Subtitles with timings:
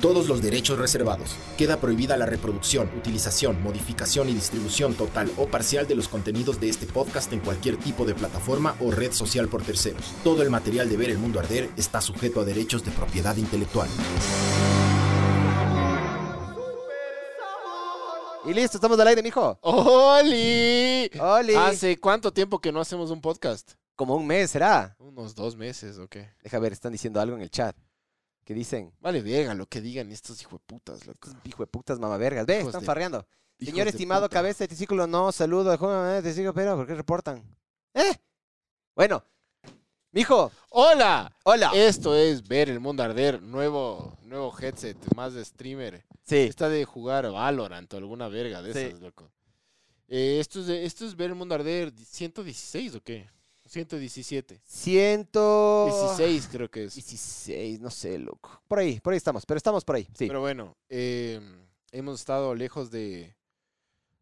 [0.00, 1.34] Todos los derechos reservados.
[1.56, 6.68] Queda prohibida la reproducción, utilización, modificación y distribución total o parcial de los contenidos de
[6.68, 10.14] este podcast en cualquier tipo de plataforma o red social por terceros.
[10.22, 13.88] Todo el material de Ver el Mundo Arder está sujeto a derechos de propiedad intelectual.
[18.44, 19.58] Y listo, estamos al aire, mijo.
[19.62, 21.10] ¡Oli!
[21.20, 21.54] ¡Oli!
[21.56, 23.72] ¿Hace cuánto tiempo que no hacemos un podcast?
[23.96, 24.94] Como un mes, ¿será?
[25.00, 26.30] Unos dos meses, ¿o qué?
[26.44, 27.74] Deja ver, están diciendo algo en el chat.
[28.48, 28.90] ¿Qué dicen?
[29.00, 31.28] Vale, verga lo que digan estos hijueputas, loco.
[31.44, 32.46] Hijo de putas mamavergas.
[32.46, 33.18] Ve, Hijos están de- farreando.
[33.58, 34.32] Hijos Señor de estimado, puta.
[34.38, 37.42] cabeza de testículo, no, saludo, joven de testículo, pero ¿por qué reportan?
[37.92, 38.10] ¿Eh?
[38.96, 39.22] Bueno,
[40.12, 41.30] mijo, ¡Hola!
[41.44, 41.72] hola.
[41.74, 46.06] Esto es Ver el Mundo Arder, nuevo, nuevo headset, más de streamer.
[46.24, 48.78] sí, Está de jugar Valorant o alguna verga de Sí.
[48.78, 49.30] esas, loco.
[50.08, 53.28] Eh, esto, es de- esto es Ver el Mundo Arder 116 o qué?
[53.68, 54.60] 117.
[54.64, 55.86] ciento...
[56.16, 56.94] 16 creo que es.
[56.94, 58.62] 16, no sé, loco.
[58.68, 60.26] Por ahí, por ahí estamos, pero estamos por ahí, sí.
[60.26, 61.40] Pero bueno, eh,
[61.92, 63.34] hemos estado lejos de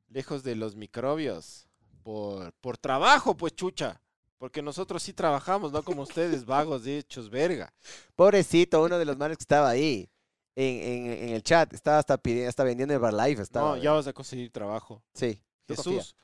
[0.08, 1.66] lejos de los microbios
[2.02, 4.00] por, por trabajo, pues chucha.
[4.38, 7.72] Porque nosotros sí trabajamos, no como ustedes, vagos de hechos verga.
[8.14, 10.08] Pobrecito, uno de los manes que estaba ahí
[10.54, 13.42] en, en- en el chat, estaba hasta pidiendo, hasta vendiendo el Herbalife.
[13.42, 15.02] Estaba, No, ya vas a conseguir trabajo.
[15.14, 15.40] Sí.
[15.66, 16.14] Jesús,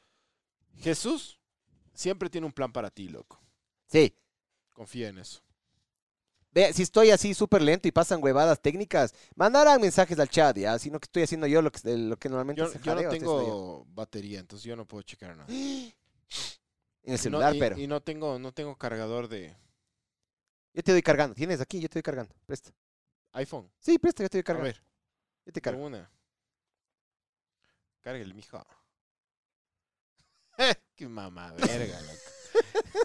[0.79, 1.41] Jesús
[1.95, 3.41] siempre tiene un plan para ti, loco.
[3.87, 4.17] Sí.
[4.73, 5.43] Confía en eso.
[6.51, 10.79] Ve, si estoy así súper lento y pasan huevadas técnicas, mandarán mensajes al chat, ya,
[10.79, 13.85] sino que estoy haciendo yo lo que, lo que normalmente Yo, se yo no tengo
[13.87, 15.49] batería, entonces yo no puedo checar nada.
[17.05, 17.77] En el Y no- celular, y- pero.
[17.79, 19.57] Y no tengo, no tengo cargador de
[20.73, 21.35] Yo te doy cargando.
[21.35, 21.81] ¿Tienes aquí?
[21.81, 22.33] Yo te doy cargando.
[22.47, 22.71] Presta.
[23.33, 23.69] iPhone.
[23.81, 24.67] Sí, presta, yo te doy A cargando.
[24.67, 24.83] ver.
[25.45, 25.85] Yo te cargo.
[25.85, 26.09] una.
[28.35, 28.65] Mijo.
[31.03, 32.19] Qué mamá verga, loco.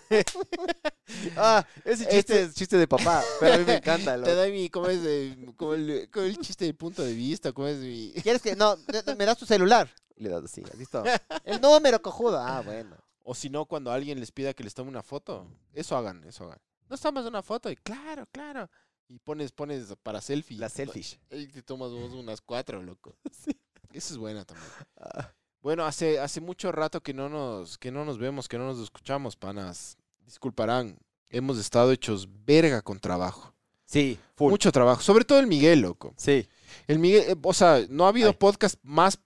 [1.35, 4.11] Ah, ese chiste Este- es chiste de papá, pero a mí me encanta.
[4.11, 4.35] Te loco.
[4.35, 4.99] da mi, ¿cómo es?
[5.03, 8.13] eh, como el, chiste de punto de vista, ¿cómo es mi...?
[8.21, 8.55] ¿Quieres que.?
[8.55, 9.89] No, de- de- me das tu celular.
[10.15, 11.03] Le das así, ¿has visto?
[11.43, 12.37] El número, cojudo.
[12.39, 12.97] Ah, bueno.
[13.23, 15.47] O si no, cuando alguien les pida que les tome una foto.
[15.73, 16.59] Eso hagan, eso hagan.
[16.87, 17.71] ¿Nos tomas una foto?
[17.71, 18.69] Y claro, claro.
[19.07, 20.59] Y pones, pones para selfie.
[20.59, 21.19] La selfish.
[21.31, 23.15] Y te tomas vos unas cuatro, loco.
[23.31, 23.59] Sí.
[23.91, 24.69] Eso es buena también.
[24.97, 28.65] Ah, Bueno, hace, hace mucho rato que no nos, que no nos vemos, que no
[28.65, 29.97] nos escuchamos, panas.
[30.25, 30.97] Disculparán.
[31.29, 33.53] Hemos estado hechos verga con trabajo.
[33.85, 34.51] Sí, full.
[34.51, 35.01] Mucho trabajo.
[35.01, 36.13] Sobre todo el Miguel, loco.
[36.17, 36.47] Sí.
[36.87, 38.35] El Miguel, eh, o sea, no ha habido Ay.
[38.37, 39.19] podcast más.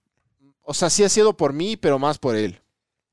[0.62, 2.62] O sea, sí ha sido por mí, pero más por él.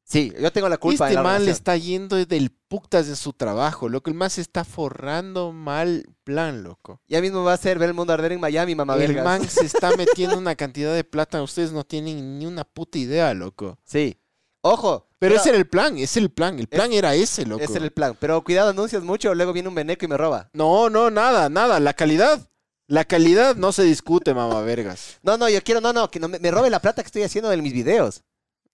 [0.04, 3.32] Sí, yo tengo la culpa este la man le está yendo del putas en su
[3.32, 4.10] trabajo, loco.
[4.10, 7.00] El man se está forrando mal plan, loco.
[7.08, 9.24] Ya mismo va a ser ver el mundo arder en Miami, mamá el vergas.
[9.24, 11.42] man se está metiendo una cantidad de plata.
[11.42, 13.78] Ustedes no tienen ni una puta idea, loco.
[13.84, 14.20] Sí.
[14.60, 15.06] Ojo.
[15.18, 16.58] Pero ese era el plan, ese es el plan.
[16.58, 17.64] El plan era ese, loco.
[17.64, 18.16] Ese era el plan.
[18.20, 20.48] Pero cuidado, anuncias mucho, luego viene un veneco y me roba.
[20.52, 21.80] No, no, nada, nada.
[21.80, 22.48] La calidad.
[22.86, 25.18] La calidad no se discute, mamá vergas.
[25.22, 27.22] No, no, yo quiero, no, no, que no me, me robe la plata que estoy
[27.22, 28.22] haciendo en mis videos.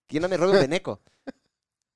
[0.07, 1.01] Que no me robe un veneco.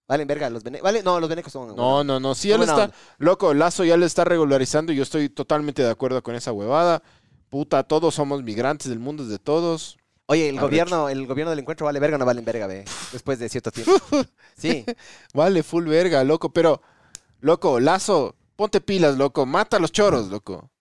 [0.09, 0.83] Valen, verga, los venecos.
[0.83, 1.75] Vale, no, los venecos son.
[1.75, 2.33] No, no, no.
[2.33, 2.91] Sí, buena está.
[3.19, 7.03] Loco, Lazo ya le está regularizando y yo estoy totalmente de acuerdo con esa huevada.
[7.49, 9.99] Puta, todos somos migrantes, del mundo es de todos.
[10.25, 10.65] Oye, el Arrecho.
[10.67, 12.85] gobierno, el gobierno del encuentro vale verga o no valen verga, ve.
[13.11, 13.93] Después de cierto tiempo.
[14.57, 14.83] Sí.
[15.35, 16.51] Vale, full verga, loco.
[16.51, 16.81] Pero,
[17.41, 19.45] loco, Lazo, ponte pilas, loco.
[19.45, 20.71] Mata a los choros, loco.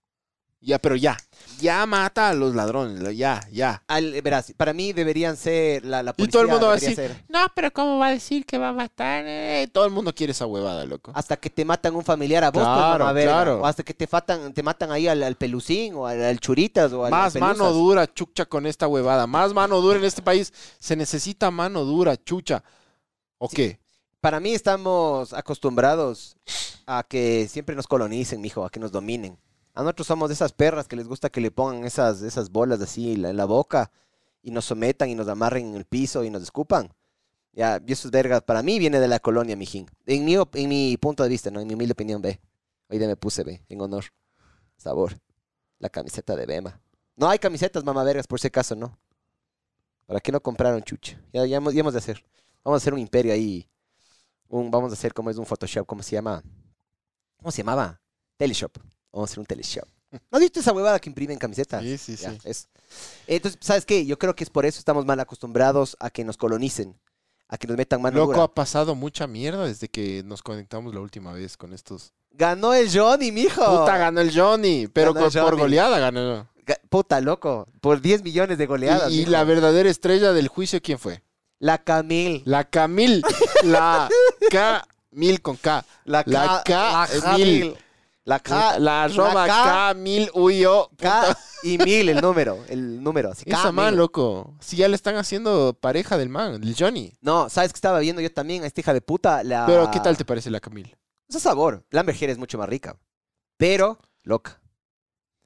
[0.60, 1.16] Ya, pero ya.
[1.60, 3.82] Ya mata a los ladrones, ya, ya.
[3.86, 6.76] Al, verás, para mí deberían ser la, la Y policía todo el mundo va a
[6.76, 9.24] debería decir, ser no, pero ¿cómo va a decir que va a matar?
[9.26, 11.12] Eh, Todo el mundo quiere esa huevada, loco.
[11.14, 13.32] hasta que te matan un familiar a vos, pues, Claro, mamá verga.
[13.34, 13.60] claro.
[13.60, 16.92] O hasta que te matan, te matan ahí al, al pelucín o al, al churitas
[16.92, 17.75] o al Más al mano Pelusas.
[17.75, 19.26] dura, chucha, con esta huevada.
[19.28, 20.52] Más mano dura en este país.
[20.80, 22.64] Se necesita mano dura, chucha.
[23.38, 23.78] ¿O qué?
[24.20, 26.37] Para mí estamos acostumbrados
[26.87, 29.38] a que siempre nos colonicen, mijo, a que nos dominen.
[29.78, 32.80] A nosotros somos de esas perras que les gusta que le pongan esas, esas bolas
[32.80, 33.92] así en la, boca
[34.42, 36.92] y nos sometan y nos amarren en el piso y nos escupan.
[37.52, 38.40] Ya, y eso es verga.
[38.40, 39.88] Para mí viene de la colonia, mijín.
[40.04, 41.60] En mi, en mi punto de vista, ¿no?
[41.60, 42.40] En mi humilde opinión, ve.
[42.88, 44.06] Hoy me puse, ve, en honor.
[44.76, 45.16] Sabor.
[45.78, 46.81] La camiseta de Bema.
[47.14, 48.98] No hay camisetas, mamá vergas, por si acaso, ¿no?
[50.06, 51.22] ¿Para qué no compraron chucha?
[51.32, 52.24] Ya, ya hemos de hacer.
[52.64, 53.70] Vamos a hacer un imperio ahí.
[54.48, 56.42] Un, vamos a hacer como es un Photoshop, ¿cómo se llama?
[57.36, 58.00] ¿Cómo se llamaba?
[58.36, 58.76] Teleshop.
[59.12, 59.88] Vamos a hacer un Teleshop.
[60.10, 61.82] ¿No has visto esa huevada que imprimen camisetas?
[61.82, 62.38] Sí, sí, Ya, sí.
[62.44, 62.66] eso.
[63.26, 64.06] Entonces, ¿sabes qué?
[64.06, 66.99] Yo creo que es por eso estamos mal acostumbrados a que nos colonicen.
[67.50, 68.44] a que nos metan mano Loco, dura.
[68.44, 72.12] ha pasado mucha mierda desde que nos conectamos la última vez con estos.
[72.31, 73.64] Ganó el Johnny, mijo.
[73.64, 75.62] Puta, ganó el Johnny, pero Ganó el con- por Johnny.
[75.62, 76.46] goleada ganó.
[76.66, 77.66] Ga- Puta, loco.
[77.81, 79.10] Por 10 millones de goleadas.
[79.10, 79.31] Y, y mijo.
[79.31, 81.22] la verdadera estrella del juicio, ¿quién fue?
[81.58, 82.43] La Camil.
[82.44, 83.22] La Camil.
[83.64, 84.10] la
[85.10, 85.84] Camil con K.
[86.05, 87.22] La, La Ca- Camil.
[87.22, 87.76] Camil.
[88.28, 88.78] La K.
[88.78, 90.90] la arroba K- Camil Uyo.
[90.98, 92.62] K y mil el número.
[92.69, 93.30] El número.
[93.30, 94.54] Así, Esa man, loco.
[94.60, 97.14] Si ya le están haciendo pareja del man, del Johnny.
[97.22, 99.42] No, ¿sabes que estaba viendo yo también a esta hija de puta?
[99.44, 99.64] La...
[99.64, 100.94] Pero, ¿qué tal te parece la Camil?
[101.26, 101.86] Ese sabor.
[101.88, 102.98] La Amber Heard es mucho más rica.
[103.56, 104.60] Pero, loca.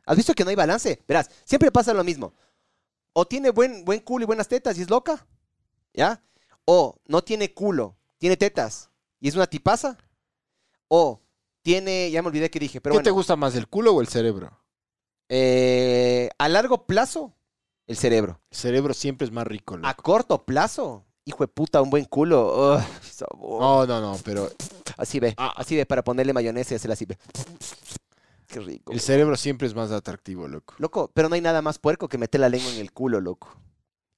[0.05, 1.05] ¿Has visto que no hay balance?
[1.07, 2.35] Verás, siempre pasa lo mismo.
[3.13, 5.25] O tiene buen, buen culo y buenas tetas y es loca.
[5.95, 6.21] ¿Ya?
[6.65, 8.91] O no tiene culo, tiene tetas
[9.21, 9.97] y es una tipaza.
[10.89, 11.21] O
[11.63, 14.09] tiene, ya me olvidé que dije, pero ¿Qué te gusta más, el culo o el
[14.09, 14.59] cerebro?
[15.29, 17.33] eh, a largo plazo,
[17.87, 18.41] el cerebro.
[18.51, 20.03] El cerebro siempre es más rico, A loco.
[20.03, 22.75] corto plazo, hijo de puta, un buen culo.
[22.77, 23.61] Ugh, sabor.
[23.61, 24.51] No, no, no, pero
[24.99, 25.55] Así ve, Ah.
[25.57, 27.17] así ve, para ponerle mayonesa y hacerla así ve.
[28.47, 28.93] Qué rico.
[28.93, 30.75] el cerebro siempre es más atractivo, loco.
[30.79, 33.57] Loco, pero no hay nada más puerco que meter la lengua en el culo, loco.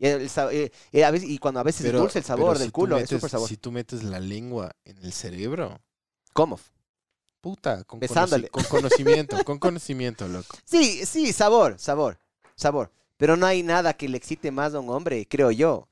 [0.00, 2.24] Y, el sa- eh, eh, a veces- y cuando a veces Pero- es dulce el
[2.24, 3.48] pero sabor si del tú culo, es metes- súper sabor.
[3.48, 5.80] Si tú metes la lengua en el cerebro,
[6.32, 6.58] ¿Cómo?
[7.44, 8.48] Puta, con, Besándole.
[8.48, 10.56] con conocimiento, con conocimiento, loco.
[10.64, 12.18] Sí, sí, sabor, sabor,
[12.56, 12.90] sabor.
[13.18, 15.86] Pero no hay nada que le excite más a un hombre, creo yo,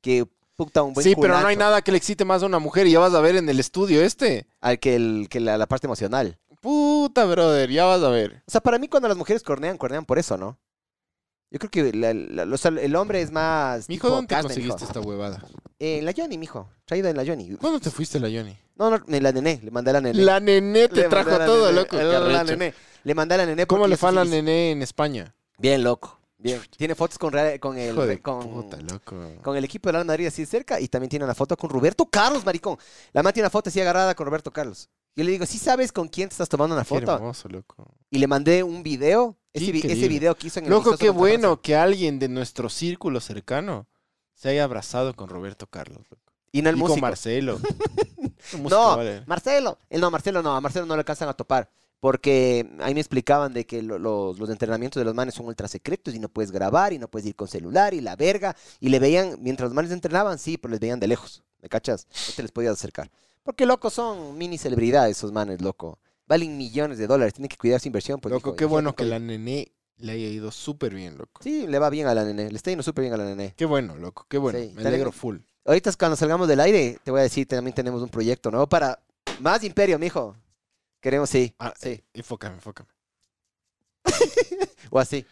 [0.00, 0.26] que
[0.56, 2.88] puta un buen Sí, pero no hay nada que le excite más a una mujer
[2.88, 4.48] y ya vas a ver en el estudio este.
[4.60, 6.38] al que, el, que la, la parte emocional.
[6.60, 8.42] Puta, brother, ya vas a ver.
[8.48, 10.58] O sea, para mí cuando las mujeres cornean, cornean por eso, ¿no?
[11.52, 13.88] Yo creo que la- la- o sea, el hombre es más.
[13.88, 15.40] Mijo, tipo ¿dónde carne, conseguiste esta huevada?
[15.78, 16.68] Eh, la Johnny, mijo.
[16.84, 17.54] Traída en la Johnny.
[17.56, 18.56] ¿Cuándo te fuiste la Johnny?
[18.76, 20.22] No, no, la nené, le mandé a la nené.
[20.22, 21.96] La nené te Le trajo la todo, nené, loco.
[21.96, 22.56] qué La arrecho.
[22.56, 22.74] nené.
[23.04, 25.34] Le mandé a la nené ¿Cómo le fue a la nené en España?
[25.58, 26.18] Bien loco.
[26.38, 26.60] Bien.
[26.76, 29.16] Tiene fotos con, con el de con, puta, loco.
[29.42, 32.04] con el equipo de Real Madrid así cerca y también tiene una foto con Roberto
[32.06, 32.76] Carlos, maricón.
[33.12, 34.90] La man tiene una foto así agarrada con Roberto Carlos.
[35.14, 37.14] Yo le digo, ¿sí sabes con quién te estás tomando una Qué foto?
[37.14, 37.86] hermoso, loco.
[38.10, 39.36] Y le mandé un video.
[39.54, 43.20] Ese, ese video que hizo en el Loco, qué bueno que alguien de nuestro círculo
[43.20, 43.86] cercano
[44.36, 45.98] se haya abrazado con Roberto Carlos.
[46.08, 46.22] loco.
[46.52, 47.02] Y no el y con músico.
[47.04, 47.58] Marcelo.
[48.52, 49.22] El músico, No, vale.
[49.26, 49.76] Marcelo.
[49.90, 50.54] No, Marcelo no.
[50.54, 51.68] A Marcelo no le alcanzan a topar.
[52.00, 55.66] Porque ahí me explicaban de que lo- los, los entrenamientos de los manes son ultra
[55.66, 58.54] secretos y no puedes grabar y no puedes ir con celular y la verga.
[58.78, 61.42] Y le veían, mientras los manes entrenaban, sí, pero les veían de lejos.
[61.62, 62.06] ¿Me cachas?
[62.28, 63.10] No te les podías acercar.
[63.42, 65.98] Porque, loco, son mini celebridades esos manes, loco.
[66.28, 67.34] Valen millones de dólares.
[67.34, 68.20] Tienen que cuidar su inversión.
[68.20, 71.42] Pues, Loco, qué bueno que la nené le haya ido súper bien, loco.
[71.42, 72.50] Sí, le va bien a la nene.
[72.50, 73.54] Le está yendo súper bien a la nene.
[73.56, 74.58] Qué bueno, loco, qué bueno.
[74.58, 75.38] Sí, Me alegro full.
[75.64, 78.68] Ahorita es cuando salgamos del aire, te voy a decir, también tenemos un proyecto, ¿no?
[78.68, 79.00] Para
[79.40, 80.36] más imperio, mijo.
[81.00, 81.54] Queremos, sí.
[81.58, 82.02] Ah, sí.
[82.14, 82.88] Enfócame, enfócame.
[84.90, 85.26] O así.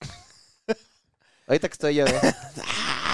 [1.46, 2.20] Ahorita que estoy yo, ¿eh?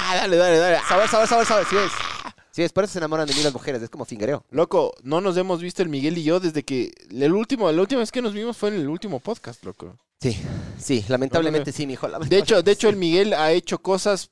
[0.05, 0.79] Ah, dale, dale, dale.
[0.87, 1.67] Sabor, sabor, sabor, sabor.
[1.71, 2.12] Sí es.
[2.53, 3.83] Sí es, por eso se enamoran de mí las mujeres.
[3.83, 4.45] Es como fingereo.
[4.51, 8.01] Loco, no nos hemos visto el Miguel y yo desde que el último, la última
[8.01, 9.97] vez que nos vimos fue en el último podcast, loco.
[10.21, 10.39] Sí,
[10.79, 12.07] sí, lamentablemente sí, mijo.
[12.09, 14.31] De hecho, de hecho el Miguel ha hecho cosas,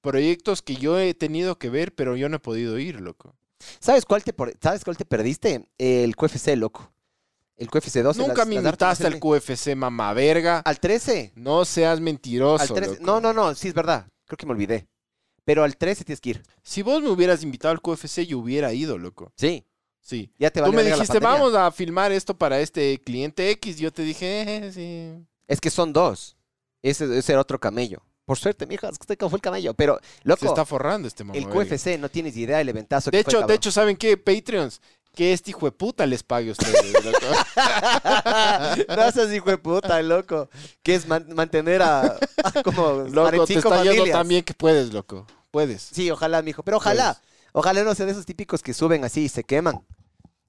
[0.00, 3.34] proyectos que yo he tenido que ver, pero yo no he podido ir, loco.
[3.80, 5.66] ¿Sabes cuál te, por- ¿sabes cuál te perdiste?
[5.78, 6.92] El QFC, loco.
[7.56, 8.20] El QFC 12.
[8.20, 9.20] Nunca las- me invitaste al.
[9.20, 10.58] QFC, mamá verga.
[10.60, 11.32] Al 13.
[11.36, 12.62] No seas mentiroso.
[12.62, 12.90] Al 13.
[13.00, 13.04] loco.
[13.04, 14.06] No, no, no, sí es verdad.
[14.26, 14.86] Creo que me olvidé.
[15.44, 16.42] Pero al 13 tienes que ir.
[16.62, 19.32] Si vos me hubieras invitado al QFC, yo hubiera ido, loco.
[19.36, 19.64] Sí.
[20.00, 20.30] Sí.
[20.38, 23.78] Ya te Tú me dijiste, vamos a filmar esto para este cliente X.
[23.78, 25.26] Yo te dije, eh, sí.
[25.48, 26.36] Es que son dos.
[26.82, 28.02] Ese, ese era otro camello.
[28.26, 29.74] Por suerte, mija, es que usted fue el camello.
[29.74, 31.46] Pero, loco, Se está forrando este mamá el.
[31.46, 34.16] QFC no tienes idea del eventazo De que fue, hecho, de hecho, ¿saben qué?
[34.16, 34.80] Patreons,
[35.14, 37.18] que este hijo de puta les pague a ustedes, loco.
[38.88, 40.48] Gracias, hijo de puta, loco.
[40.82, 44.28] Que es man- mantener a, a como Loco, te 45 está yendo familias.
[44.28, 45.26] bien que puedes, loco.
[45.54, 45.82] Puedes.
[45.82, 46.62] Sí, ojalá, mijo.
[46.64, 47.20] Pero ojalá.
[47.52, 49.80] Ojalá no sea de esos típicos que suben así y se queman.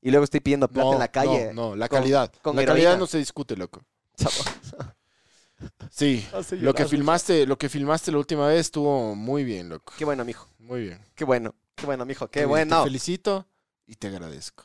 [0.01, 1.53] Y luego estoy pidiendo plata No, en la calle.
[1.53, 2.31] no, no, la con- calidad.
[2.41, 2.73] con la heroína.
[2.83, 3.83] calidad no se discute, loco.
[5.89, 9.93] Sí, Hace lo que filmaste, lo que filmaste la última vez estuvo muy bien, loco.
[9.97, 10.47] Qué bueno, mijo.
[10.59, 10.99] Muy bien.
[11.15, 11.53] Qué bueno.
[11.75, 12.27] Qué bueno, mijo.
[12.27, 12.79] Qué Te- bueno.
[12.79, 13.47] Te felicito
[13.85, 14.63] y te agradezco.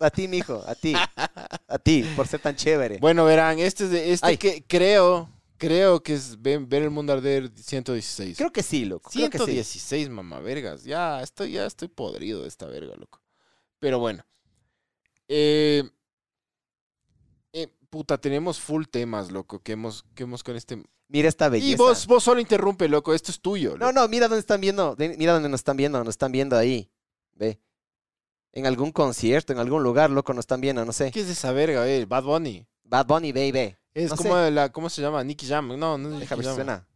[0.00, 0.62] A ti, mijo.
[0.66, 0.94] A ti.
[1.68, 2.98] A ti, por ser tan chévere.
[2.98, 4.36] Bueno, verán, este es de, este Ay.
[4.38, 5.28] que creo,
[5.58, 8.38] creo que es Ver, Ver el mundo arder 116.
[8.38, 9.10] Creo que sí, loco.
[9.10, 9.44] Creo que sí.
[9.44, 10.84] 116, mamá, vergas.
[10.84, 13.20] Ya estoy, ya estoy podrido de esta verga, loco.
[13.78, 14.24] Pero bueno.
[15.28, 15.82] Eh,
[17.52, 20.82] eh, puta, tenemos full temas, loco, que hemos, que hemos con este.
[21.08, 21.72] Mira esta belleza.
[21.72, 23.14] Y vos, vos solo interrumpe, loco.
[23.14, 23.70] Esto es tuyo.
[23.72, 23.92] No, loco.
[23.92, 24.94] no, mira dónde están viendo.
[24.98, 25.98] Mira dónde nos están viendo.
[25.98, 26.90] Nos están viendo ahí.
[27.32, 27.60] Ve.
[28.52, 31.10] En algún concierto, en algún lugar, loco, nos están viendo, no sé.
[31.10, 32.04] ¿Qué es esa verga, eh?
[32.06, 32.66] Bad Bunny.
[32.82, 33.76] Bad Bunny, baby.
[34.04, 35.22] Es No como la, ¿cómo se llama?
[35.24, 35.68] Nicky Jam.
[35.78, 36.86] No, no es Deja ver si suena.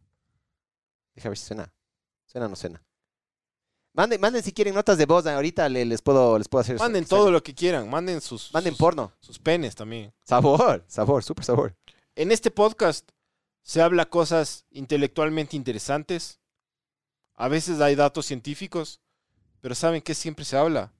[1.15, 1.73] Deja ver si suena.
[2.25, 2.83] ¿Suena o no suena?
[3.95, 6.79] Manden, manden si quieren notas de voz, ahorita le- les puedo, les puedo hacer.
[6.79, 9.11] Manden todo lo que quieran, manden sus, Manden sus, porno.
[9.19, 10.11] sus penes también.
[10.23, 11.75] Sabor, sabor, súper sabor.
[12.15, 13.07] En este podcast
[13.61, 16.39] se habla cosas intelectualmente interesantes.
[17.35, 18.99] A veces hay datos científicos,
[19.61, 20.91] pero ¿saben qué siempre se habla?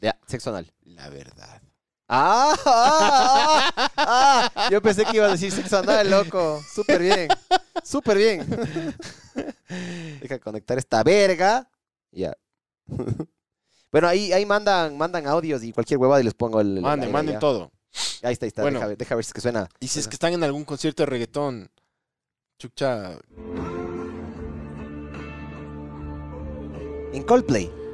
[0.00, 0.72] Ya, sexo anal.
[0.82, 1.62] La verdad.
[2.08, 4.68] Ah, ah, ah, ah.
[4.70, 6.62] Yo pensé que iba a decir sexo anal, loco.
[6.72, 7.28] Súper bien.
[7.82, 8.46] Súper bien.
[10.20, 11.68] Deja conectar esta verga.
[12.12, 12.36] Ya.
[13.92, 16.80] Bueno, ahí, ahí mandan, mandan audios y cualquier huevada y les pongo el.
[16.80, 17.38] Manden, manden ya.
[17.38, 17.72] todo.
[18.22, 18.62] Ahí está, ahí está.
[18.62, 18.78] Bueno.
[18.80, 19.68] Deja, deja ver si es que suena.
[19.80, 21.70] Y si es que están en algún concierto de reggaetón,
[22.58, 23.18] chucha,
[27.12, 27.85] En Coldplay.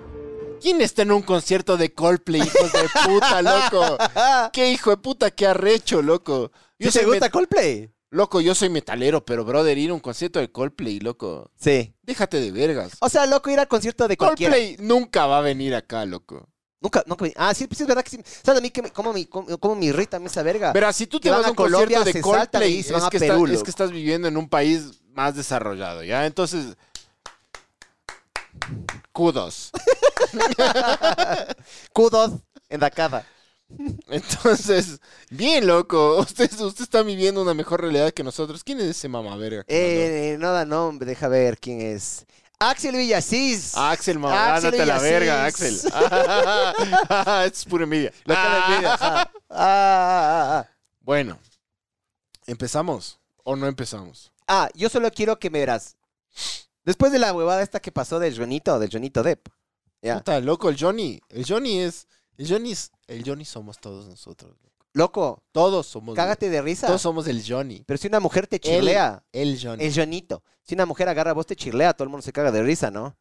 [0.62, 3.98] ¿Quién está en un concierto de Coldplay, hijos de puta, loco?
[4.52, 6.52] ¿Qué hijo de puta, qué arrecho, loco?
[6.78, 7.92] ¿Sí te gusta Coldplay?
[8.10, 11.50] Loco, yo soy metalero, pero brother, ir a un concierto de Coldplay, loco.
[11.58, 11.94] Sí.
[12.02, 12.92] Déjate de vergas.
[13.00, 14.54] O sea, loco, ir al concierto de cualquiera.
[14.54, 16.48] Coldplay nunca va a venir acá, loco.
[16.80, 17.24] Nunca, nunca.
[17.36, 18.20] Ah, sí, sí, es verdad que sí.
[18.44, 20.72] ¿Sabes a mí que me- cómo, me, cómo, cómo me irrita a mí esa verga?
[20.72, 22.92] Pero si tú te vas a un concierto Colombia, de se saltan Coldplay, y se
[22.92, 26.26] van es a que, Perú, es que estás viviendo en un país más desarrollado, ¿ya?
[26.26, 26.76] Entonces,
[29.12, 29.70] kudos.
[31.92, 32.32] Kudos
[32.68, 33.24] en la casa.
[34.08, 35.00] Entonces,
[35.30, 36.18] bien, loco.
[36.18, 38.62] Usted, usted está viviendo una mejor realidad que nosotros.
[38.64, 39.64] ¿Quién es ese mamá verga?
[39.68, 42.26] Eh, no da nombre, deja ver quién es.
[42.58, 43.76] Axel Villasís.
[43.76, 45.74] Axel, mamá, Axel ándate a la verga, Axel.
[45.74, 47.46] Villasís.
[47.52, 48.12] es pura envidia.
[48.24, 49.22] Envidia, ajá.
[49.22, 50.68] Ah, ah, ah,
[51.00, 51.38] Bueno,
[52.46, 54.30] ¿empezamos o no empezamos?
[54.46, 54.64] ah.
[54.64, 55.96] Ah, yo solo quiero que me verás.
[56.84, 59.48] Después de la huevada esta que pasó del Jonito, del Jonito Depp.
[60.02, 61.20] Puta, loco, el Johnny.
[61.28, 62.06] El Johnny es.
[62.36, 62.90] El Johnny es.
[63.06, 64.56] El Johnny somos todos nosotros.
[64.94, 65.42] loco.
[65.52, 66.14] Todos somos.
[66.16, 66.86] cágate de risa.
[66.86, 67.82] Todos somos el Johnny.
[67.86, 69.84] Pero si una mujer te chirlea, El Johnny.
[69.84, 70.42] el Jonito.
[70.62, 72.90] Si una mujer agarra a vos te chirlea, todo el mundo se caga de risa,
[72.90, 73.16] ¿no?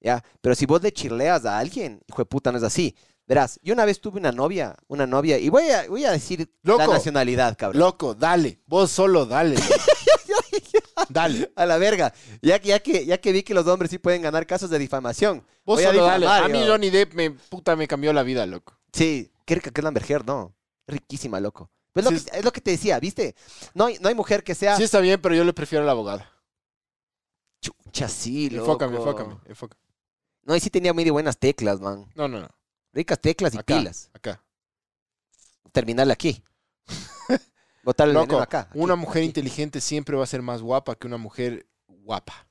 [0.00, 0.22] Ya.
[0.40, 2.94] Pero si vos le chirleas a alguien, hijo de puta, no es así.
[3.26, 6.50] Verás, yo una vez tuve una novia, una novia, y voy a, voy a decir
[6.62, 6.92] la Loco.
[6.94, 7.78] nacionalidad, cabrón.
[7.80, 8.62] Loco, dale.
[8.66, 9.56] Vos solo dale.
[11.08, 11.52] dale.
[11.56, 12.12] A la verga.
[12.42, 14.78] Ya, que- ya, que, ya que vi que los hombres sí pueden ganar casos de
[14.78, 15.44] difamación.
[15.64, 16.26] Vos Voy a solo dale.
[16.26, 16.66] difamar, A mí yo.
[16.72, 18.78] Johnny Depp me, puta, me cambió la vida, loco.
[18.92, 20.54] Sí, qué rica que es la Heard, ¿no?
[20.86, 21.70] Riquísima, loco.
[21.92, 23.34] Pues lo Sí, que- es lo que te decía, ¿viste?
[23.74, 24.76] No hay, no hay mujer que sea...
[24.76, 26.30] Sí está bien, pero yo le prefiero a la abogada.
[27.60, 28.64] Chucha, sí, loco.
[28.66, 29.80] Enfócame, enfócame, enfócame.
[30.44, 32.06] No, y sí tenía muy buenas teclas, man.
[32.14, 32.48] No, no, no.
[32.92, 34.10] Ricas teclas y Acá, pilas.
[34.14, 34.42] acá.
[35.72, 36.42] Terminarle aquí.
[37.84, 38.60] Botarle el Loco, acá.
[38.70, 39.26] aquí, una mujer aquí.
[39.26, 42.46] inteligente siempre va a ser más guapa que una mujer guapa.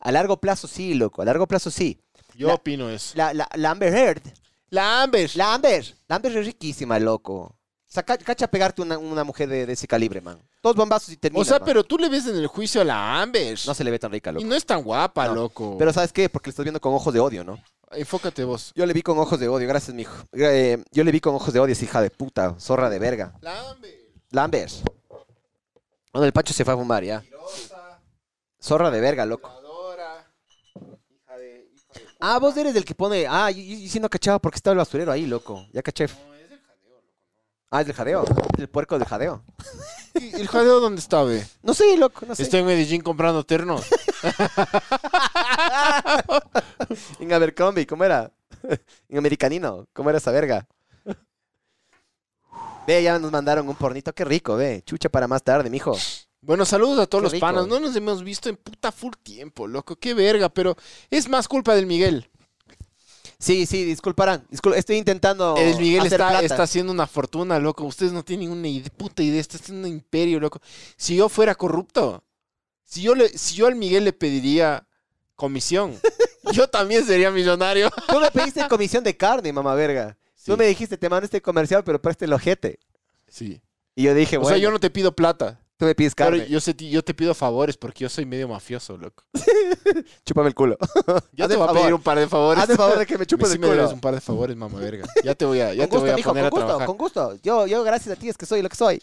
[0.00, 1.22] A largo plazo sí, loco.
[1.22, 2.00] A largo plazo sí.
[2.34, 3.12] Yo La- opino eso.
[3.16, 4.22] La, la, la Amber Heard.
[4.70, 5.30] La Amber.
[5.34, 5.94] La Amber.
[6.08, 7.56] La Amber es riquísima, loco.
[7.86, 10.38] Saca, cacha pegarte una, una mujer de, de ese calibre, man.
[10.62, 11.40] Dos bombazos y termina.
[11.40, 13.58] o sea, pero tú le ves en el juicio a la Amber.
[13.66, 14.46] No se le ve tan rica, y loco.
[14.46, 15.76] no es tan guapa, No, loco.
[15.78, 16.28] Pero ¿sabes qué?
[16.28, 17.58] Porque le estás viendo con ojos de odio, ¿no?
[17.92, 18.72] Enfócate vos.
[18.74, 20.14] Yo le vi con ojos de odio, gracias, mijo.
[20.32, 23.32] Eh, yo le vi con ojos de odio, esa hija de puta, zorra de verga.
[23.40, 23.94] La Amber.
[24.30, 24.72] Lambert.
[26.12, 27.22] Bueno, el Pacho se fue a fumar, ya.
[28.60, 29.48] Zorra de verga, loco.
[29.48, 30.26] Adora.
[31.10, 31.70] Hija de.
[31.74, 32.06] Hija de...
[32.20, 33.26] Ah, vos eres del que pone.
[33.28, 35.66] Ah, yo, yo- yo sí no cachaba porque estaba el basurero ahí, loco.
[35.72, 36.06] Ya caché.
[36.06, 37.04] No, es el jadeo, loco.
[37.70, 38.24] Ah, es del jadeo.
[38.54, 39.44] Es el puerco del jadeo.
[40.14, 41.46] ¿Y ¿El jadeo dónde está, ve?
[41.62, 42.42] No sé, loco, no sé.
[42.44, 43.86] Estoy en Medellín comprando ternos.
[47.20, 48.32] En Abercrombie, ¿cómo era?
[49.08, 50.66] en Americanino, ¿cómo era esa verga?
[52.86, 54.82] Ve, ya nos mandaron un pornito, qué rico, ve.
[54.86, 55.96] Chucha para más tarde, mijo.
[56.40, 57.46] Bueno, saludos a todos Qué los rico.
[57.46, 57.66] panas.
[57.66, 59.96] No nos hemos visto en puta full tiempo, loco.
[59.96, 60.76] Qué verga, pero
[61.10, 62.28] es más culpa del Miguel.
[63.38, 64.46] Sí, sí, disculparán.
[64.48, 65.56] Discul- estoy intentando.
[65.58, 66.44] El Miguel hacer está, plata.
[66.46, 67.84] está haciendo una fortuna, loco.
[67.84, 69.40] Ustedes no tienen una ide- puta idea.
[69.40, 70.60] Está haciendo un imperio, loco.
[70.96, 72.22] Si yo fuera corrupto,
[72.84, 74.86] si yo, le, si yo al Miguel le pediría
[75.34, 75.98] comisión,
[76.52, 77.90] yo también sería millonario.
[78.08, 80.16] Tú me pediste comisión de carne, mamá verga.
[80.46, 82.78] Sí, Tú me dijiste, te mando este comercial, pero preste el ojete.
[83.28, 83.60] sí.
[83.98, 85.58] Y yo dije, O bueno, sea, yo no te pido plata.
[85.78, 86.46] tú me pides Pero carne.
[86.48, 89.24] yo, sé, yo te pido favores porque yo soy medio mafioso, loco.
[90.26, 90.76] Chúpame el culo.
[90.80, 91.74] Hazme te voy a favor.
[91.80, 92.62] pedir un par de favores.
[92.62, 93.78] Haz el favor de que me Me chupes sí el me culo.
[93.78, 95.06] debes un par de favores, mamá verga.
[95.24, 96.86] Ya te voy a, ya con te voy gusto, a poner a con gusto, trabajar.
[96.86, 97.34] con gusto.
[97.42, 99.02] Yo, yo, gracias a ti, es que soy lo que soy.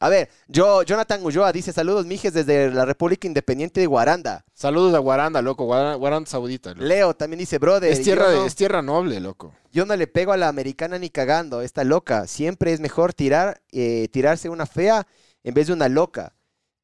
[0.00, 4.44] A ver, yo, Jonathan Ulloa dice, saludos, mijes, desde la República Independiente de Guaranda.
[4.54, 5.64] Saludos a Guaranda, loco.
[5.64, 6.70] Guaranda, Guaranda Saudita.
[6.72, 6.84] loco.
[6.84, 9.52] Leo también dice, brother, Es tierra, no, es tierra noble, loco.
[9.72, 12.26] yo no le pego a la americana ni cagando, está loca.
[12.26, 15.06] Siempre es mejor tirar, eh, tirarse una fea
[15.42, 16.32] en vez de una loca.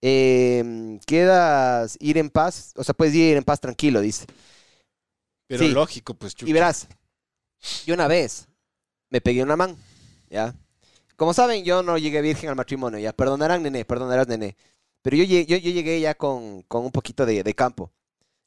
[0.04, 4.26] Eh, quedas ir en paz, o sea, puedes ir en paz tranquilo, dice.
[5.46, 5.70] Pero Sí.
[5.70, 6.50] lógico, pues, chucha.
[6.50, 6.88] Y verás,
[7.86, 8.48] yo una vez
[9.10, 9.76] me pegué una man,
[10.28, 10.54] ¿ya?
[11.16, 13.12] Como saben, yo no llegué virgen al matrimonio, ya.
[13.12, 14.56] Perdonarán, nene, perdonarás, nene.
[15.02, 17.92] Pero yo, llegué- yo, yo llegué ya con, con un poquito de, de campo.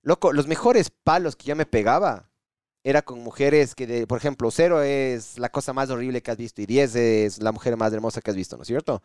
[0.01, 2.29] Loco, los mejores palos que yo me pegaba
[2.83, 6.37] era con mujeres que, de- por ejemplo, cero es la cosa más horrible que has
[6.37, 9.01] visto y 10 es la mujer más hermosa que has visto, ¿no es cierto?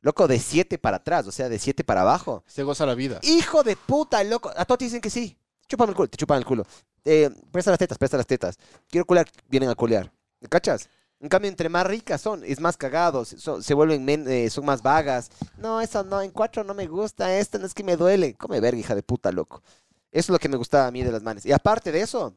[0.00, 2.42] Loco, de 7 para atrás, o sea, de 7 para abajo.
[2.46, 3.18] Se goza la vida.
[3.22, 4.50] Hijo de puta, loco.
[4.56, 5.36] A todos te dicen que sí.
[5.68, 6.64] Chúpame el culo, te chupan el culo.
[7.04, 8.56] Eh, presta las tetas, presta las tetas.
[8.88, 10.10] Quiero culear, vienen a culear.
[10.40, 10.88] ¿Me cachas?
[11.20, 14.64] En cambio, entre más ricas son, es más cagados, so- se vuelven, men- eh, son
[14.64, 15.30] más vagas.
[15.58, 18.34] No, eso no, en cuatro no me gusta, esta no es que me duele.
[18.34, 19.62] Come verga, hija de puta, loco.
[20.10, 21.44] Eso es lo que me gustaba a mí de las manes.
[21.44, 22.34] Y aparte de eso,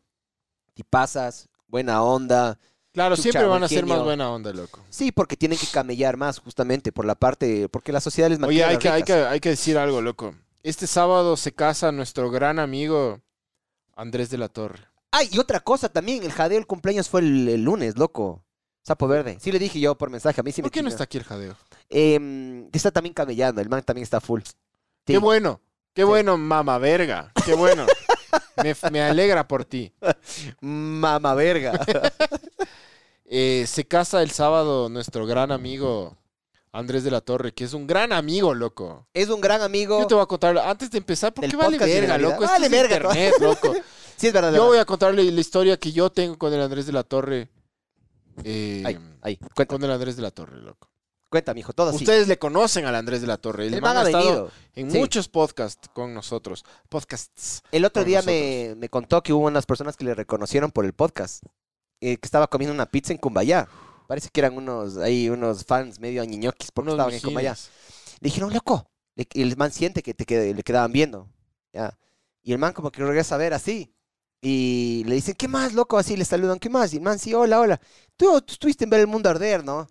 [0.73, 2.59] tipazas, buena onda.
[2.91, 4.79] Claro, Chucha, siempre van a ser más buena onda, loco.
[4.89, 8.45] Sí, porque tienen que camellar más justamente por la parte, porque la sociedad les Oye,
[8.61, 10.35] mantiene a hay las que, hay, que, hay que decir algo, loco.
[10.61, 13.21] Este sábado se casa nuestro gran amigo
[13.95, 14.79] Andrés de la Torre.
[15.11, 18.43] Ay, y otra cosa también, el jadeo del cumpleaños fue el, el lunes, loco.
[18.83, 19.37] Sapo verde.
[19.39, 20.93] Sí le dije yo por mensaje, a mí sí me ¿Por qué no chinga.
[20.95, 21.55] está aquí el jadeo?
[21.89, 24.41] Em, está también camellando, el man también está full.
[24.43, 24.53] Sí.
[25.05, 25.61] Qué bueno,
[25.93, 27.31] qué bueno, mama verga.
[27.45, 27.85] Qué bueno.
[28.61, 29.91] me, me alegra por ti.
[30.61, 31.79] Mama verga.
[33.35, 36.15] Eh, se casa el sábado nuestro gran amigo
[36.71, 39.07] Andrés de la Torre, que es un gran amigo, loco.
[39.13, 40.01] es un gran amigo.
[40.01, 42.17] Yo te voy a contar, antes de empezar, ¿por Del qué vale podcast de verga,
[42.19, 42.43] loco?
[42.43, 43.73] Esto Vale es verga, internet, loco.
[44.17, 44.53] Sí, es verdad.
[44.53, 47.49] Yo voy a contarle la historia que yo tengo con el Andrés de la Torre.
[48.43, 50.89] Eh, Ahí, ahí, cuenta, con el Andrés de la Torre, loco.
[51.29, 51.97] cuenta, mijo, todo así.
[51.97, 53.67] Ustedes le conocen al Andrés de la Torre.
[53.67, 54.51] El, el man man ha estado venido.
[54.75, 54.97] en sí.
[54.99, 56.63] muchos podcasts con nosotros.
[56.89, 57.61] Podcasts.
[57.71, 60.93] El otro día me, me contó que hubo unas personas que le reconocieron por el
[60.93, 61.43] podcast.
[62.01, 63.67] eh, que estaba comiendo una pizza en Cumbayá.
[64.07, 67.53] Parece que eran unos, ahí, unos fans medio añiñoquis porque Unos estaban en Cumbayá.
[68.19, 68.85] Le dijeron, loco.
[69.15, 71.29] Le- el man siente que te le quedaban viendo.
[71.71, 71.97] ¿ya?
[72.43, 73.93] Y el man como que regresa a ver así.
[74.45, 75.97] Y le dicen, ¿qué más, loco?
[75.97, 76.93] Así le saludan, ¿qué más?
[76.93, 77.79] Y el man, sí, hola, hola.
[78.17, 79.87] Tú, tú estuviste en ver el mundo arder, ¿no?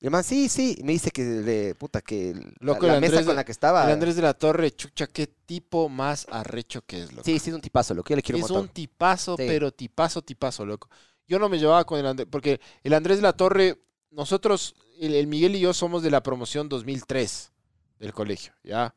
[0.00, 0.76] Y el man, sí, sí.
[0.78, 3.84] Y me dice que, le, puta, que Loco, la, la mesa con la que estaba...
[3.84, 7.22] El Andrés de la Torre, chucha, qué tipo más arrecho que es, loco.
[7.22, 8.08] Sí, sí, es un tipazo, loco.
[8.08, 8.62] Yo le quiero es montón.
[8.62, 9.44] un tipazo, Sí.
[9.46, 10.88] pero tipazo, tipazo, loco.
[11.28, 13.78] Yo no me llevaba con el Andrés, porque el Andrés de la Torre,
[14.10, 17.52] nosotros, el, el Miguel y yo somos de la promoción 2003
[17.98, 18.94] del colegio, ¿ya?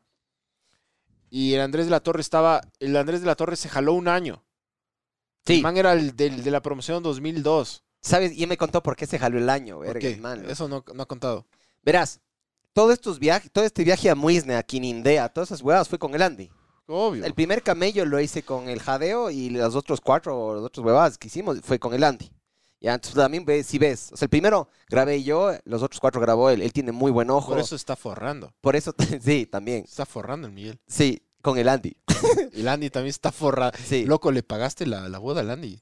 [1.28, 4.08] Y el Andrés de la Torre estaba, el Andrés de la Torre se jaló un
[4.08, 4.42] año.
[5.46, 7.82] El Sí, man era el del- de la promoción 2002.
[8.00, 8.32] ¿sabes?
[8.36, 10.48] Y él me contó por qué se jaló el año, ¿Por verga, el man.
[10.48, 11.44] Eso no, no ha contado.
[11.82, 12.20] Verás,
[12.72, 16.14] todos estos viajes, todo este viaje a Muisne, a Quinindea, todas esas huevas fue con
[16.14, 16.48] el Andy.
[16.86, 17.24] Obvio.
[17.24, 21.18] El primer camello lo hice con el Jadeo y los otros cuatro, los otros huevadas
[21.18, 22.30] que hicimos fue con el Andy.
[22.80, 26.20] Ya, entonces también ves, si ves, o sea, el primero grabé yo, los otros cuatro
[26.20, 27.50] grabó él, él tiene muy buen ojo.
[27.52, 28.54] Por eso está forrando.
[28.60, 30.78] Por eso, sí, también, Está forrando el Miguel.
[30.86, 31.96] sí, con el Andy,
[32.52, 33.70] El Andy también está forrado.
[33.84, 34.04] sí.
[34.04, 35.80] Loco, ¿le pagaste la, la boda al Andy?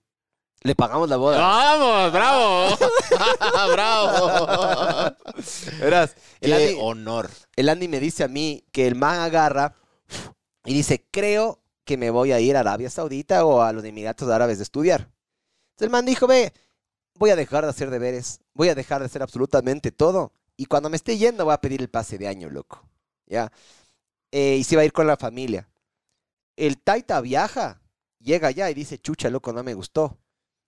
[0.61, 1.39] Le pagamos la boda.
[1.39, 2.13] ¡Vamos!
[2.13, 2.77] ¡Bravo!
[3.73, 5.17] ¡Bravo!
[5.81, 7.31] Verás, el ¡Qué Andy, honor!
[7.57, 9.75] el Andy me dice a mí que el man agarra
[10.67, 14.29] y dice, creo que me voy a ir a Arabia Saudita o a los Emiratos
[14.31, 15.01] Árabes de estudiar.
[15.71, 16.53] Entonces el man dijo, ve,
[17.15, 20.33] voy a dejar de hacer deberes, voy a dejar de hacer absolutamente todo.
[20.57, 22.87] Y cuando me esté yendo voy a pedir el pase de año, loco.
[23.27, 23.51] ¿Ya?
[24.37, 25.69] Eh, y se va a ir con la familia.
[26.57, 27.81] El Taita viaja,
[28.19, 30.19] llega allá y dice, chucha, loco, no me gustó.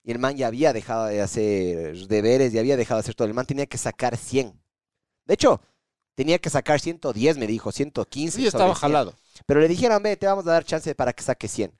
[0.04, 3.26] Y el man ya había dejado de hacer deberes, ya había dejado de hacer todo.
[3.26, 4.52] El man tenía que sacar 100.
[5.24, 5.60] De hecho,
[6.14, 8.36] tenía que sacar 110, me dijo, 115.
[8.38, 8.80] Sí, estaba sobre 100.
[8.80, 9.14] jalado.
[9.46, 11.72] Pero le dijeron, ve, te vamos a dar chance para que saque 100.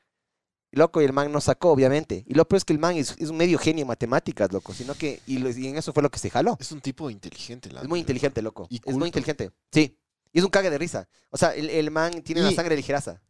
[0.72, 2.25] Y loco, y el man no sacó, obviamente.
[2.27, 4.75] Y lo peor es que el man es, es un medio genio en matemáticas, loco.
[4.75, 6.57] Sino que, y, lo- y en eso fue lo que se jaló.
[6.59, 7.68] Es un tipo inteligente.
[7.68, 8.66] el Es muy inteligente, loco.
[8.70, 8.99] Y es culto.
[8.99, 9.53] muy inteligente.
[9.70, 9.96] Sí.
[10.37, 11.09] Y es un cague de risa.
[11.31, 13.22] O sea, el, el man tiene la Y- sangre ligeraza.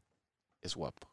[0.61, 1.09] Es guapo.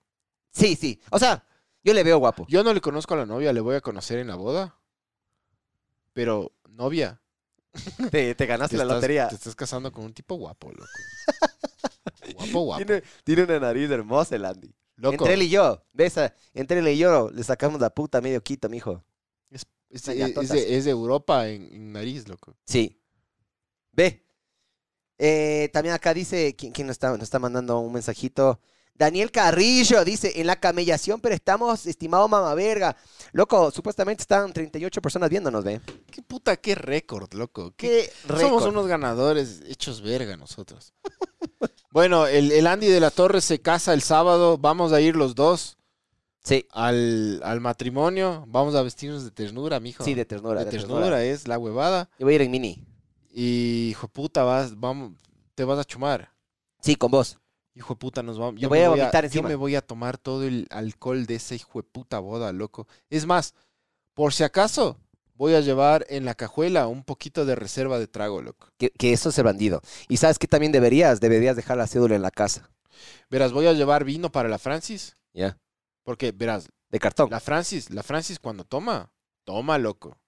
[0.52, 1.00] Sí, sí.
[1.12, 1.46] O sea,
[1.84, 2.48] yo le veo guapo.
[2.50, 4.76] Yo no le conozco a la novia, le voy a conocer en la boda.
[6.14, 7.22] Pero, novia,
[8.12, 9.28] Te, te ganaste te la estás, lotería.
[9.28, 10.88] te estás casando con un tipo guapo, loco.
[12.36, 12.86] guapo, guapo.
[12.86, 14.74] Tiene, tiene una nariz hermosa el Andy.
[14.96, 18.20] Loco, Entre él y yo, ves, a- entre él y yo le sacamos la puta
[18.22, 19.04] medio quito, mijo.
[19.50, 22.56] es, es- de, es de Europa en, en nariz, loco.
[22.66, 23.00] Sí.
[23.92, 24.23] Ve.
[25.18, 28.60] Eh, también acá dice, ¿quién, quién nos, está, nos está mandando un mensajito?
[28.96, 32.96] Daniel Carrillo dice, en la camellación, pero estamos, estimado mamá verga.
[33.32, 35.82] Loco, supuestamente están 38 personas viéndonos, ve.
[36.12, 37.74] Qué puta, qué récord, loco.
[37.76, 38.68] Qué- Qué Somos récord.
[38.70, 40.94] unos ganadores hechos verga nosotros.
[41.92, 44.58] bueno, el, el Andy de la Torre se casa el sábado.
[44.60, 45.78] Vamos a ir los dos
[46.46, 48.44] Sí, al, al matrimonio.
[48.48, 50.04] Vamos a vestirnos de ternura, mijo.
[50.04, 50.60] sí, de ternura.
[50.60, 51.24] de De ternura, ternura.
[51.24, 52.10] es la huevada.
[52.20, 52.86] Yo voy a ir en mini.
[53.36, 55.14] Y hijo de puta, vas, vamos,
[55.56, 56.32] te vas a chumar.
[56.82, 57.40] Sí, con vos.
[57.74, 58.62] Hijo de puta, nos vamos.
[58.62, 59.50] Te voy a vomitar yo encima.
[59.50, 62.88] me voy a tomar todo el alcohol de esa hijo de puta boda, loco.
[63.10, 63.56] Es más,
[64.14, 65.00] por si acaso,
[65.34, 68.68] voy a llevar en la cajuela un poquito de reserva de trago, loco.
[68.78, 69.82] Que, que eso es el bandido.
[70.08, 72.70] Y sabes que también deberías, deberías dejar la cédula en la casa.
[73.32, 75.18] Verás, voy a llevar vino para la Francis.
[75.34, 75.58] ¿Ya?
[76.04, 77.32] Porque, verás, De cartón.
[77.32, 79.12] la Francis, la Francis cuando toma,
[79.44, 80.20] toma, loco.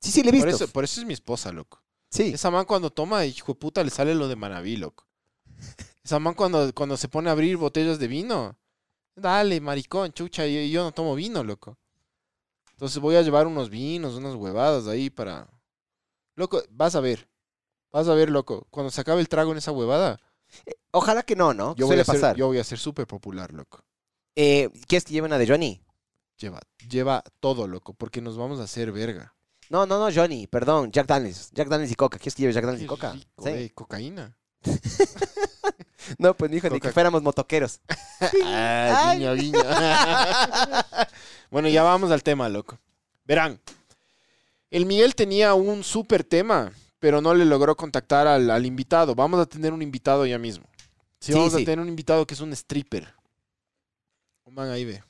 [0.00, 0.64] Sí, sí, le he Por visto.
[0.64, 1.82] eso, por eso es mi esposa, loco.
[2.14, 2.32] Sí.
[2.34, 5.04] Esa man cuando toma, hijo de puta, le sale lo de Manaví, loco.
[6.04, 8.56] Esa man cuando, cuando se pone a abrir botellas de vino,
[9.16, 11.76] dale, maricón, chucha, yo, yo no tomo vino, loco.
[12.70, 15.48] Entonces voy a llevar unos vinos, unas huevadas ahí para...
[16.36, 17.28] Loco, vas a ver.
[17.90, 18.66] Vas a ver, loco.
[18.70, 20.20] Cuando se acabe el trago en esa huevada,
[20.92, 21.74] Ojalá que no, ¿no?
[21.74, 22.36] yo voy, a ser, pasar.
[22.36, 23.84] yo voy a ser súper popular, loco.
[24.36, 25.82] Eh, ¿Quieres que lleve una de Johnny?
[26.38, 29.34] Lleva, lleva todo, loco, porque nos vamos a hacer verga.
[29.70, 30.90] No, no, no, Johnny, perdón.
[30.92, 31.50] Jack Daniels.
[31.52, 32.18] Jack Daniels y Coca.
[32.18, 33.12] ¿Quieres que lleve Jack Daniels y Coca?
[33.12, 33.50] rico, Sí.
[33.50, 34.36] eh, cocaína.
[36.18, 37.80] No, pues hijo, ni Coca- que fuéramos motoqueros.
[38.44, 39.18] Ah, Ay.
[39.18, 39.58] guiño, guiño.
[41.50, 42.78] bueno, ya vamos al tema, loco.
[43.24, 43.58] Verán,
[44.70, 49.14] el Miguel tenía un súper tema, pero no le logró contactar al, al invitado.
[49.14, 50.64] Vamos a tener un invitado ya mismo.
[51.20, 51.62] Sí, Sí, vamos sí.
[51.62, 53.14] a tener un invitado que es un stripper.
[54.44, 55.02] Un man ahí ve.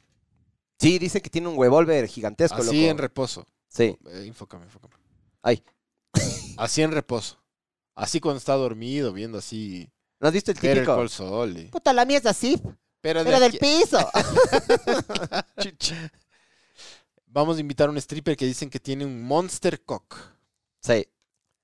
[0.79, 2.91] Sí, dice que tiene un huevolver gigantesco, Así loco.
[2.91, 3.47] en reposo.
[3.75, 3.97] Sí.
[4.07, 4.95] Eh, enfócame, enfócame.
[5.43, 5.63] Ay.
[6.57, 7.41] Así en reposo.
[7.97, 9.91] Así cuando está dormido, viendo así.
[10.21, 11.09] ¿No has visto el típico?
[11.09, 12.61] Saul y- Puta, la mía es así,
[13.01, 13.99] Pero de pero del piso.
[17.27, 20.17] Vamos a invitar a un stripper que dicen que tiene un Monster Cock.
[20.81, 21.07] sí.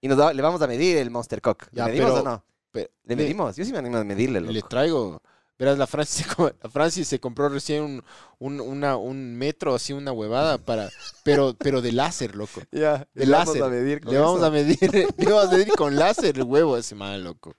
[0.03, 1.65] Y nos da- le vamos a medir el Monster Cock.
[1.73, 2.45] ¿Le Ya, medimos pero- o no?
[2.73, 3.55] Pero- ¿Le medimos?
[3.55, 4.53] Yo sí me animo a medirle, loco.
[4.53, 5.21] Le traigo.
[5.61, 8.05] Verás, la Francis, se la compró recién un,
[8.39, 10.89] un, una- un metro, así una huevada, para,
[11.23, 12.63] pero, pero de láser, loco.
[12.73, 14.47] Ya, De le vamos a medir con Le vamos eso.
[14.47, 14.79] a medir,
[15.19, 17.55] le vamos a medir con láser el huevo ese man, loco.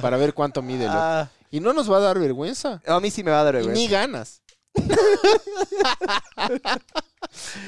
[0.00, 0.98] Para ver cuánto mide, loco.
[0.98, 2.82] Ah, Y no nos va a dar vergüenza.
[2.84, 3.80] a mí sí me va a dar Y vergüenza.
[3.80, 4.42] ni ganas.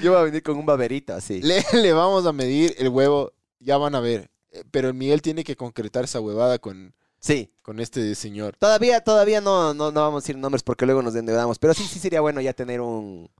[0.03, 1.41] Yo voy a venir con un baberito así.
[1.43, 4.31] Le, le vamos a medir el huevo, ya van a ver.
[4.71, 7.51] Pero el Miguel tiene que concretar esa huevada con, Sí.
[7.63, 8.57] con este señor.
[8.59, 11.59] Todavía, todavía no, no, no vamos a decir nombres porque luego nos endeudamos.
[11.59, 13.31] Pero sí, sí sería bueno ya tener un,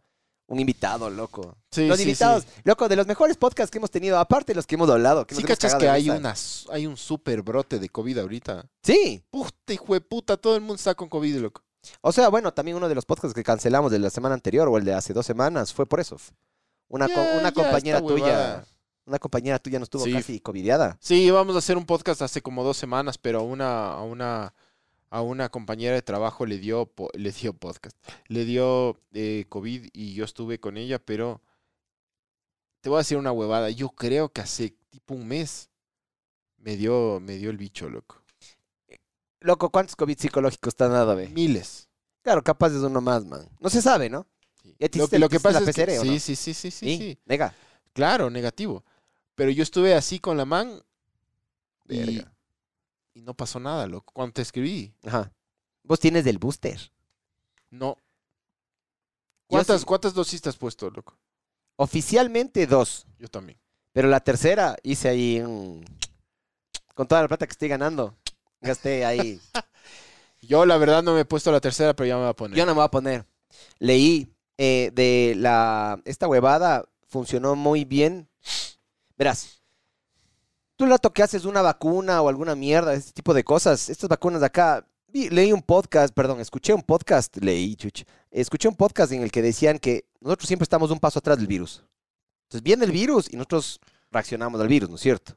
[0.47, 1.57] un invitado, loco.
[1.71, 2.63] Sí, los sí, invitados, sí.
[2.65, 5.27] loco, de los mejores podcasts que hemos tenido, aparte de los que hemos hablado.
[5.27, 6.35] Que Sí cachas que hay, una,
[6.71, 8.65] hay un super brote de COVID ahorita.
[8.83, 9.23] Sí.
[9.31, 11.63] Puta hijo de puta, todo el mundo está con COVID, loco.
[12.01, 14.79] O sea, bueno, también uno de los podcasts que cancelamos de la semana anterior o
[14.79, 16.17] el de hace dos semanas fue por eso.
[16.89, 18.67] Una, co- compañera tuya, huevada.
[19.07, 20.13] Una compañera tuya nos tuvo Sí.
[20.13, 20.97] casi covidiada.
[21.01, 24.55] Sí, íbamos a hacer un podcast hace como dos semanas, pero a una, a una,
[25.11, 27.97] a una compañera de trabajo le dio, le dio podcast,
[28.29, 31.43] le dio eh, COVID y yo estuve con ella, pero
[32.81, 33.71] te voy a decir una huevada.
[33.71, 35.69] Yo creo que hace tipo un mes
[36.59, 38.23] me dio, me dio el bicho, loco.
[39.41, 41.29] Loco, ¿cuántos COVID psicológicos te han dado, ve?
[41.29, 41.89] Miles.
[42.23, 43.47] Claro, capaz es uno más, man.
[43.61, 44.27] No se sabe, ¿no?
[44.63, 44.75] Sí.
[44.79, 46.13] ¿Ya te Lo, que la pasa es que PCR sí, no?
[46.15, 47.19] sí, sí, sí, sí, Sí, sí.
[47.27, 47.55] Nega.
[47.93, 48.83] Claro, negativo.
[49.35, 50.83] Pero yo estuve así con la man
[51.89, 52.21] y,
[53.15, 54.13] y no pasó nada, loco.
[54.13, 55.33] Cuando te escribí, Ajá.
[55.83, 56.81] Vos tienes del booster.
[57.71, 57.99] no.
[59.47, 59.87] ¿Cuántas, sí.
[59.87, 61.17] ¿Cuántas dosis te has puesto, loco?
[61.77, 63.07] Oficialmente dos.
[63.19, 63.59] Yo también.
[63.93, 65.85] Pero la tercera hice ahí un...
[66.95, 68.17] Con toda la plata que estoy ganando.
[68.61, 69.39] Gasté ahí.
[70.41, 72.59] Yo, la verdad, no me he puesto la tercera, pero ya me voy a poner.
[72.59, 73.27] Yo no me voy a poner.
[73.79, 76.01] Leí eh, de la...
[76.07, 78.29] Esta huevada funcionó muy bien.
[79.17, 79.61] Verás.
[80.77, 84.09] Tú el rato que haces una vacuna o alguna mierda, este tipo de cosas, estas
[84.09, 88.75] vacunas de acá, vi- leí un podcast, perdón, escuché un podcast, leí, chuch, escuché un
[88.75, 91.85] podcast en el que decían que nosotros siempre estamos un paso atrás del virus.
[92.45, 93.79] Entonces viene el virus y nosotros
[94.11, 95.35] reaccionamos al virus, ¿no es cierto?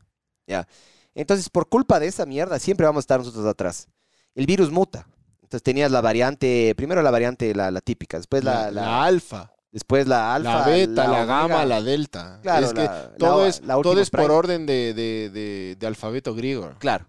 [0.47, 0.67] Ya.
[1.13, 3.87] Entonces, por culpa de esa mierda, siempre vamos a estar nosotros atrás.
[4.35, 5.07] El virus muta.
[5.41, 9.03] Entonces tenías la variante, primero la variante, la, la típica, después la, la, la- la
[9.03, 11.25] alfa, después la alfa, la beta, la, omega.
[11.25, 12.39] gamma, la delta.
[12.41, 15.75] Claro, es que la- todo la- es, la todo es por orden de, de, de,
[15.79, 16.73] de alfabeto griego.
[16.79, 17.07] Claro.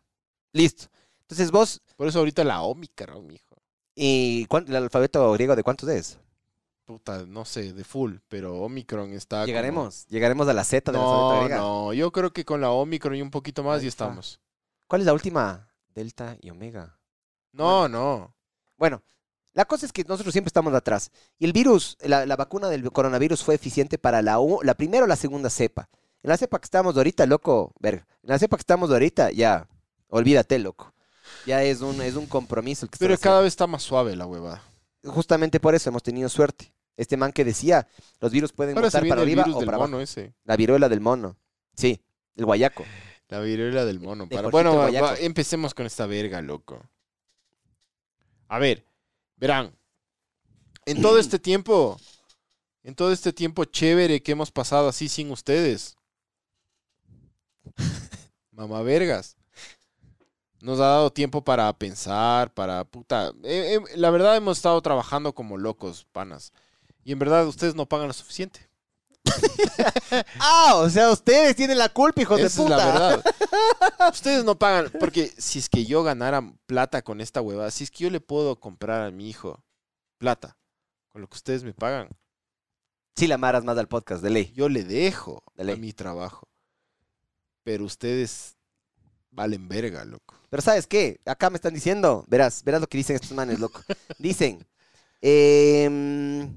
[0.52, 0.86] Listo.
[1.22, 3.56] Entonces vos, Por eso ahorita la Omicron, mijo.
[3.94, 6.18] ¿y cuánto, el alfabeto griego de cuántos es?
[6.84, 9.36] Puta, no sé, de full, pero Omicron está.
[9.38, 11.60] como- Llegaremos, llegaremos a la Z del alfabeto No, griego.
[11.62, 14.40] no, yo creo que con la Omicron y un poquito más ya estamos.
[14.86, 15.68] ¿Cuál es la última?
[15.94, 16.98] Delta y omega.
[17.52, 18.34] No, no.
[18.78, 19.02] Bueno,
[19.58, 21.10] la cosa es que nosotros siempre estamos atrás.
[21.36, 25.08] Y el virus, la, la vacuna del coronavirus fue eficiente para la, la primera o
[25.08, 25.88] la segunda cepa.
[26.22, 28.06] En la cepa que estamos ahorita, loco, verga.
[28.22, 29.66] En la cepa que estamos ahorita, ya,
[30.06, 30.94] olvídate, loco.
[31.44, 34.26] Ya es un, es un compromiso el que Pero cada vez está más suave la
[34.26, 34.62] huevada.
[35.04, 36.72] Justamente por eso hemos tenido suerte.
[36.96, 37.88] Este man que decía,
[38.20, 40.00] los virus pueden Ahora mutar para el arriba virus o del para abajo.
[40.00, 40.34] ese.
[40.44, 41.36] La viruela del mono.
[41.74, 42.00] Sí,
[42.36, 42.84] el guayaco.
[43.28, 44.26] La viruela del mono.
[44.26, 44.50] De Para...
[44.50, 46.80] Bueno, va- empecemos con esta verga, loco.
[48.48, 48.84] A ver,
[49.38, 49.74] verán.
[50.86, 51.98] En todo este tiempo,
[52.82, 55.96] en todo este tiempo chévere que hemos pasado así sin ustedes.
[58.52, 59.36] Mamá vergas.
[60.60, 63.28] Nos ha dado tiempo para pensar, para puta.
[63.44, 66.52] eh, eh, la verdad hemos estado trabajando como locos, panas.
[67.04, 68.67] Y en verdad ustedes no pagan lo suficiente.
[70.40, 72.76] Ah, o sea, ustedes tienen la culpa, hijos Esa de es puta.
[72.76, 73.24] la verdad.
[74.12, 77.90] Ustedes no pagan, porque si es que yo ganara plata con esta huevada, si es
[77.90, 79.62] que yo le puedo comprar a mi hijo
[80.18, 80.56] plata
[81.08, 82.08] con lo que ustedes me pagan,
[83.16, 84.52] Sí, la maras más al podcast, de ley.
[84.54, 86.48] yo le dejo De a mi trabajo.
[87.64, 88.56] Pero ustedes
[89.32, 90.36] valen verga, loco.
[90.48, 91.20] Pero ¿sabes qué?
[91.26, 93.82] Acá me están diciendo, verás, verás lo que dicen estos manes, loco.
[94.18, 94.64] Dicen,
[95.20, 96.48] que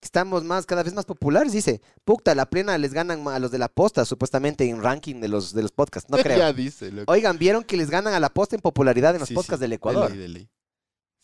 [0.00, 1.80] estamos más, cada vez más populares, dice.
[2.04, 5.52] Puta, la plena les ganan a los de la posta, supuestamente en ranking de los,
[5.54, 6.10] de los podcasts.
[6.10, 6.38] No creo.
[6.38, 7.10] ya dice, loco.
[7.12, 9.62] Oigan, ¿vieron que les ganan a la posta en popularidad en los Sí, podcasts sí,
[9.62, 10.10] del de Ecuador?
[10.10, 10.50] ley, de ley.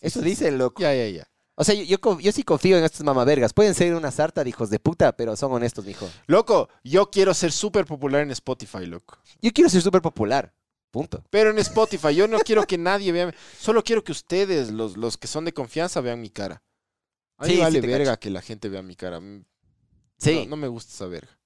[0.01, 0.83] Eso dicen, loco.
[0.83, 1.29] Ya, ya, ya.
[1.57, 3.53] O sea, yo, yo sí confío en estos mamavergas.
[3.53, 6.11] Pueden ser una sarta de hijos de puta, pero son honestos, mijo.
[6.27, 9.19] Loco, yo quiero ser súper popular en Spotify, loco.
[9.41, 10.53] Yo quiero ser súper popular.
[10.91, 11.25] Punto.
[11.31, 13.33] Pero en Spotify, yo no quiero que nadie vea.
[13.59, 16.63] Solo quiero que ustedes, los, los que son de confianza, vean mi cara.
[17.39, 18.21] A mí Sí, vale verga cacho.
[18.21, 19.21] que la gente vea mi cara.
[19.21, 19.45] Mm,
[20.19, 20.45] Sí.
[20.45, 21.37] No, no me gusta esa verga.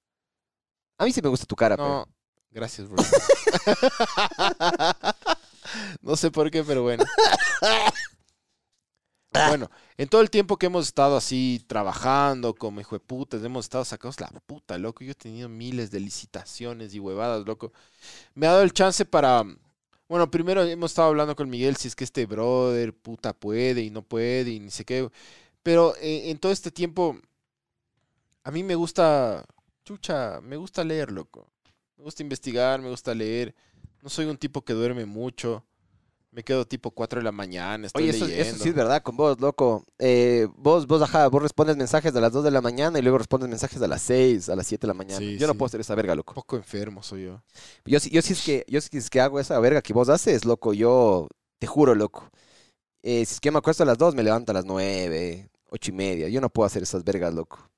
[0.97, 1.89] A mí sí me gusta tu cara, pero...
[1.89, 2.07] No,
[2.51, 3.01] gracias, bro.
[6.01, 7.03] no sé por qué, pero bueno.
[9.31, 13.65] Bueno, en todo el tiempo que hemos estado así trabajando como hijo de putas, hemos
[13.65, 15.03] estado sacados la puta, loco.
[15.03, 17.71] Yo he tenido miles de licitaciones y huevadas, loco.
[18.33, 19.43] Me ha dado el chance para.
[20.07, 23.91] Bueno, primero hemos estado hablando con Miguel si es que este brother, puta, puede y
[23.91, 25.07] no puede y ni sé qué.
[25.63, 27.17] Pero eh, en todo este tiempo,
[28.43, 29.45] a mí me gusta.
[29.85, 31.47] Chucha, me gusta leer, loco.
[31.97, 33.55] Me gusta investigar, me gusta leer.
[34.01, 35.65] No soy un tipo que duerme mucho.
[36.31, 38.43] Me quedo tipo 4 de la mañana, estoy Oye, eso, leyendo.
[38.49, 39.83] eso sí es verdad con vos, loco.
[39.97, 43.17] Eh, vos, vos, ajá, vos respondes mensajes a las 2 de la mañana y luego
[43.17, 45.17] respondes mensajes a las 6, a las 7 de la mañana.
[45.17, 46.35] Sí, yo no puedo hacer esa verga, Un loco.
[46.35, 47.41] poco enfermo soy yo.
[47.83, 50.07] Yo, sí- yo sí es que, yo sí es que hago esa verga que vos
[50.07, 50.73] haces, loco.
[50.75, 52.29] Yo te juro, loco.
[53.01, 55.91] Eh, si es que me acuesto a las 2, me levanto a las 9, 8
[55.91, 56.29] y media.
[56.29, 57.69] Yo no puedo hacer esas vergas, loco.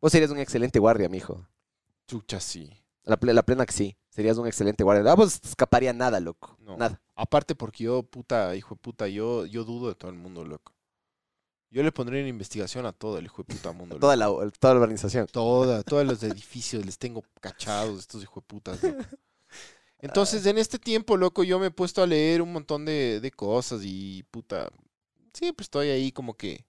[0.00, 1.46] Vos serías un excelente guardia, mijo.
[2.06, 2.70] Chucha, sí.
[3.04, 3.96] La, la plena que sí.
[4.10, 5.10] Serías un excelente guardia.
[5.10, 6.56] A vos escaparía nada, loco.
[6.60, 6.76] No.
[6.76, 7.00] Nada.
[7.14, 10.72] Aparte porque yo, puta, hijo de puta, yo, yo dudo de todo el mundo, loco.
[11.70, 13.96] Yo le pondría en investigación a todo el hijo de puta mundo.
[14.00, 14.44] Toda loco.
[14.44, 15.26] la, toda la organización.
[15.26, 19.02] Toda, todos los edificios les tengo cachados estos hijos de putas, loco.
[19.98, 23.30] Entonces, en este tiempo, loco, yo me he puesto a leer un montón de, de
[23.30, 24.70] cosas y, puta,
[25.32, 26.66] siempre estoy ahí como que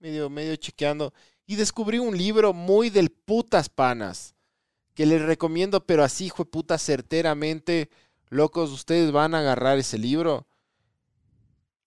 [0.00, 1.12] medio, medio chequeando.
[1.46, 4.34] Y descubrí un libro muy del putas panas,
[4.94, 7.88] que les recomiendo, pero así, de puta, certeramente,
[8.28, 10.46] locos, ustedes van a agarrar ese libro.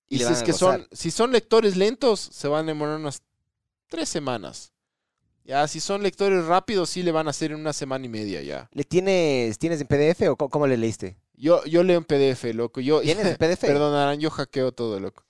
[0.08, 3.21] Y si es que son, si son lectores lentos, se van a demorar unas
[3.88, 4.74] tres semanas.
[5.43, 8.41] Ya, si son lectores rápidos, sí le van a hacer en una semana y media
[8.41, 8.69] ya.
[8.74, 11.17] ¿Le tienes, tienes en PDF o cómo, cómo le leíste?
[11.34, 12.82] Yo, yo leo en PDF, loco.
[12.82, 13.62] Yo, ¿Tienes en PDF?
[13.62, 15.24] Perdonarán, yo hackeo todo, loco.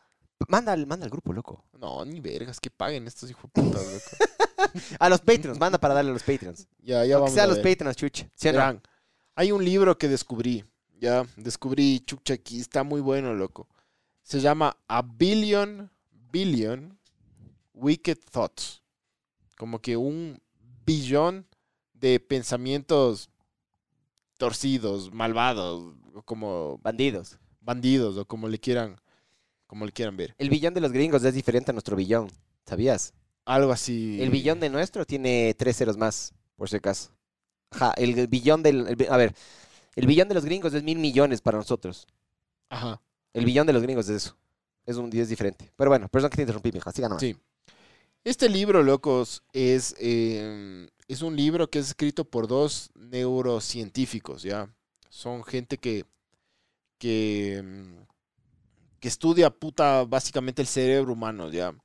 [0.47, 1.63] Manda al, manda al grupo, loco.
[1.79, 4.33] No, ni vergas, que paguen estos hijos de putas, loco.
[4.99, 6.67] A los Patreons, manda para darle a los Patreons.
[6.79, 7.73] Ya, ya Aunque vamos sea a los ver.
[7.75, 8.29] Patreons, chucha.
[8.35, 8.57] ¿Sí o no?
[8.59, 8.81] Verán,
[9.35, 10.63] hay un libro que descubrí,
[10.99, 13.67] ya, descubrí, chucha, aquí está muy bueno, loco.
[14.23, 15.91] Se llama A Billion,
[16.31, 16.97] Billion
[17.73, 18.81] Wicked Thoughts.
[19.57, 20.41] Como que un
[20.85, 21.47] billón
[21.93, 23.29] de pensamientos
[24.37, 27.37] torcidos, malvados, como Bandidos.
[27.59, 28.99] bandidos, o como le quieran,
[29.71, 30.35] como le quieran ver.
[30.37, 32.29] El billón de los gringos es diferente a nuestro billón.
[32.65, 33.13] ¿Sabías?
[33.45, 34.21] Algo así.
[34.21, 37.09] El billón de nuestro tiene tres ceros más, por si acaso.
[37.69, 38.85] Ajá, el, billón del...
[38.85, 39.33] el bi- a ver,
[39.95, 42.05] el billón de los gringos es mil millones para nosotros.
[42.67, 43.01] Ajá.
[43.33, 44.37] El billón de los gringos es eso.
[44.85, 45.71] Es un es diferente.
[45.77, 46.91] Pero bueno, perdón que te interrumpí, mija.
[46.91, 47.21] Siga nomás.
[47.21, 47.37] Sí.
[48.25, 54.67] Este libro, locos, es, eh, es un libro que es escrito por dos neurocientíficos, ¿ya?
[55.09, 56.03] Son gente que,
[56.97, 58.10] que, mm,
[59.01, 61.75] que estudia puta básicamente el cerebro humano, ¿ya?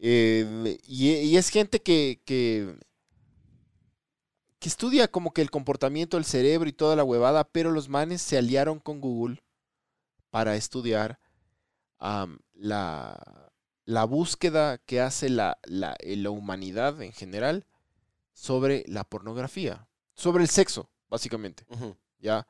[0.00, 2.76] Eh, y, y es gente que, que,
[4.58, 8.20] que estudia como que el comportamiento del cerebro y toda la huevada, pero los manes
[8.20, 9.42] se aliaron con Google
[10.30, 11.20] para estudiar
[12.00, 13.52] la,
[13.84, 17.64] la búsqueda que hace la, la, eh, la humanidad en general
[18.32, 21.64] sobre la pornografía, sobre el sexo, básicamente.
[22.18, 22.46] ¿ya?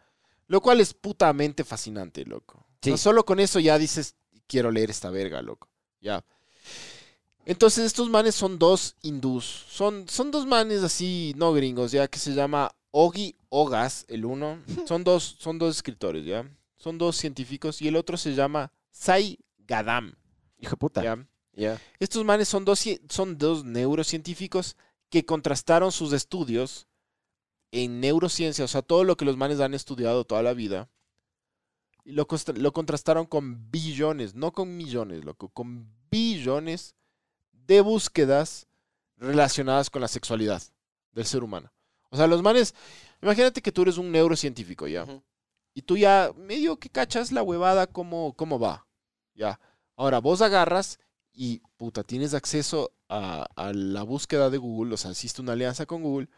[0.46, 2.67] Lo cual es putamente fascinante, loco.
[2.82, 2.96] Sí.
[2.96, 4.14] Solo con eso ya dices,
[4.46, 5.68] quiero leer esta verga, loco,
[6.00, 6.24] ¿ya?
[7.44, 12.18] Entonces estos manes son dos hindús, son, son dos manes así, no gringos, ya, que
[12.18, 16.48] se llama Ogi Ogas, el uno, son dos, son dos escritores, ¿ya?
[16.76, 20.14] Son dos científicos y el otro se llama Sai Gadam,
[20.60, 21.02] Hijo de puta.
[21.02, 21.80] ¿ya?
[21.98, 24.76] Estos manes son dos, son dos neurocientíficos
[25.10, 26.86] que contrastaron sus estudios
[27.72, 30.88] en neurociencia, o sea, todo lo que los manes han estudiado toda la vida,
[32.08, 36.94] y lo, lo contrastaron con billones, no con millones, loco, con billones
[37.52, 38.66] de búsquedas
[39.18, 40.62] relacionadas con la sexualidad
[41.12, 41.70] del ser humano.
[42.08, 42.74] O sea, los manes,
[43.20, 45.04] imagínate que tú eres un neurocientífico, ¿ya?
[45.74, 48.86] Y tú ya medio que cachas la huevada cómo, cómo va,
[49.34, 49.60] ¿ya?
[49.94, 50.98] Ahora, vos agarras
[51.34, 55.84] y, puta, tienes acceso a, a la búsqueda de Google, o sea, hiciste una alianza
[55.84, 56.30] con Google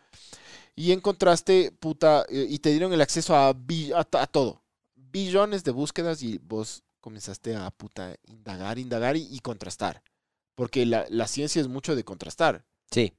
[0.74, 4.59] y encontraste, puta, eh, y te dieron el acceso a, a todo.
[5.10, 10.02] Billones de búsquedas y vos comenzaste a, puta, indagar, indagar y, y contrastar.
[10.54, 12.64] Porque la, la ciencia es mucho de contrastar.
[12.90, 13.14] Sí.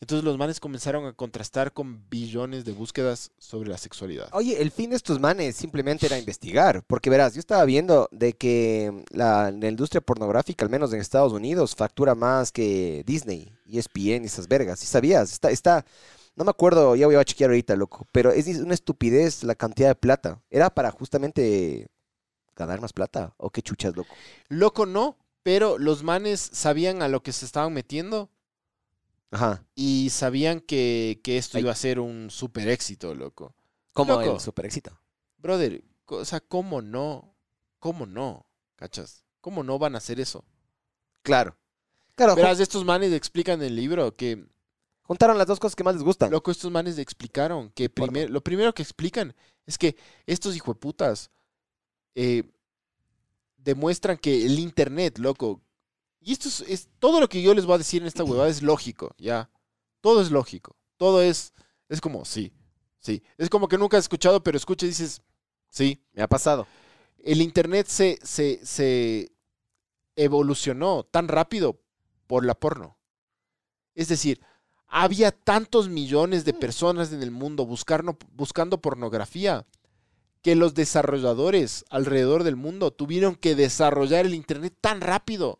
[0.00, 4.28] Entonces los manes comenzaron a contrastar con billones de búsquedas sobre la sexualidad.
[4.32, 8.34] Oye, el fin de estos manes simplemente era investigar, porque verás, yo estaba viendo de
[8.34, 13.78] que la, la industria pornográfica, al menos en Estados Unidos, factura más que Disney, E
[13.78, 14.78] ESPN y esas vergas.
[14.78, 15.32] ¿Sí sabías?
[15.32, 15.84] Está, está,
[16.36, 19.88] no me acuerdo, ya voy a chequear ahorita, loco, pero es una estupidez la cantidad
[19.88, 20.42] de plata.
[20.50, 21.88] Era para justamente
[22.56, 24.14] ganar más plata, o qué chuchas, loco.
[24.48, 28.30] Loco no, pero los manes sabían a lo que se estaban metiendo
[29.30, 29.64] Ajá.
[29.74, 31.64] y sabían que, que esto Ay.
[31.64, 33.54] iba a ser un super éxito, loco.
[33.94, 34.20] Loco.
[34.20, 34.98] el super éxito.
[35.38, 37.36] Brother, o sea, ¿cómo no?
[37.78, 38.46] ¿Cómo no?
[38.76, 39.24] ¿Cachas?
[39.40, 40.44] ¿Cómo no van a hacer eso?
[41.22, 41.56] Claro.
[42.16, 44.46] Claro, Verás, estos manes explican en el libro que,
[45.04, 46.30] juntaron las dos cosas que más les gustan.
[46.30, 49.34] loco, estos manes explicaron que primer- lo primero que explican
[49.66, 51.30] es que estos hijueputas
[52.14, 52.42] eh,
[53.56, 55.62] demuestran que el internet, loco,
[56.20, 58.48] y esto es, es- todo lo que yo les voy a decir en esta huevada
[58.50, 59.50] es lógico, ya.
[60.00, 60.76] Todo es lógico.
[60.96, 61.52] Todo es,
[61.88, 62.52] es como, sí,
[63.00, 63.22] sí.
[63.38, 65.22] Es como que nunca has escuchado, pero escuchas y dices,
[65.70, 66.02] sí.
[66.12, 66.66] Me ha pasado.
[67.22, 69.32] el Internet se, se, se
[70.16, 71.80] evolucionó tan rápido
[72.26, 72.98] por la porno.
[73.94, 74.40] Es decir,
[74.96, 79.66] había tantos millones de personas en el mundo buscando, buscando pornografía
[80.40, 85.58] que los desarrolladores alrededor del mundo tuvieron que desarrollar el Internet tan rápido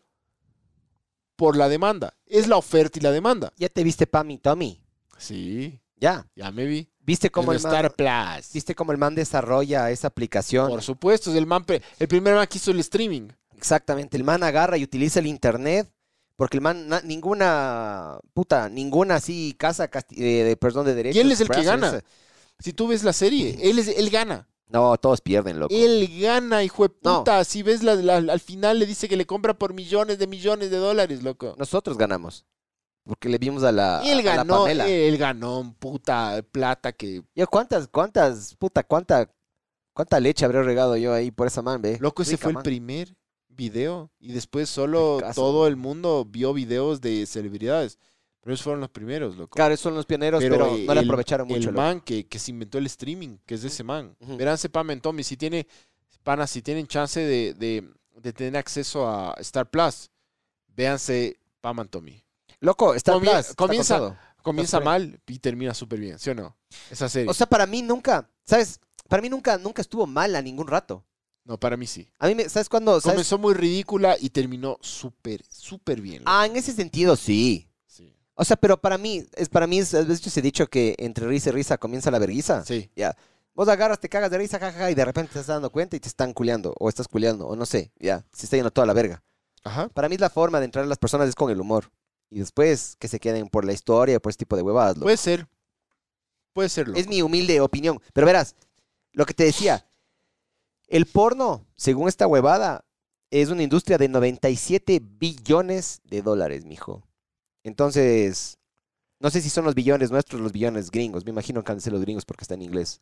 [1.35, 2.15] por la demanda.
[2.27, 3.53] Es la oferta y la demanda.
[3.57, 4.81] ¿Ya te viste Pam y Tommy?
[5.19, 6.29] Sí, Ya.
[6.37, 6.89] ya me vi.
[7.01, 8.53] ¿Viste cómo el man, Star Plus.
[8.53, 10.69] ¿Viste cómo el man desarrolla esa aplicación?
[10.69, 11.65] Por supuesto, es el, man
[11.99, 13.31] el primer man que hizo el streaming.
[13.57, 15.91] Exactamente, el man agarra y utiliza el internet
[16.37, 21.21] porque el man, na- ninguna, puta, ninguna así casa, casti- eh, de, perdón, de derechos.
[21.21, 22.03] él es el que gana.
[22.59, 24.49] Si tú ves la serie, él, es, él gana.
[24.69, 25.75] No, todos pierden, loco.
[25.75, 27.19] Él gana, hijo de No.
[27.19, 27.45] puta.
[27.45, 30.71] Si ves la, la- al final le dice que le compra por millones de millones
[30.71, 31.55] de dólares, loco.
[31.59, 32.45] Nosotros ganamos.
[33.05, 34.89] Porque le vimos a la, Y él a la ganó, Pamela.
[34.89, 37.23] él ganó puta plata que...
[37.35, 39.31] Yo, ¿cuántas, cuántas, puta, cuánta,
[39.93, 41.99] cuánta leche habré regado yo ahí por esa man, ve?
[42.01, 43.15] Loco, ese Rica, fue el primer
[43.57, 44.11] video.
[44.21, 47.99] Y después solo todo el mundo vio videos de celebridades.
[48.41, 49.57] Pero esos fueron los primeros, loco.
[49.57, 51.61] Claro, esos son los pioneros, pero, no le aprovecharon mucho.
[51.61, 51.77] El loco.
[51.79, 54.15] man que, que se inventó el streaming, que es de ese man.
[54.21, 54.37] Ujú.
[54.37, 55.67] Verán, Pam en Tommy, si tiene,
[56.23, 57.89] pana, si tienen chance de, de-
[58.21, 60.11] de tener acceso a Star Plus,
[60.69, 62.23] véanse Pam and Tommy.
[62.61, 64.19] Loco, está Comie- Plus, comienza-.
[64.43, 66.55] Comienza mal y termina súper bien, ¿sí o no?
[66.91, 67.31] Esa serie.
[67.31, 68.79] O sea, para mí nunca, ¿sabes?
[69.09, 71.03] Para mí nunca, nunca estuvo mal a ningún rato.
[71.45, 72.09] No, para mí sí.
[72.19, 73.01] A mí, me, ¿sabes cuándo?
[73.01, 73.15] ¿Sabes?
[73.15, 76.23] Comenzó muy ridícula y terminó súper, súper bien.
[76.25, 77.69] Ah, en ese sentido, sí.
[77.87, 78.17] Sí.
[78.35, 81.27] O sea, pero para mí, es para mí, es, has visto ese dicho que entre
[81.27, 82.65] risa y risa comienza la vergüenza.
[82.65, 82.91] Sí.
[83.55, 86.01] Vos agarras, te cagas de risa, jajaja, y de repente te estás dando cuenta y
[86.01, 88.95] te están culeando, o estás culeando, o no sé, ya, se está yendo toda la
[88.95, 89.23] verga.
[89.63, 89.89] Ajá.
[89.91, 91.91] Para mí es la forma de entrar a las personas es con el humor.
[92.31, 94.97] Y después que se queden por la historia, por ese tipo de huevadas.
[94.97, 95.05] loco.
[95.05, 95.47] Puede ser.
[96.53, 96.89] Puede ser.
[96.89, 96.99] loco.
[96.99, 98.01] Es mi humilde opinión.
[98.13, 98.57] Pero verás,
[99.13, 99.87] lo que te decía,
[100.97, 102.85] el porno, según esta huevada,
[103.31, 107.03] es una industria de 97 billones de dólares, mijo.
[107.65, 108.59] Entonces,
[109.21, 111.25] no sé si son los billones nuestros, los billones gringos.
[111.25, 113.01] Me imagino que han de ser los gringos porque está en inglés.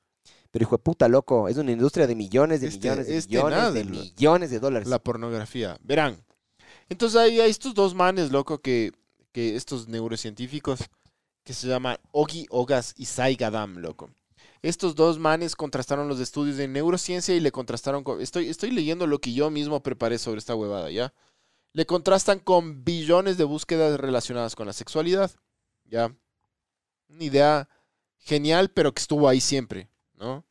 [0.50, 3.34] Pero hijo de puta, loco, es una industria de millones, de Este- millones, de este
[3.36, 4.88] millones, nada, de lo- millones de dólares.
[4.88, 5.76] La pornografía.
[5.82, 6.16] Verán.
[6.88, 8.92] Entonces hay, hay estos dos manes, loco, que,
[9.32, 10.80] que estos neurocientíficos
[11.44, 14.10] que se llaman Ogi Ogas y Sai Gadam, loco.
[14.62, 18.20] Estos dos manes contrastaron los estudios de neurociencia y le contrastaron con...
[18.20, 21.12] Estoy, estoy leyendo lo que yo mismo preparé sobre esta huevada, ¿ya?
[21.72, 25.32] Le contrastan con billones de búsquedas relacionadas con la sexualidad,
[25.84, 26.14] ¿ya?
[27.08, 27.68] Una idea
[28.18, 30.44] genial, pero que estuvo ahí siempre, ¿no?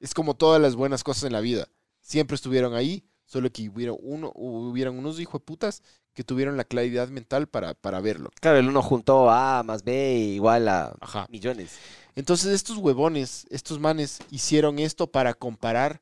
[0.00, 1.68] Es como todas las buenas cosas en la vida.
[2.00, 5.82] Siempre estuvieron ahí, solo que hubieron, uno, hubieran unos hijos de putas
[6.14, 8.30] que tuvieron la claridad mental para, para verlo.
[8.40, 11.26] Claro, el uno juntó A más B igual a Ajá.
[11.30, 11.78] millones.
[12.14, 16.00] Entonces estos huevones, estos manes, hicieron esto para comparar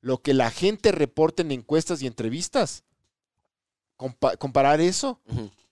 [0.00, 2.82] lo que la gente reporta en encuestas y entrevistas.
[3.96, 5.20] Compa- comparar eso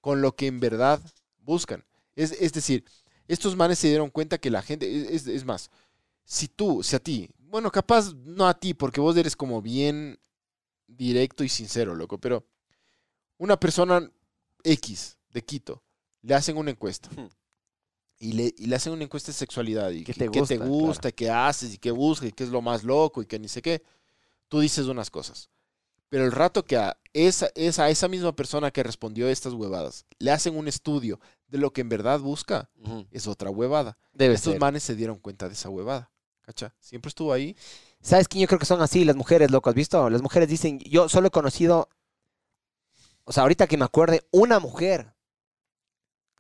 [0.01, 1.01] con lo que en verdad
[1.41, 1.85] buscan.
[2.15, 2.85] Es, es decir,
[3.27, 5.71] estos manes se dieron cuenta que la gente, es, es- más,
[6.25, 10.19] si tú, si a ti, bueno, capaz no a ti, porque vos eres como bien
[10.87, 12.47] directo y sincero, loco, pero
[13.39, 14.09] una persona
[14.63, 15.83] X de Quito,
[16.23, 17.09] le hacen una encuesta.
[18.23, 19.91] Y le, y le hacen una encuesta de sexualidad.
[19.91, 20.67] Y ¿Qué te qué te gusta?
[20.67, 23.49] gusta, qué haces, y qué buscas, y qué es lo más loco, y qué ni
[23.49, 23.83] sé qué.
[24.49, 25.49] Tú dices unas cosas.
[26.11, 30.33] Pero el rato que a esa, esa, esa misma persona que respondió estas huevadas le
[30.33, 31.19] hacen un estudio
[31.49, 33.07] de lo que en verdad busca, Ujú.
[33.11, 33.97] es otra huevada.
[34.13, 34.61] Debe Estos ser.
[34.61, 36.11] manes se dieron cuenta de esa huevada.
[36.43, 36.75] ¿Cacha?
[36.81, 37.57] Siempre estuvo ahí.
[38.03, 39.71] ¿Sabes quién yo creo que son así las mujeres, loco?
[39.71, 40.11] ¿Has visto?
[40.11, 41.89] Las mujeres dicen, yo solo he conocido,
[43.25, 45.15] o sea, ahorita que me acuerde, una mujer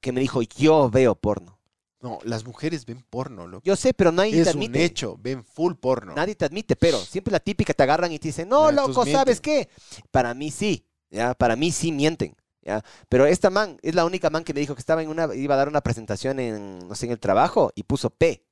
[0.01, 1.60] que me dijo, yo veo porno.
[2.01, 3.63] No, las mujeres ven porno, loco.
[3.65, 4.85] Yo sé, pero nadie es te un admite.
[4.85, 6.15] hecho, ven full porno.
[6.15, 9.05] Nadie te admite, pero siempre la típica te agarran y te dicen, no, Ya, loco,
[9.05, 9.67] ¿sabes mienten.
[9.67, 9.69] qué?
[10.11, 11.35] Para mí sí, ¿ya?
[11.35, 12.83] Para mí sí mienten, ¿ya?
[13.11, 15.55] Pero esta man es la única man que me dijo que estaba en una, iba
[15.55, 18.47] a dar una presentación en, no sé, en el trabajo y puso P.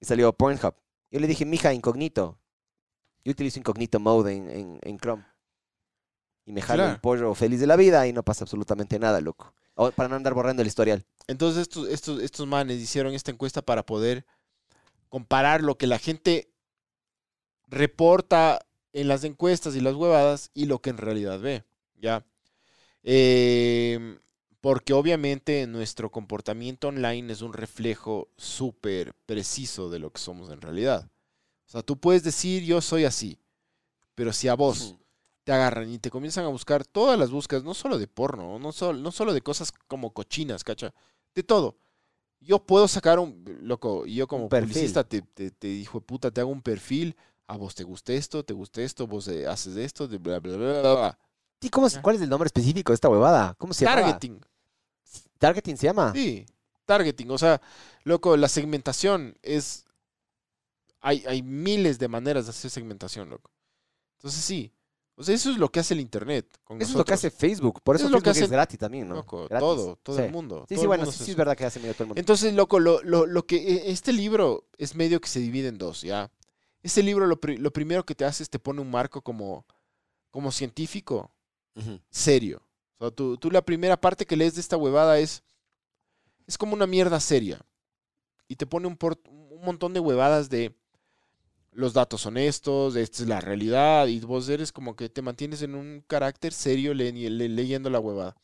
[0.00, 0.74] Y salió Pornhub.
[1.10, 2.38] Yo le dije, mija, incógnito.
[3.24, 5.24] Yo utilizo incógnito mode en, en, en Chrome.
[6.48, 7.00] Y me jalo el Claro.
[7.02, 9.52] pollo feliz de la vida y no pasa absolutamente nada, loco.
[9.74, 11.04] O para no andar borrando el historial.
[11.26, 14.24] Entonces estos, estos, estos manes hicieron esta encuesta para poder
[15.10, 16.50] comparar lo que la gente
[17.66, 21.64] reporta en las encuestas y las huevadas y lo que en realidad ve.
[22.00, 22.24] ¿Ya?
[23.02, 24.18] Eh,
[24.62, 30.62] porque obviamente nuestro comportamiento online es un reflejo súper preciso de lo que somos en
[30.62, 31.10] realidad.
[31.66, 33.38] O sea, tú puedes decir yo soy así,
[34.14, 34.96] pero si a vos
[35.48, 38.70] te agarran y te comienzan a buscar todas las búsquedas, no solo de porno, no
[38.70, 40.92] solo, no solo de cosas como cochinas, ¿cacha?
[41.34, 41.78] De todo.
[42.38, 46.42] Yo puedo sacar un, loco, y yo como publicista te, te, te dijo, puta, te
[46.42, 50.06] hago un perfil, a vos te gusta esto, te gusta esto, vos eh, haces esto,
[50.06, 51.18] de bla, bla, bla, bla.
[51.62, 53.54] Sí, ¿cómo, ¿Cuál es el nombre específico de esta huevada?
[53.56, 54.02] ¿Cómo se llama?
[54.02, 54.40] Targeting,
[55.38, 56.12] Targeting se llama.
[56.12, 56.44] sí,
[56.84, 57.62] targeting, o sea,
[58.04, 59.86] loco, la segmentación es,
[61.00, 63.50] hay, hay miles de maneras de hacer segmentación, loco.
[64.18, 64.74] Entonces sí,
[65.18, 66.46] o sea, eso es lo que hace el Internet.
[66.64, 67.80] Con Eso es lo que hace Facebook.
[67.82, 69.16] Por eso, Eso es lo que Facebook es hace- gratis también, ¿no?
[69.16, 69.58] Loco, Gratis.
[69.60, 70.22] todo, todo Sí.
[70.22, 70.64] el mundo.
[70.68, 72.20] Sí, sí, bueno, sí, hace sí es verdad que hace medio todo el mundo.
[72.20, 75.78] Entonces, loco, lo, lo, lo que e- este libro es medio que se divide en
[75.78, 76.30] dos, ¿ya?
[76.82, 79.66] Este libro lo, lo primero que te hace es te pone un marco como,
[80.30, 81.32] como científico
[82.10, 82.62] serio.
[82.98, 85.42] O sea, tú, tú la primera parte que lees de esta huevada es,
[86.46, 87.60] es como una mierda seria.
[88.48, 90.74] Y te pone un, por- un montón de huevadas de
[91.78, 95.76] los datos honestos, esta es la realidad, y vos eres como que te mantienes en
[95.76, 98.36] un carácter serio le- le- leyendo la huevada.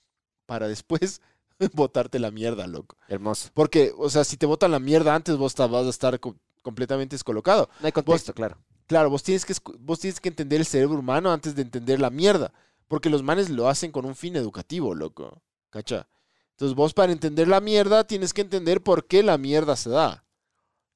[0.47, 1.21] Para después
[1.73, 2.97] botarte la mierda, loco.
[3.09, 3.51] Hermoso.
[3.53, 7.15] Porque, o sea, si te botan la mierda antes, vos vas a estar co- completamente
[7.15, 7.69] descolocado.
[7.81, 8.57] No hay contexto, claro.
[8.87, 12.11] Claro, vos tienes, que, vos tienes que entender el cerebro humano antes de entender la
[12.11, 12.53] mierda.
[12.87, 15.43] Porque los manes lo hacen con un fin educativo, loco.
[15.71, 16.07] ¿Cacha?
[16.51, 20.24] Entonces vos para entender la mierda tienes que entender por qué la mierda se da.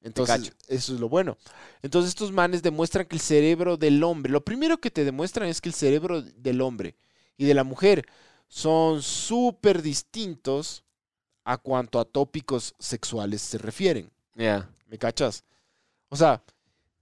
[0.01, 1.37] Entonces, eso es lo bueno.
[1.81, 5.59] Entonces estos manes demuestran que el cerebro del hombre, lo primero que te demuestran es
[5.61, 6.95] que el cerebro del hombre
[7.37, 8.05] y de la mujer
[8.47, 10.83] son súper distintos
[11.43, 14.09] a cuanto a tópicos sexuales se refieren.
[14.35, 14.69] Ya.
[14.87, 15.43] ¿Me cachas?
[16.09, 16.41] O sea,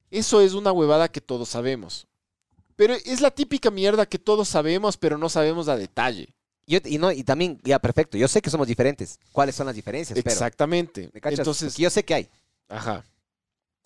[0.10, 2.08] eso es una huevada que todos sabemos.
[2.76, 6.34] Pero es la típica mierda que todos sabemos, pero no sabemos a detalle.
[6.68, 8.18] Yo, y, no, y también, ya, perfecto.
[8.18, 9.20] Yo sé que somos diferentes.
[9.32, 10.20] ¿Cuáles son las diferencias?
[10.22, 11.10] Pero, Exactamente.
[11.14, 11.40] ¿me cachas?
[11.40, 12.30] Entonces, Porque yo sé que hay.
[12.70, 13.06] Ajá.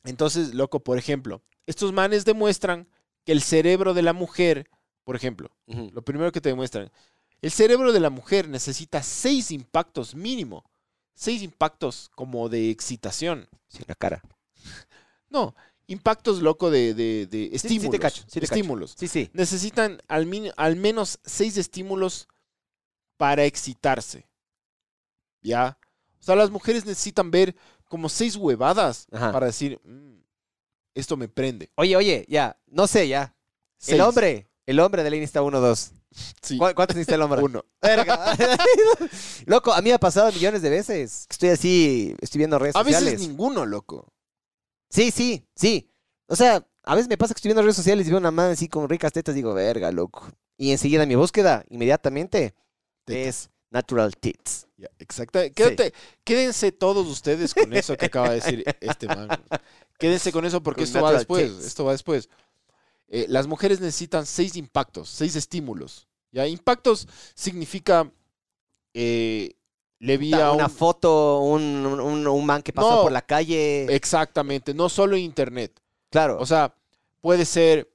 [0.04, 2.88] Entonces, loco, por ejemplo, estos manes demuestran
[3.26, 4.70] que el cerebro de la mujer,
[5.04, 6.92] por ejemplo, lo primero que te demuestran,
[7.42, 10.66] el cerebro de la mujer necesita seis impactos mínimo.
[11.16, 13.48] Seis impactos como de excitación.
[13.70, 14.22] Sí, una cara.
[15.30, 15.56] No,
[15.88, 18.00] impactos, loco, de, de, de sí te estímulos.
[18.00, 18.56] cacho, sí te cacho.
[18.56, 18.96] estímulos.
[18.98, 19.30] Sí, sí.
[19.34, 22.28] necesitan al, min- al menos seis estímulos
[23.18, 24.28] para excitarse.
[25.42, 25.78] ¿Ya?
[26.20, 27.56] O sea, las mujeres necesitan ver
[27.92, 29.32] como seis huevadas Ajá.
[29.34, 30.22] para decir, "Mm,
[30.96, 31.70] esto me prende.
[31.76, 32.58] Oye, oye, ya.
[32.68, 33.36] No sé, ya.
[33.78, 33.96] Seis.
[33.96, 34.48] El hombre.
[34.66, 35.92] El hombre de la Insta 1, 2.
[36.42, 37.42] Sí, ¿Cuántos necesita el hombre?
[37.44, 37.66] uno.
[37.82, 38.36] Verga.
[39.46, 41.26] Loco, a mí me ha pasado millones de veces.
[41.28, 43.14] que Estoy así, estoy viendo redes A sociales.
[43.14, 44.08] veces ninguno, loco.
[44.90, 45.90] Sí, sí, sí.
[46.28, 48.52] O sea, a veces me pasa que estoy viendo redes sociales y veo una man
[48.52, 50.28] así con ricas tetas, digo, verga, loco.
[50.58, 52.56] Y enseguida mi búsqueda, inmediatamente,
[53.06, 53.28] Tetas.
[53.28, 54.68] es natural tits.
[54.78, 55.40] Ya, exacto.
[55.56, 55.94] Quédate-
[56.24, 59.28] Quédense todos ustedes con eso que acaba de decir este man.
[59.98, 61.52] Quédense con eso porque Con esto va después.
[61.66, 62.30] Esto va después.
[63.08, 66.08] Eh, las mujeres necesitan seis impactos, seis estímulos.
[66.32, 66.46] ¿ya?
[66.48, 68.12] Impactos significa.
[68.94, 69.56] eh,
[70.00, 73.02] le vi a Una un- foto, un, un, un man que pasó No.
[73.04, 73.86] por la calle.
[73.94, 75.80] Exactamente, no solo en internet.
[76.10, 76.74] claro, O sea,
[77.22, 77.88] puede ser.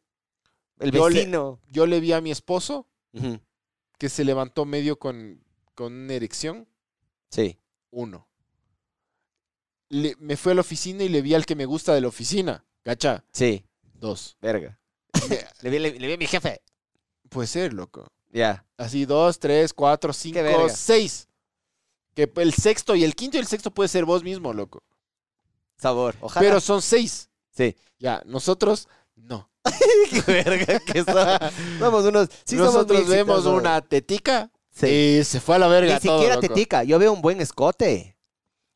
[0.78, 1.58] el yo le- vecino.
[1.68, 2.86] Yo le vi a mi esposo
[3.98, 5.42] que se levantó medio con,
[5.76, 6.66] con una erección.
[7.30, 7.56] Sí.
[7.90, 8.26] Uno.
[9.88, 12.08] Le- me fui a la oficina y le vi al que me gusta de la
[12.08, 12.64] oficina.
[12.82, 13.24] ¿Cacha?
[13.32, 13.64] Sí,
[13.94, 14.36] Dos.
[14.40, 14.80] verga.
[15.62, 16.60] le, vi, le, le vi a mi jefe.
[17.28, 18.08] Puede ser, loco.
[18.32, 18.64] Ya.
[18.76, 21.28] Así, dos, tres, cuatro, cinco, seis.
[22.14, 24.82] Que el sexto y el quinto y el sexto puede ser vos mismo, loco.
[25.76, 26.16] Sabor.
[26.20, 26.46] Ojalá.
[26.46, 27.28] Pero son seis.
[27.50, 27.76] Sí.
[27.98, 29.50] Ya, nosotros no.
[30.10, 31.04] Qué verga que.
[31.78, 32.28] Somos unos.
[32.44, 34.86] Sí, nosotros vemos una tetica Sí.
[35.20, 36.48] y se fue a la verga Ni todo, siquiera loco.
[36.48, 36.84] tetica.
[36.84, 38.16] Yo veo un buen escote.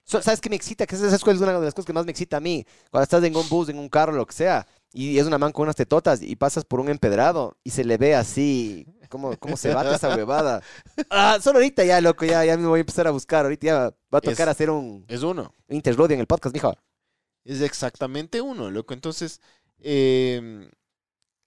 [0.04, 0.86] So- ¿Sabes qué me excita?
[0.86, 2.64] Que esa es una de las cosas que más me excita a mí.
[2.90, 5.52] Cuando estás en un bus, en un carro, lo que sea, y es una man
[5.52, 9.56] con unas tetotas y pasas por un empedrado y se le ve así, cómo, cómo
[9.56, 10.62] se bate esa huevada.
[11.10, 13.44] Ah, solo ahorita ya, loco, ya, ya me voy a empezar a buscar.
[13.44, 13.78] Ahorita ya
[14.12, 15.54] va a tocar Es- hacer un, Es uno.
[15.68, 16.74] interludio en el podcast, mijo.
[17.44, 18.94] Es exactamente uno, loco.
[18.94, 19.40] Entonces,
[19.78, 20.68] eh,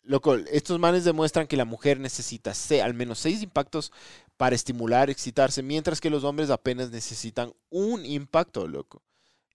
[0.03, 3.91] loco, estos manes demuestran que la mujer necesita al menos seis impactos
[4.37, 9.01] para estimular, excitarse, mientras que los hombres apenas necesitan un impacto, loco.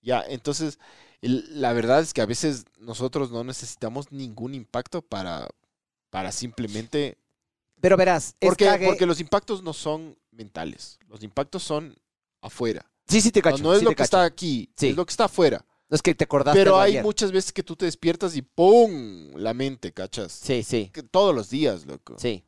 [0.02, 0.78] Ya, entonces,
[1.20, 5.48] el- la verdad es que a veces nosotros no necesitamos ningún impacto para,
[6.10, 7.18] para simplemente...
[7.80, 11.96] Pero verás, es Porque, cague- porque los impactos no son mentales, los impactos son
[12.40, 12.88] afuera.
[13.08, 13.62] Sí, sí te cacho.
[13.62, 14.04] no es sí lo que cacho.
[14.04, 14.88] está aquí, Sí.
[14.90, 15.64] es lo que está afuera.
[15.88, 17.02] No es que te acordaste Pero hay ayer.
[17.02, 19.32] muchas veces que tú te despiertas y ¡pum!
[19.36, 20.32] La mente, ¿cachas?
[20.32, 22.16] Sí, sí, Que todos los días, loco.
[22.18, 22.44] sí.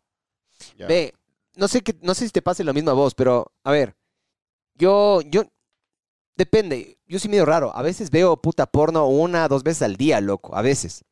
[0.76, 0.86] Ya.
[0.86, 1.14] Ve,
[1.60, 3.94] no sé, qué, no sé si te pase lo mismo a vos, pero a ver,
[4.74, 5.44] yo, yo,
[6.36, 10.20] depende, yo soy medio raro, a veces veo puta porno una, dos veces al día,
[10.20, 11.04] loco, a veces.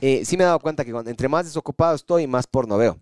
[0.00, 2.98] Eh, sí me he dado cuenta que cuando, entre más desocupado estoy, más porno veo.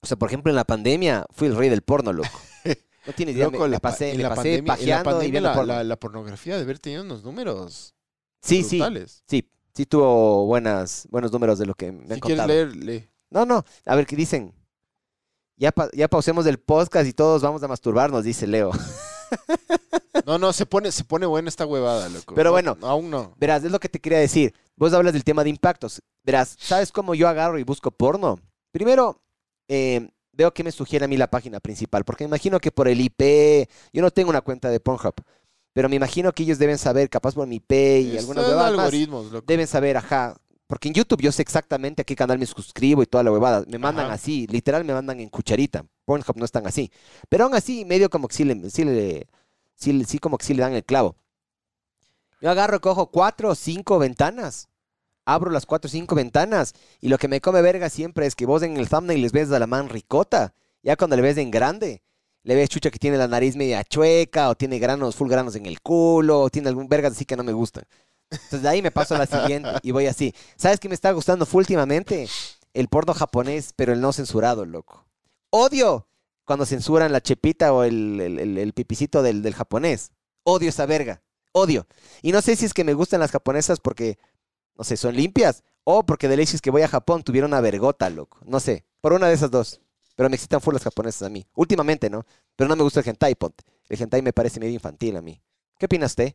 [0.00, 2.28] O sea, por ejemplo, en la pandemia fui el rey del porno, loco.
[3.06, 5.00] No tienes idea, Loco, me, la pasé, en me la pasé pandemia- en la pajeando
[5.00, 5.72] y pandemia viendo la, porno.
[5.72, 7.94] la- la pornografía de haber tenido unos números
[8.42, 9.22] sí, sí, brutales.
[9.26, 12.48] sí, sí tuvo buenas, buenos números de lo que me han Si quieres contado.
[12.48, 13.08] leer, lee.
[13.30, 14.52] No, no, a ver qué dicen.
[15.58, 18.70] Ya, pa- ya pausemos el podcast y todos vamos a masturbarnos, dice Leo.
[20.26, 22.34] No, no, se pone, se pone buena esta huevada, loco.
[22.34, 22.76] Pero No, bueno.
[22.80, 23.34] no, aún no.
[23.38, 24.54] Verás, es lo que te quería decir.
[24.76, 26.02] Vos hablas del tema de impactos.
[26.22, 28.38] Verás, ¿sabes cómo yo agarro y busco porno?
[28.70, 29.22] Primero,
[29.68, 32.88] eh, veo que me sugiere a mí la página principal, porque me imagino que por
[32.88, 35.14] el IP, yo no tengo una cuenta de Pornhub,
[35.72, 38.50] pero me imagino que ellos deben saber, capaz por mi IP y Es- algunas es
[38.50, 39.44] huevadas más, algoritmos, loco.
[39.46, 40.36] deben saber, ajá.
[40.68, 43.64] Porque en YouTube yo sé exactamente a qué canal me suscribo y toda la huevada.
[43.68, 44.14] Me mandan Ajá.
[44.14, 45.84] así, literal me mandan en cucharita.
[46.04, 46.92] Pornhub no están así.
[47.30, 49.26] Pero aún así, medio como que sí, le, sí, le-
[49.74, 51.16] sí, sí como que sí le dan el clavo.
[52.40, 54.68] Yo agarro, cojo cuatro o cinco ventanas.
[55.24, 56.74] Abro las cuatro o cinco ventanas.
[57.00, 59.50] Y lo que me come verga siempre es que vos en el thumbnail les ves
[59.52, 60.54] a la man ricota.
[60.82, 62.02] Ya cuando le ves en grande,
[62.44, 65.66] le ves chucha que tiene la nariz media chueca, o tiene granos, full granos en
[65.66, 67.84] el culo, o tiene algún verga así que no me gustan.
[68.30, 70.34] Entonces de ahí me paso a la siguiente y voy así.
[70.56, 72.28] ¿Sabes qué me está gustando full últimamente?
[72.74, 75.06] El porno japonés, pero el no censurado, loco.
[75.50, 76.06] Odio
[76.44, 78.20] cuando censuran la chepita o el-
[78.58, 80.12] el pipicito del, del japonés.
[80.44, 81.22] Odio esa verga.
[81.52, 81.86] Odio.
[82.22, 84.18] Y no sé si es que me gustan las japonesas porque,
[84.76, 85.62] no sé, son limpias.
[85.84, 88.38] O porque de ley si es que voy a Japón tuvieron una vergota, loco.
[88.44, 88.84] No sé.
[89.00, 89.80] Por una de esas dos.
[90.16, 91.46] Pero me excitan full las japonesas a mí.
[91.54, 92.26] Últimamente, ¿no?
[92.56, 93.64] Pero no me gusta el hentai, ponte.
[93.88, 95.40] El hentai me parece medio infantil a mí.
[95.78, 96.34] ¿Qué opinas usted?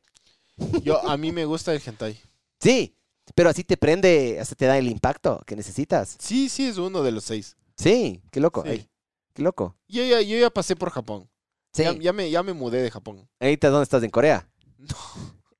[0.83, 2.19] Yo, a mí me gusta el hentai.
[2.59, 2.95] Sí,
[3.35, 6.15] pero así te prende, hasta te da el impacto que necesitas.
[6.19, 7.55] Sí, sí, es uno de los seis.
[7.77, 8.63] Sí, qué loco.
[8.65, 8.87] Sí.
[9.33, 9.75] qué loco.
[9.87, 11.29] Yo ya, yo ya pasé por Japón.
[11.73, 11.83] Sí.
[11.83, 13.27] Ya, ya me, ya me mudé de Japón.
[13.39, 14.03] Ahorita, ¿dónde estás?
[14.03, 14.47] ¿En Corea?
[14.77, 14.95] No.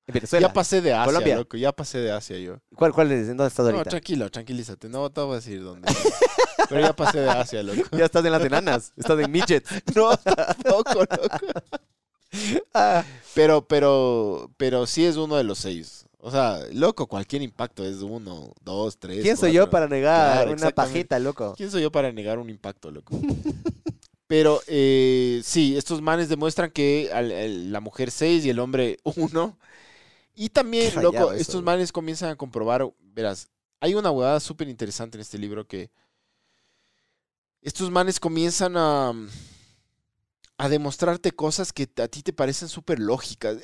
[0.06, 0.48] ¿En Venezuela?
[0.48, 1.36] Ya pasé de Asia, Colombia.
[1.36, 1.56] loco.
[1.56, 2.58] Ya pasé de Asia yo.
[2.76, 3.22] ¿Cuál, cuál es?
[3.28, 3.90] ¿En dónde estás No, ahorita?
[3.90, 4.88] tranquilo, tranquilízate.
[4.88, 5.90] No te voy a decir dónde.
[6.68, 7.88] Pero ya pasé de Asia, loco.
[7.96, 8.92] ya estás en las enanas.
[8.96, 9.68] estás en midgets.
[9.96, 11.38] No, tampoco, loco.
[12.74, 13.04] Ah,
[13.34, 16.06] Pero, pero, pero sí es uno de los seis.
[16.18, 19.22] O sea, loco, cualquier impacto es uno, dos, tres.
[19.22, 21.54] ¿Quién soy yo para negar Claro, una pajita, loco?
[21.56, 23.14] ¿Quién soy yo para negar un impacto, loco?
[24.26, 28.98] Pero eh, sí, estos manes demuestran que al- el- la mujer 6 y el hombre
[29.04, 29.58] 1.
[30.34, 33.48] Y también, Qué loco, eso, estos manes comienzan a comprobar, verás,
[33.80, 35.90] hay una huevada súper interesante en este libro que
[37.62, 39.12] estos manes comienzan a,
[40.56, 43.58] a demostrarte cosas que a ti te parecen súper lógicas.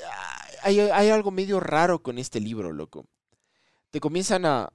[0.62, 3.06] Hay, hay algo medio raro con este libro, loco.
[3.90, 4.72] Te comienzan a,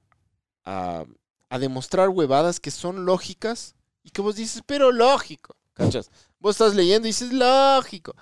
[0.64, 1.04] a,
[1.48, 6.10] a demostrar huevadas que son lógicas y que vos dices, pero lógico, ¿cachas?
[6.38, 8.14] Vos estás leyendo y dices, lógico.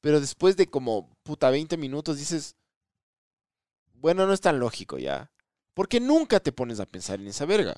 [0.00, 2.56] Pero después de como, puta, 20 minutos dices,
[3.94, 5.30] bueno, no es tan lógico ya.
[5.72, 7.74] Porque nunca te pones a pensar en esa verga.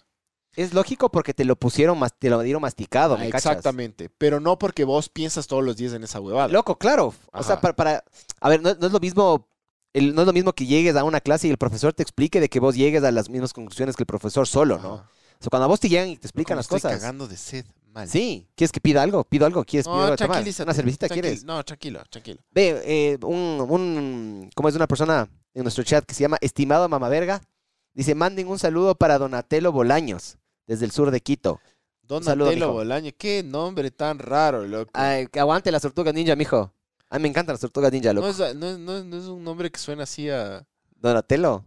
[0.56, 3.52] Es lógico porque te lo pusieron, mas- te lo dieron masticado, Ah, ¿me cachas?
[3.52, 4.08] exactamente.
[4.18, 6.48] Pero no porque vos piensas todos los días en esa huevada.
[6.48, 7.14] Loco, claro.
[7.32, 8.04] O sea, para, para-
[8.40, 9.46] a ver, no, no es lo mismo,
[9.92, 12.40] el- no es lo mismo que llegues a una clase y el profesor te explique
[12.40, 14.94] de que vos llegues a las mismas conclusiones que el profesor solo, ¿no?
[14.94, 15.10] Ajá.
[15.38, 16.98] O sea, cuando a vos te llegan y te explican Como las estoy cosas.
[17.00, 17.66] cagando de sed.
[17.92, 18.08] Mal.
[18.08, 19.24] Sí, ¿quieres que pida algo?
[19.24, 20.16] Pido algo, ¿quieres No, algo.
[20.26, 21.44] ¿Una cervecita quieres?
[21.44, 22.40] No, tranquilo, tranquilo.
[22.50, 26.88] Ve, eh, un, un, ¿cómo es una persona en nuestro chat que se llama Estimado
[26.90, 27.40] Mamaverga?
[27.94, 30.36] Dice, manden un saludo para Donatello Bolaños,
[30.66, 31.60] desde el sur de Quito.
[32.02, 32.72] Donatello.
[32.72, 33.10] Bolaño.
[33.18, 34.90] Qué nombre tan raro, loco.
[34.94, 36.72] Ay, que aguante las tortugas ninja, mijo.
[37.08, 38.26] A mí me encantan las tortugas ninja, no, loco.
[38.38, 40.66] no, es, no es- no es un nombre que suena así a...
[40.96, 41.64] ¿Donatello?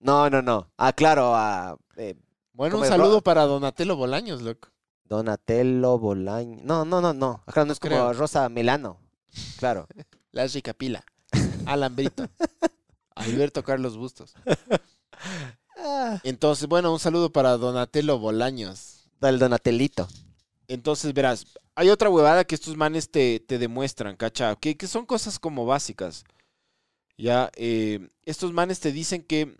[0.00, 0.70] No, no, no.
[0.76, 2.14] Ah, claro, a eh,
[2.52, 4.68] Bueno, un saludo para Donatello Bolaños, loco.
[5.04, 6.62] Donatello Bolaños.
[6.64, 7.42] No, no, no, no.
[7.46, 8.12] Acá no es como creo.
[8.14, 8.98] Rosa Melano.
[9.58, 9.86] Claro.
[10.32, 11.04] La Rica Pila.
[11.66, 12.26] Alan Brito.
[13.14, 14.34] Alberto Carlos Bustos.
[15.82, 19.10] Ah, Entonces, bueno, un saludo para Donatello Bolaños.
[19.20, 20.08] el Donatelito.
[20.68, 24.54] Entonces, verás, hay otra huevada que estos manes te, te demuestran, ¿cacha?
[24.56, 26.24] Que, que son cosas como básicas.
[27.18, 29.56] Ya, eh, estos manes te dicen que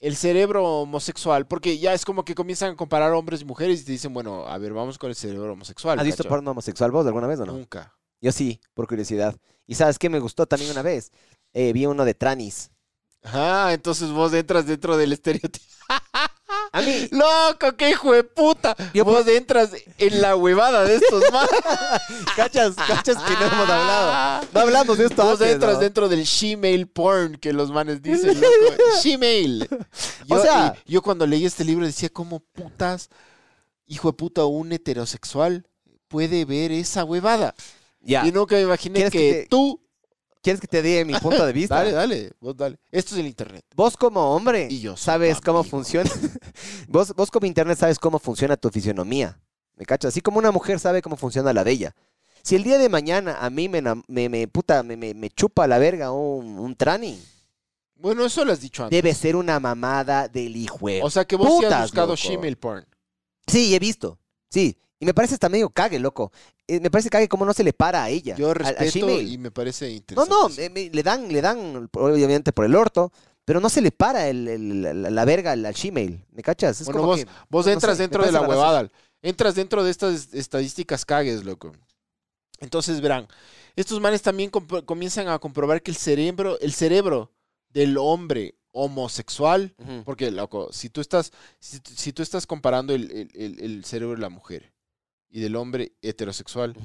[0.00, 3.84] el cerebro homosexual, porque ya es como que comienzan a comparar hombres y mujeres y
[3.84, 5.98] te dicen, bueno, a ver, vamos con el cerebro homosexual.
[5.98, 7.52] ¿Has visto porno homosexual vos alguna vez o no?
[7.52, 7.94] Nunca.
[8.20, 9.36] Yo sí, por curiosidad.
[9.66, 11.12] ¿Y sabes qué me gustó también una vez?
[11.52, 12.70] Eh, vi uno de Tranis.
[13.24, 15.64] Ah, entonces vos entras dentro del estereotipo.
[16.72, 18.74] A mí, ¡Loco, qué hijo de puta!
[18.94, 21.50] Yo vos entras en la huevada de estos manes.
[22.36, 24.46] cachas, cachas que no hemos hablado.
[24.52, 25.80] No hablamos de esto Vos antes, entras ¿no?
[25.80, 28.82] dentro del Gmail porn que los manes dicen, loco.
[30.26, 33.08] Yo, O sea- y- yo cuando leí este libro decía, ¿cómo putas,
[33.86, 35.66] hijo de puta, un heterosexual
[36.08, 37.54] puede ver esa huevada?
[38.00, 38.26] Ya.
[38.26, 39.80] Y nunca me imaginé ¿Quieres que, que te- tú...
[40.42, 41.76] ¿Quieres que te diga mi punto de vista?
[41.76, 42.78] Dale, dale, vos dale.
[42.90, 43.64] Esto es el internet.
[43.76, 46.10] Vos como hombre Y yo sabes cómo funciona.
[46.88, 49.38] vos, vos como internet sabes cómo funciona tu fisionomía.
[49.76, 50.08] ¿Me cachas?
[50.10, 51.96] Así como una mujer sabe cómo funciona la de ella.
[52.42, 55.78] Si el día de mañana a mí me, me, me- puta, me, me- chupa la
[55.78, 57.22] verga un, un trani,
[57.94, 58.96] Bueno, eso lo has dicho antes.
[59.00, 60.78] debe ser una mamada del hijo.
[61.02, 62.56] O sea que vos sí has buscado loco.
[62.60, 62.84] Porn.
[63.46, 64.18] Sí, he visto.
[64.50, 64.76] Sí.
[65.02, 66.30] Y me parece hasta medio cague, loco.
[66.68, 68.36] Eh, me parece cague cómo no se le para a ella.
[68.36, 70.30] Yo respeto y me parece No, interesante.
[70.32, 73.10] no, me- me- le dan, le dan, obviamente por el orto,
[73.44, 76.24] pero no se le para el, el- la, la verga al, al Gmail.
[76.30, 76.80] ¿Me cachas?
[76.80, 78.92] Es Bueno, como vos, que- vos no entras sé, dentro de la huevada.
[79.22, 81.72] Entras dentro de estas estadísticas cagues, loco.
[82.60, 83.26] Entonces, verán,
[83.74, 87.32] estos manes también comienzan a comprobar que el cerebro, el cerebro
[87.70, 89.74] del hombre homosexual,
[90.04, 94.28] porque, loco, si tú estás, si, si tú estás comparando el- el cerebro de la
[94.28, 94.71] mujer
[95.32, 96.76] y del hombre heterosexual,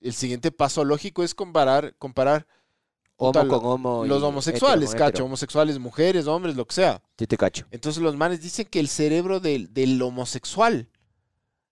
[0.00, 2.46] el siguiente paso lógico es comparar, comparar
[3.16, 4.04] Homo con homo.
[4.06, 5.24] los homosexuales, hetero cacho, hetero.
[5.26, 7.02] homosexuales, mujeres, hombres, lo que sea.
[7.18, 7.66] Sí te cacho.
[7.70, 10.88] Entonces los manes dicen que el cerebro del, del homosexual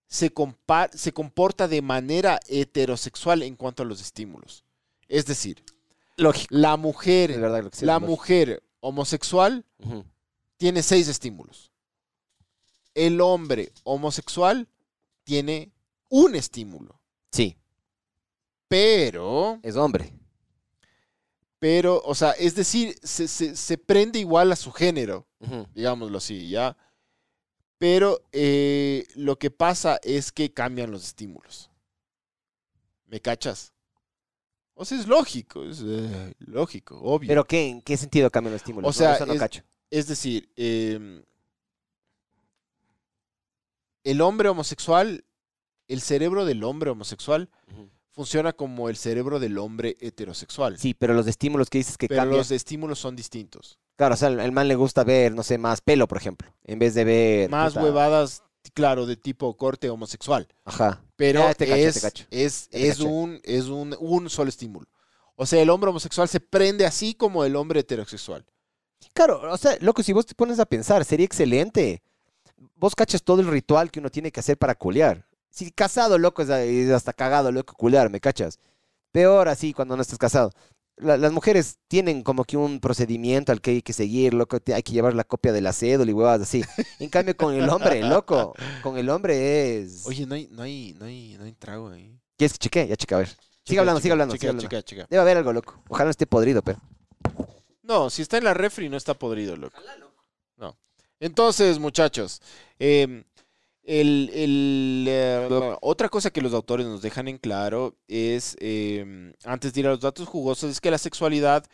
[0.06, 4.62] se, compa- se comporta de manera heterosexual en cuanto a los estímulos.
[5.08, 5.64] Es decir,
[6.18, 6.54] Lógico.
[6.54, 8.00] la mujer, verdad la lógico.
[8.10, 9.64] mujer homosexual
[10.58, 11.72] tiene seis estímulos.
[12.94, 14.68] El hombre homosexual
[15.24, 15.72] tiene
[16.08, 17.00] un estímulo.
[17.32, 17.56] Sí,
[18.68, 20.12] Pero, es hombre.
[21.58, 25.26] pero, o sea, es decir, se, se- se prende igual a su género.
[25.74, 26.76] Digámoslo así, ¿ya?
[27.78, 31.70] Pero eh, lo que pasa es que cambian los estímulos.
[33.06, 33.72] ¿Me cachas?
[34.74, 37.28] O sea, es lógico, es eh, lógico, obvio.
[37.28, 37.68] ¿Pero qué?
[37.68, 38.88] ¿En qué sentido cambian los estímulos?
[38.88, 39.62] O sea, no, eso no es- cacho.
[39.90, 41.22] es decir, eh,
[44.04, 45.24] el hombre homosexual,
[45.88, 47.48] el cerebro del hombre homosexual
[48.12, 50.78] funciona como el cerebro del hombre heterosexual.
[50.78, 52.38] Sí, pero los estímulos que dices que pero cambian...
[52.38, 53.78] los estímulos son distintos.
[53.96, 56.78] Claro, o sea, el, man le gusta ver, no sé, más pelo, por ejemplo, en
[56.78, 57.50] vez de ver...
[57.50, 58.42] Más puta, huevadas,
[58.74, 60.46] claro, de tipo corte homosexual.
[60.64, 61.02] Ajá.
[61.16, 62.24] Pero Ya, te cacho, te es, cacho.
[62.30, 64.86] es, es, un, es un, un solo estímulo.
[65.34, 68.44] O sea, el hombre homosexual se prende así como el hombre heterosexual.
[69.12, 72.02] Claro, o sea, loco, si vos te pones a pensar, sería excelente.
[72.74, 75.24] Vos cachas todo el ritual que uno tiene que hacer para culear.
[75.50, 78.58] Si casado, loco, es, hasta cagado, loco, culear, ¿me cachas?
[79.12, 80.52] Peor así cuando no estás casado.
[80.96, 84.74] La- las mujeres tienen como que un procedimiento al que hay que seguir, loco, te-
[84.74, 86.64] hay que llevar la copia de la cédula y huevadas así.
[86.98, 90.06] En cambio, con el hombre, loco, con el hombre es...
[90.06, 92.18] Oye, no hay, no hay, no hay, no hay trago ahí.
[92.36, 92.88] ¿Quieres que chequee?
[92.88, 93.28] Ya cheque, a ver.
[93.28, 94.62] Sigue Checa, hablando, checa, sigue hablando, checa, hablando.
[94.68, 95.06] checa, checa.
[95.10, 95.82] Debe haber algo, loco.
[95.88, 96.78] Ojalá no esté podrido, pero...
[97.82, 99.78] No, si está en la refri no está podrido, loco.
[100.56, 100.76] No.
[101.20, 102.40] Entonces, muchachos,
[102.78, 103.24] eh,
[103.88, 109.72] el, el, eh, otra cosa que los autores nos dejan en claro es, eh, antes
[109.72, 111.64] de ir a los datos jugosos, es que la sexualidad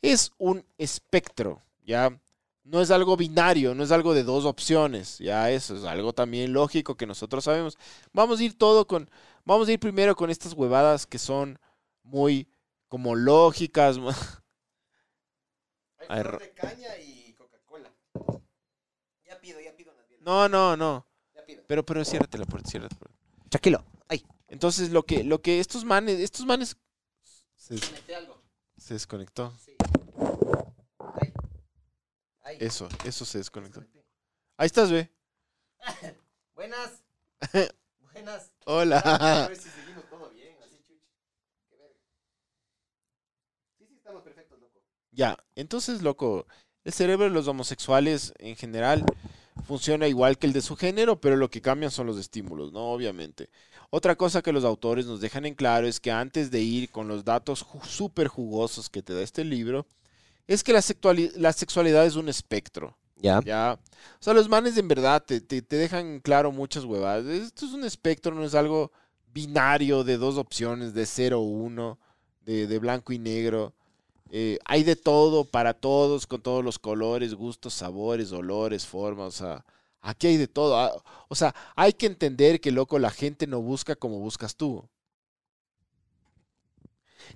[0.00, 2.16] es un espectro, ¿ya?
[2.62, 6.52] No es algo binario, no es algo de dos opciones, ya eso es algo también
[6.52, 7.76] lógico que nosotros sabemos.
[8.12, 9.10] Vamos a ir todo con,
[9.44, 11.58] vamos a ir primero con estas huevadas que son
[12.04, 12.48] muy
[12.86, 13.98] como lógicas.
[16.08, 17.92] Hay flor de caña y Coca-Cola.
[19.24, 21.05] Ya pido, ya pido No, no, no.
[21.46, 21.64] Ya pido.
[21.66, 23.16] Pero, pero ciérrate la puerta, ciérrate la puerta.
[23.48, 23.84] Tranquilo.
[24.08, 26.76] Ay, Entonces, lo que, lo que estos manes, estos manes
[27.56, 28.42] se, metí algo.
[28.76, 29.52] se desconectó.
[29.64, 29.76] Sí.
[31.14, 31.32] Ay.
[32.42, 32.56] Ay.
[32.60, 33.84] Eso, eso se desconectó.
[34.56, 35.10] Ahí estás, ve.
[36.54, 37.04] Buenas.
[38.12, 38.52] Buenas.
[38.64, 39.46] Hola.
[39.48, 41.06] ver si seguimos todo bien, así chucha.
[41.68, 42.00] Qué verga.
[43.78, 44.82] Sí, sí, estamos perfectos, loco.
[45.10, 46.46] Ya, entonces, loco,
[46.84, 49.04] el cerebro de los homosexuales en general
[49.66, 52.80] funciona igual que el de su género, pero lo que cambian son los estímulos, ¿no?
[52.92, 53.50] Obviamente.
[53.90, 57.08] Otra cosa que los autores nos dejan en claro es que antes de ir con
[57.08, 59.86] los datos ju- súper jugosos que te da este libro,
[60.46, 62.96] es que la, sexuali- la sexualidad es un espectro.
[63.16, 63.40] Ya.
[63.44, 63.78] Ya.
[64.20, 67.26] O sea, los manes en verdad te, te, te dejan claro muchas huevadas.
[67.26, 68.92] Esto es un espectro, no es algo
[69.32, 71.98] binario de dos opciones, de 0 o 1,
[72.44, 73.74] de, de blanco y negro.
[74.30, 79.28] Eh, hay de todo para todos, con todos los colores, gustos, sabores, olores, formas.
[79.28, 79.64] O sea,
[80.00, 80.76] aquí hay de todo.
[80.78, 80.92] Ah,
[81.28, 84.84] O sea, hay que entender que, loco, la gente no busca como buscas tú.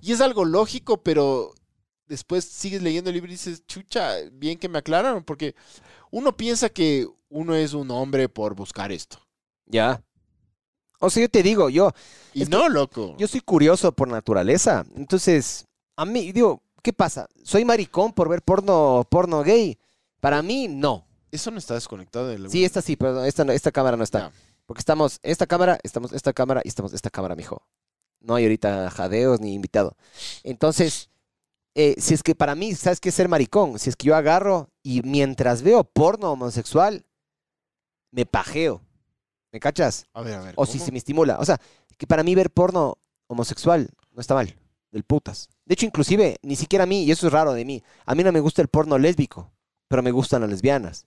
[0.01, 1.55] Y es algo lógico, pero
[2.07, 5.55] después sigues leyendo el libro y dices, chucha, bien que me aclararon, porque
[6.11, 9.19] uno piensa que uno es un hombre por buscar esto.
[9.67, 10.03] Ya.
[11.01, 11.93] O sea, yo te digo, yo,
[12.35, 13.15] Y no, loco.
[13.19, 14.85] yo soy curioso por naturaleza.
[14.97, 15.67] Entonces,
[15.97, 17.29] a mí, digo, ¿qué pasa?
[17.43, 19.79] ¿Soy maricón por ver porno, porno gay?
[20.21, 21.07] Para mí, no.
[21.33, 22.49] Eso no está desconectado de la...
[22.49, 24.33] Sí, esta sí, pero esta, no- esta cámara no está.
[24.67, 27.63] Porque estamos esta cámara, estamos esta cámara y estamos esta cámara, mijo.
[28.21, 29.97] No hay ahorita jadeos ni invitado.
[30.43, 31.09] Entonces,
[31.75, 33.79] eh, si es que para mí, ¿sabes qué es ser maricón?
[33.79, 37.05] Si es que yo agarro y mientras veo porno homosexual,
[38.11, 38.81] me pajeo.
[39.53, 40.07] ¿Me cachas?
[40.13, 40.55] A ver, a ver.
[40.57, 41.39] O si se me estimula.
[41.41, 41.61] O sea,
[41.97, 44.55] que para mí ver porno homosexual no está mal.
[44.91, 45.49] Del putas.
[45.65, 48.25] De hecho, inclusive, ni siquiera a mí, y eso es raro de mí, a mí
[48.25, 49.53] no me gusta el porno lésbico,
[49.89, 51.07] pero me gustan las lesbianas.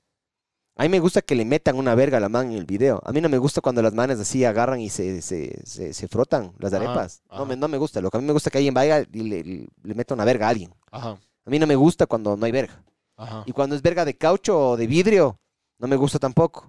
[0.76, 3.00] A mí me gusta que le metan una verga a la man en el video.
[3.06, 6.08] A mí no me gusta cuando las manes así agarran y se, se, se, se
[6.08, 7.22] frotan las Ajá, arepas.
[7.30, 8.02] No me, no me gusta.
[8.02, 10.16] Lo que a mí me gusta es que alguien vaya y le, le, le meta
[10.16, 10.74] una verga a alguien.
[10.92, 11.10] Ajá,
[11.46, 12.84] A mí no me gusta cuando no hay verga.
[13.18, 13.44] ajá.
[13.46, 15.38] Y cuando es verga de caucho o de vidrio,
[15.78, 16.62] no me gusta tampoco.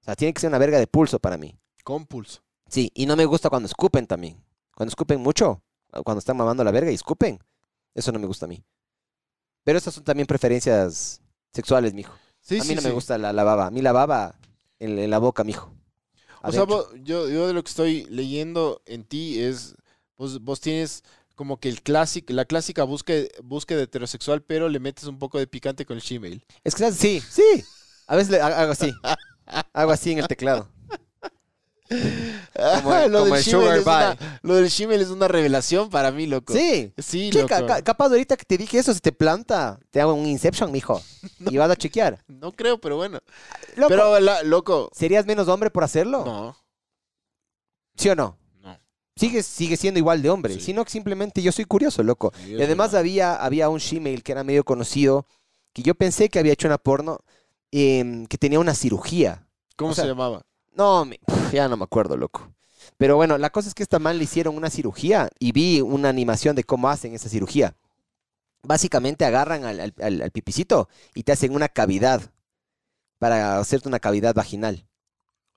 [0.00, 1.54] O sea, tiene que ser una verga de pulso para mí.
[1.84, 2.40] Con pulso.
[2.66, 4.42] Sí, y no me gusta cuando escupen también.
[4.74, 5.60] Cuando escupen mucho,
[6.04, 7.38] cuando están mamando la verga y escupen,
[7.94, 8.62] eso no me gusta a mí.
[9.64, 11.20] Pero esas son también preferencias
[11.52, 12.14] sexuales, mijo.
[12.40, 12.86] Sí, a mí sí, no sí.
[12.88, 13.66] me gusta la, la baba.
[13.66, 14.34] A mí la baba
[14.78, 15.72] en, en la boca, mijo.
[16.42, 19.76] O sea, vos- yo, yo de lo que estoy leyendo en ti es,
[20.16, 21.02] vos, vos tienes
[21.34, 25.46] como que el clásico, la clásica búsqueda, búsqueda heterosexual, pero le metes un poco de
[25.46, 26.44] picante con el Gmail.
[26.64, 27.64] Es que sí, sí.
[28.06, 28.90] A veces le- ha- hago así.
[29.74, 30.68] hago así en el teclado.
[31.90, 35.90] Como el- lo, como del el Sugar es una, lo del Gmail es una revelación
[35.90, 36.52] para mí, loco.
[36.52, 36.92] Sí.
[36.98, 37.72] Sí, Checa, loco.
[37.72, 41.02] ca- capaz ahorita que te dije eso, se te planta, te hago un Inception, mijo.
[41.50, 42.22] Y vas a chequear.
[42.28, 43.18] No creo, pero bueno.
[43.76, 44.90] Loco, Pero, la- loco.
[44.94, 46.24] ¿serías menos hombre por hacerlo?
[46.24, 46.56] No,
[47.96, 48.36] ¿Sí o no?
[48.62, 48.78] no.
[49.16, 50.60] Sigue, sigue siendo igual de hombre, Sí.
[50.60, 52.32] sino que simplemente yo soy curioso, loco.
[52.46, 55.26] Y además había, había un Gmail que era medio conocido,
[55.72, 57.18] que yo pensé que había hecho una porno,
[57.72, 59.46] em, que tenía una cirugía.
[59.76, 60.42] ¿Cómo o sea, se llamaba?
[60.72, 61.20] No, me-
[61.52, 62.52] ya no me acuerdo, loco.
[62.96, 66.08] Pero bueno, la cosa es que esta man le hicieron una cirugía y vi una
[66.08, 67.74] animación de cómo hacen esa cirugía.
[68.62, 72.20] Básicamente agarran al, al- al- al pipicito y te hacen una cavidad
[73.18, 74.86] para hacerte una cavidad vaginal.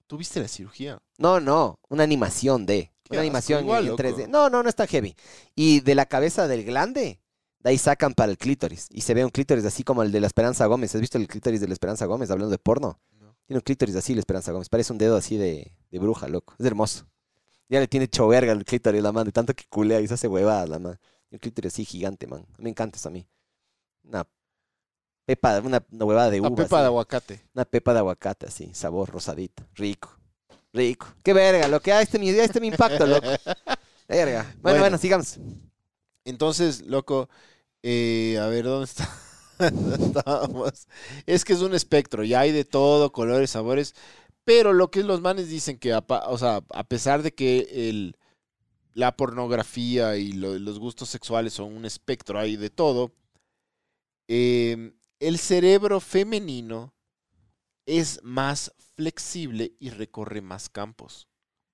[0.08, 1.02] ¿Tuviste la cirugía?
[1.18, 2.92] No, no, una animación de.
[3.10, 4.04] Una animación igual, en loco.
[4.04, 4.28] 3D.
[4.28, 5.16] No, no, no es tan heavy.
[5.56, 7.20] Y de la cabeza del glande,
[7.60, 8.88] de ahí sacan para el clítoris.
[8.90, 10.96] Y se ve un clítoris así como el de la Esperanza Gómez.
[10.96, 13.00] ¿Has visto el clítoris de la Esperanza Gómez hablando de porno?
[13.46, 14.70] Tiene un clítoris así la Esperanza Gómez.
[14.70, 16.56] Parece un dedo así de, de bruja, loco.
[16.58, 17.06] Es hermoso.
[17.70, 20.14] Ya le tiene hecho verga el clítoris la man, de tanto que culea y se
[20.14, 21.00] hace huevadas la man.
[21.30, 22.46] Y un clítoris así gigante, man.
[22.58, 23.28] Me encanta eso a mí.
[24.04, 24.28] Una
[25.26, 26.50] pepa, una, una huevada de uva.
[26.50, 26.82] La pepa así.
[26.82, 27.42] de aguacate.
[27.54, 29.68] Una pepa de aguacate, así, sabor rosadita.
[29.76, 30.10] Rico.
[30.74, 31.08] Rico.
[31.24, 33.28] Qué verga, lo que hay este mi, este mi impacto, loco.
[34.08, 34.44] Verga.
[34.44, 34.80] Bueno, Bueno.
[34.80, 35.40] bueno, sigamos.
[36.26, 37.30] Entonces, loco,
[37.82, 39.10] eh, a ver, ¿dónde está?
[41.26, 43.96] Es que es un espectro, ya hay de todo, colores, sabores,
[44.46, 46.04] pero lo que los manes dicen que, a
[46.88, 48.18] pesar de que el,
[48.96, 53.14] la pornografía y lo- los gustos sexuales son un espectro, hay de todo,
[54.28, 56.94] eh, el cerebro femenino
[57.86, 61.28] es más flexible y recorre más campos.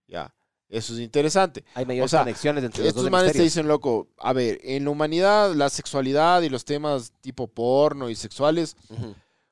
[0.08, 0.36] Ya,
[0.70, 1.66] eso es interesante.
[1.74, 4.86] Hay mayores O sea, conexiones entre los Estos manes te dicen, loco, a ver, en
[4.86, 8.78] la humanidad la sexualidad y los temas tipo porno y sexuales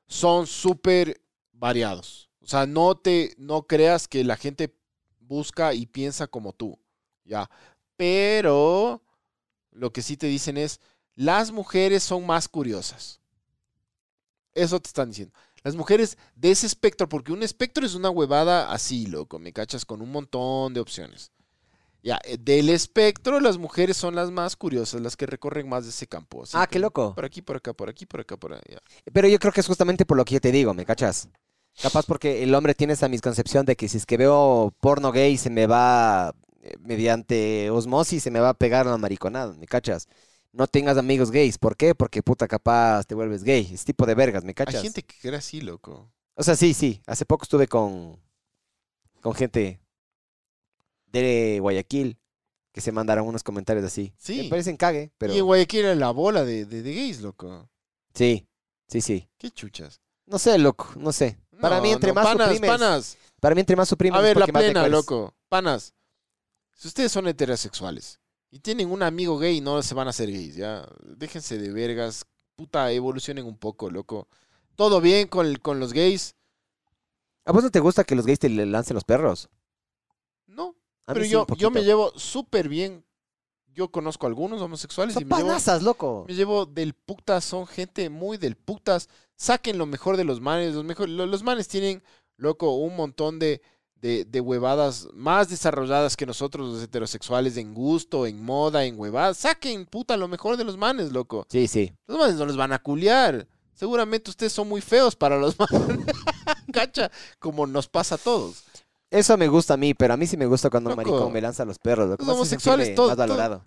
[0.06, 1.20] son súper
[1.52, 2.30] variados.
[2.40, 4.74] O sea, no te, no creas que la gente
[5.18, 6.78] busca y piensa como tú,
[7.24, 7.50] ya.
[7.96, 9.02] Pero
[9.72, 10.80] lo que sí te dicen es,
[11.16, 13.20] las mujeres son más curiosas.
[14.54, 15.34] Eso te están diciendo.
[15.64, 19.84] Las mujeres de ese espectro, porque un espectro es una huevada así, loco, me cachas,
[19.84, 21.32] con un montón de opciones.
[22.02, 25.90] Ya, eh, del espectro, las mujeres son las más curiosas, las que recorren más de
[25.90, 26.44] ese campo.
[26.44, 27.14] así Ah, que qué loco.
[27.14, 28.78] Por aquí, por acá, por aquí, por acá, por allá.
[29.12, 31.28] Pero yo creo que es justamente por lo que yo te digo, ¿me cachas?
[31.82, 35.36] Capaz porque el hombre tiene esa misconcepción de que si es que veo porno gay
[35.36, 40.08] se me va, eh, mediante osmosis, se me va a pegar una mariconada, ¿me cachas?
[40.52, 41.58] No tengas amigos gays.
[41.58, 41.94] ¿Por qué?
[41.94, 43.70] Porque puta capaz te vuelves gay.
[43.72, 44.76] Es tipo de vergas, ¿me cachas?
[44.76, 46.10] Hay gente que cree así, loco.
[46.34, 47.02] O sea, sí, sí.
[47.06, 48.18] Hace poco estuve con,
[49.20, 49.80] con gente
[51.06, 52.18] de Guayaquil
[52.72, 54.14] que se mandaron unos comentarios así.
[54.16, 54.42] Sí.
[54.44, 55.34] Me parecen cague, pero...
[55.34, 57.68] Y en Guayaquil era la bola de, de, de gays, loco.
[58.14, 58.46] Sí,
[58.86, 59.28] sí, sí.
[59.36, 60.00] Qué chuchas.
[60.26, 61.38] No sé, loco, no sé.
[61.60, 62.70] Para No, mí, entre no, más panas, suprimes...
[62.70, 63.18] panas.
[63.40, 64.18] Para mí, entre más suprimes...
[64.18, 65.34] A ver, la plena, loco.
[65.48, 65.94] Panas.
[66.74, 68.20] Si ustedes son heterosexuales
[68.50, 70.86] y tienen un amigo gay, no se van a hacer gays, ya.
[71.04, 72.24] Déjense de vergas.
[72.56, 74.26] Puta, evolucionen un poco, loco.
[74.74, 76.34] Todo bien con, el- con los gays.
[77.44, 79.48] ¿A vos no te gusta que los gays te lancen los perros?
[80.46, 80.74] No.
[81.06, 83.04] A Pero sí, yo, yo me llevo súper bien.
[83.68, 86.24] Yo conozco a algunos homosexuales y Son me llevo, panazas, loco.
[86.26, 87.44] me llevo del putas.
[87.44, 89.08] Son gente muy del putas.
[89.36, 90.74] Saquen lo mejor de los manes.
[90.74, 92.02] Los, mejor, lo- los manes tienen,
[92.36, 93.62] loco, un montón de,
[94.00, 99.38] de, de huevadas más desarrolladas que nosotros los heterosexuales en gusto, en moda, en huevadas.
[99.38, 101.46] Saquen, puta, lo mejor de los manes, loco.
[101.50, 101.92] Sí, sí.
[102.06, 103.46] Los manes no los van a culiar.
[103.74, 106.06] Seguramente ustedes son muy feos para los manes.
[106.72, 108.64] Cacha, como nos pasa a todos.
[109.10, 111.10] Eso me gusta a mí, pero a mí sí me gusta cuando un Loco.
[111.10, 112.08] maricón me lanza los perros.
[112.10, 112.24] Loco.
[112.24, 113.64] Los homosexuales, todo- Más todo-.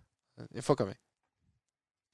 [0.53, 0.97] Enfócame.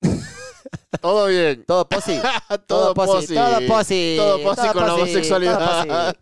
[1.01, 1.63] Todo bien.
[1.65, 2.19] Todo posi.
[2.67, 3.33] todo posi.
[3.35, 4.15] Todo posi.
[4.17, 6.15] Todo posi con la homosexualidad.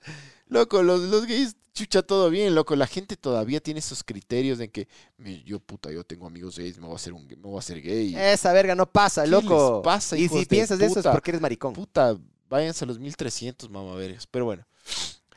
[0.47, 2.76] loco, los, los gays, chucha, todo bien, loco.
[2.76, 6.78] La gente todavía tiene esos criterios de que "Mi- yo, puta, yo tengo amigos gays,
[6.80, 8.15] me voy a hacer, un, me voy a hacer gay.
[8.15, 9.76] Esa verga no pasa, ¿Qué loco.
[9.78, 11.73] les pasa, y si de piensas eso es porque eres maricón.
[11.73, 12.17] Puta,
[12.49, 14.26] váyanse a los 1300, mamá vergas.
[14.26, 14.65] Pero bueno.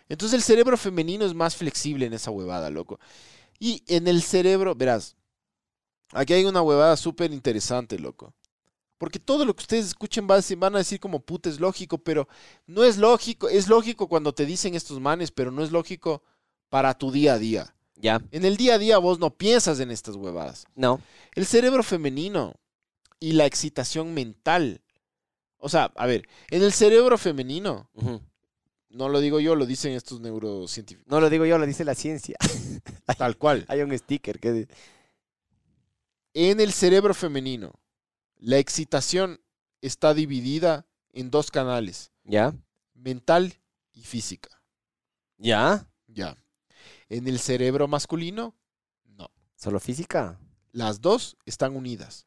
[0.08, 2.98] Entonces el cerebro femenino es más flexible en esa huevada, loco.
[3.58, 5.16] Y en el cerebro, verás,
[6.12, 8.32] aquí hay una huevada súper interesante, loco.
[8.98, 10.42] Porque todo lo que ustedes escuchen van
[10.74, 12.28] a decir como puta es lógico, pero
[12.66, 13.48] no es lógico.
[13.48, 16.22] Es lógico cuando te dicen estos manes, pero no es lógico
[16.68, 17.74] para tu día a día.
[17.94, 18.20] Ya.
[18.32, 20.66] En el día a día vos no piensas en estas huevadas.
[20.74, 21.00] No.
[21.34, 22.54] El cerebro femenino
[23.20, 24.82] y la excitación mental.
[25.58, 27.90] O sea, a ver, en el cerebro femenino,
[28.90, 31.08] no lo digo yo, lo dicen estos neurocientíficos.
[31.10, 32.36] No lo digo yo, lo dice la ciencia.
[33.16, 33.64] Tal cual.
[33.68, 34.74] Hay un sticker que dice-
[36.34, 37.72] En el cerebro femenino,
[38.38, 39.40] la excitación
[39.80, 42.54] está dividida en dos canales, ¿Ya?
[42.94, 43.54] mental
[43.92, 44.62] y física.
[45.36, 45.88] ¿Ya?
[46.06, 46.36] Ya.
[47.08, 48.54] En el cerebro masculino,
[49.04, 49.30] no.
[49.56, 50.38] ¿Solo física?
[50.72, 52.26] Las dos están unidas.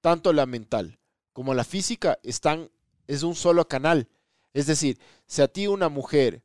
[0.00, 1.00] Tanto la mental
[1.32, 2.70] como la física están,
[3.06, 4.08] es un solo canal.
[4.52, 6.42] Es decir, si a ti una mujer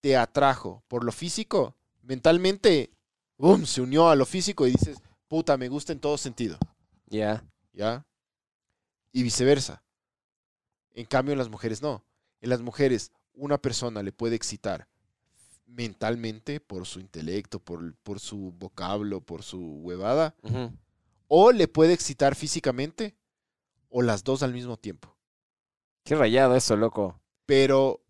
[0.00, 2.90] te atrajo por lo físico, mentalmente,
[3.36, 4.98] ¡bum!, se unió a lo físico y dices,
[5.28, 6.58] puta, me gusta en todo sentido.
[7.06, 7.44] Ya.
[7.72, 8.06] ¿Ya?
[9.16, 9.82] Y viceversa.
[10.92, 12.04] En cambio, en las mujeres no.
[12.42, 14.88] En las mujeres, una persona le puede excitar
[15.64, 20.34] mentalmente por su intelecto, por, por su vocablo, por su huevada,
[21.28, 23.16] o le puede excitar físicamente,
[23.88, 25.16] o las dos al mismo tiempo.
[26.04, 27.18] Qué rayado eso, loco.
[27.46, 28.02] Pero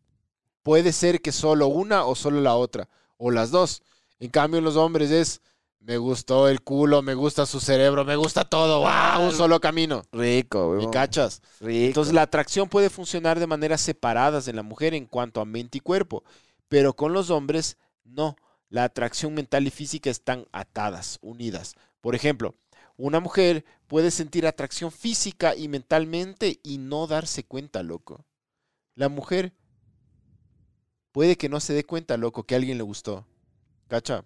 [0.64, 3.84] puede ser que solo una o solo la otra, o las dos.
[4.18, 5.40] En cambio, en los hombres es,
[5.86, 9.24] me gustó el culo, me gusta su cerebro, me gusta todo, ¡wow!
[9.24, 10.02] Un solo camino.
[10.10, 10.90] Rico, ¿Me weón.
[10.90, 11.42] cachas?
[11.60, 11.86] Rico.
[11.86, 15.78] Entonces la atracción puede funcionar de maneras separadas en la mujer en cuanto a mente
[15.78, 16.24] y cuerpo,
[16.66, 18.34] pero con los hombres no.
[18.68, 21.76] La atracción mental y física están atadas, unidas.
[22.00, 22.56] Por ejemplo,
[22.96, 28.24] una mujer puede sentir atracción física y mentalmente y no darse cuenta, loco.
[28.96, 29.54] La mujer
[31.12, 33.24] puede que no se dé cuenta, loco, que a alguien le gustó.
[33.86, 34.24] ¿Cacha?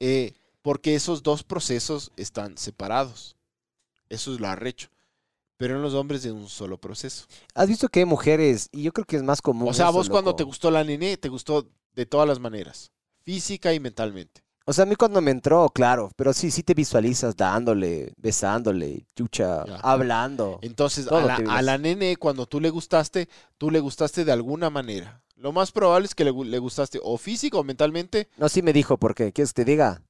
[0.00, 3.36] Eh, porque esos dos procesos están separados.
[4.08, 4.88] Eso es lo arrecho
[5.60, 7.26] pero en los hombres de un solo proceso.
[7.54, 8.70] ¿Has visto que hay mujeres?
[8.72, 9.68] Y yo creo que es más común.
[9.68, 12.92] O sea, eso, vos cuando te gustó la nene, te gustó de todas las maneras,
[13.24, 14.42] física y mentalmente.
[14.64, 19.04] O sea, a mí cuando me entró, claro, pero sí, sí te visualizas dándole, besándole,
[19.14, 19.76] chucha, Ya.
[19.82, 20.60] hablando.
[20.62, 23.28] Entonces, a la, a la nene, cuando tú le gustaste,
[23.58, 25.20] tú le gustaste de alguna manera.
[25.40, 28.60] Lo más probable es que le, gu- le gustaste o físico o mentalmente, No, sí
[28.62, 29.32] me dijo, ¿por qué?
[29.32, 30.02] ¿Quieres que te diga?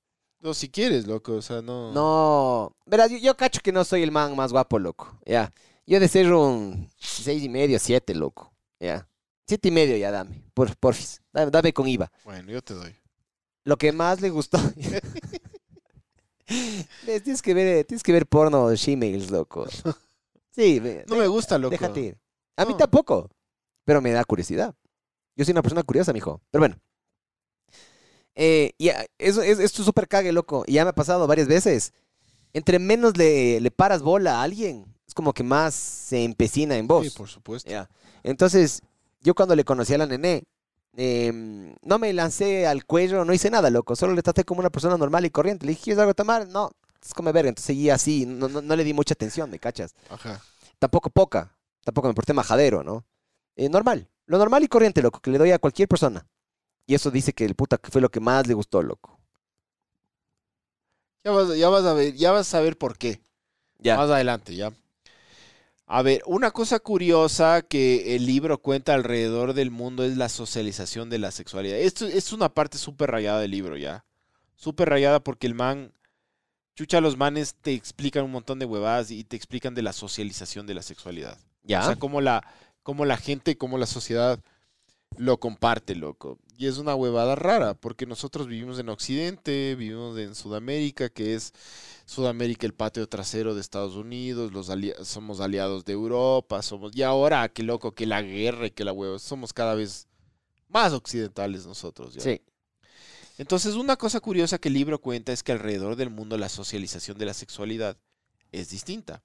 [0.43, 1.93] o si quieres, loco, o sea, no.
[1.93, 5.53] No, verás, yo, yo cacho que no soy el man más guapo, loco, ya.
[5.87, 9.07] Yo de ser un seis y medio, siete, loco, ya.
[9.47, 12.11] Siete y medio ya dame, por, porfis, dame, dame con IVA.
[12.25, 12.95] Bueno, yo te doy.
[13.65, 14.59] Lo que más le gustó...
[17.05, 19.67] Tienes que ver, tienes que ver porno de shemales, loco.
[20.53, 21.71] Sí, No me gusta, loco.
[21.71, 22.19] déjate ir.
[22.57, 22.77] A mí No.
[22.79, 23.31] tampoco,
[23.85, 24.75] pero me da curiosidad.
[25.41, 26.43] Yo soy una persona curiosa, mijo.
[26.51, 26.77] Pero bueno.
[28.35, 30.65] Eh, y ah, eso, es, esto es súper cague, loco.
[30.67, 31.95] Y ya me ha pasado varias veces.
[32.53, 36.87] Entre menos le, le paras bola a alguien, es como que más se empecina en
[36.87, 37.07] vos.
[37.07, 37.71] Sí, por supuesto.
[37.71, 37.89] Ya.
[38.23, 38.83] Entonces,
[39.23, 40.43] yo cuando le conocí a la nené,
[40.95, 43.97] em, no me lancé al cuello, no hice nada, loco.
[43.97, 45.65] Solo le traté como una persona normal y corriente.
[45.65, 46.47] Le dije, ¿quieres algo tomar?
[46.49, 46.71] No,
[47.03, 47.49] es come verga.
[47.49, 49.95] Entonces seguí así, no, no, no le di mucha atención, ¿me cachas?
[50.11, 50.43] Ajá.
[50.79, 53.07] Tampoco poca, tampoco me porté majadero, ¿no?
[53.57, 56.25] Eh, normal, lo normal y corriente, loco, que le doy a cualquier persona.
[56.87, 59.19] Y eso dice que el puta que fue lo que más le gustó, loco.
[61.25, 63.21] Ya vas, ya vas a ver, ya vas a ver por qué.
[63.81, 63.97] Ya.
[63.97, 64.73] Más adelante, ya.
[65.85, 71.11] A ver, una cosa curiosa que el libro cuenta alrededor del mundo es la socialización
[71.11, 71.79] de la sexualidad.
[71.79, 74.05] Esto es una parte súper rayada del libro, ya.
[74.55, 75.93] Súper rayada porque el man,
[76.77, 80.69] chucha, los manes te explican un montón de huevadas y te explican de la socialización
[80.69, 81.37] de la sexualidad.
[81.65, 81.81] Ya.
[81.81, 82.47] O sea, cómo la,
[82.83, 84.41] cómo la gente, cómo la sociedad
[85.17, 86.39] lo comparte, loco.
[86.57, 91.53] Y es una huevada rara, porque nosotros vivimos en Occidente, vivimos en Sudamérica, que es
[92.05, 94.71] Sudamérica el patio trasero de Estados Unidos, los
[95.07, 96.95] somos aliados de Europa, somos...
[96.95, 100.07] Y ahora, qué loco, que la guerra y que la hueva, somos cada vez
[100.69, 102.15] más occidentales nosotros.
[102.15, 102.21] ¿ya?
[102.21, 102.43] sí.
[103.39, 107.17] Entonces, una cosa curiosa que el libro cuenta es que alrededor del mundo la socialización
[107.17, 107.97] de la sexualidad
[108.53, 109.23] es distinta.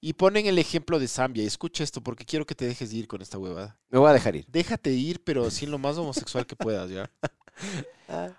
[0.00, 1.44] Y ponen el ejemplo de Zambia.
[1.44, 3.78] Escucha esto porque quiero que te dejes de ir con esta huevada.
[3.90, 4.46] Me voy a dejar ir.
[4.48, 7.10] Déjate ir, pero sin lo más homosexual que puedas, ¿ya?
[8.08, 8.30] Ah,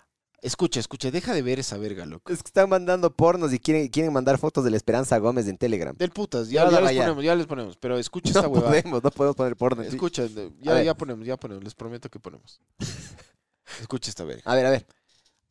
[0.42, 2.32] Escucha, escucha, deja de ver esa verga, loco.
[2.32, 5.56] Es que están mandando pornos y quieren, quieren mandar fotos de la Esperanza Gómez en
[5.56, 5.96] Telegram.
[5.96, 7.76] Del putas, Ya les ponemos, ya les ponemos.
[7.76, 8.70] Pero escucha esta No huevada.
[8.70, 9.82] podemos, no podemos poner porno.
[9.84, 10.26] Escucha,
[10.60, 12.60] ya, ya ponemos, ya ponemos, les prometo que ponemos.
[13.80, 14.42] Escucha esta verga.
[14.44, 14.84] A ver, a ver.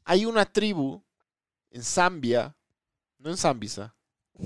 [0.03, 1.01] Hay una tribu
[1.69, 2.53] en Zambia,
[3.17, 3.95] no en Zambisa,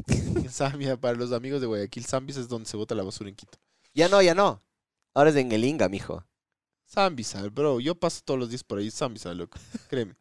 [0.07, 3.35] en Zambia, para los amigos de Guayaquil, Zambisa es donde se bota la basura en
[3.35, 3.57] Quito.
[3.93, 4.61] Ya no, ya no.
[5.13, 6.25] Ahora es en el Inga, mijo.
[6.87, 9.57] Zambisa, bro, yo paso todos los días por ahí, Zambisa, loco,
[9.89, 10.15] créeme.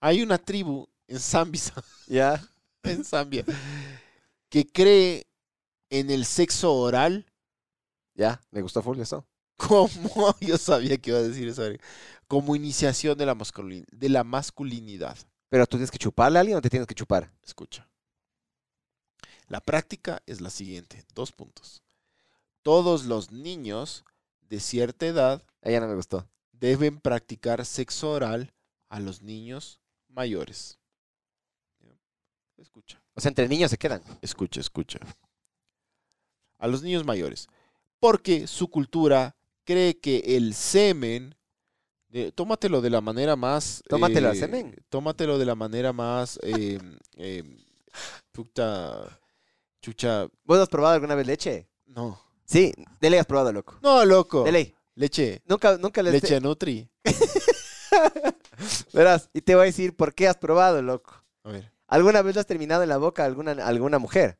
[0.00, 1.74] Hay una tribu en Zambisa,
[2.06, 2.42] Ya.
[2.82, 3.44] en Zambia,
[4.48, 5.26] que cree
[5.90, 7.26] en el sexo oral
[8.14, 9.26] Ya, me gustó full eso.
[9.56, 11.62] como, yo sabía que iba a decir eso,
[12.26, 15.16] como iniciación de la, masculin- de la masculinidad.
[15.48, 17.32] Pero tú tienes que chuparle a alguien o te tienes que chupar.
[17.42, 17.87] Escucha.
[19.48, 21.82] La práctica es la siguiente, dos puntos.
[22.62, 24.04] Todos los niños
[24.42, 26.28] de cierta edad Ella no me gustó.
[26.52, 28.52] deben practicar sexo oral
[28.88, 30.78] a los niños mayores.
[32.58, 34.02] Escucha, O sea, entre niños se quedan.
[34.20, 34.98] escucha, escucha.
[36.58, 37.46] A los niños mayores.
[38.00, 41.36] Porque su cultura cree que el semen,
[42.10, 43.82] eh, tómatelo de la manera más...
[43.88, 44.74] Tómatelo eh, semen.
[44.88, 46.38] Tómatelo de la manera más...
[46.42, 46.80] eh,
[47.16, 47.44] eh,
[48.32, 49.20] puta...
[49.88, 50.28] Chucha...
[50.44, 51.66] ¿Vos has probado alguna vez leche?
[51.86, 52.20] No.
[52.44, 53.78] Sí, de ley has probado, loco.
[53.82, 54.44] No, loco.
[54.44, 54.74] De ley.
[54.94, 55.42] Leche.
[55.46, 56.12] Nunca, nunca les...
[56.12, 56.90] Leche Nutri.
[58.92, 61.24] Verás, y te voy a decir por qué has probado, loco.
[61.42, 61.72] A ver.
[61.86, 64.36] ¿Alguna vez le has terminado en la boca a alguna, a alguna mujer?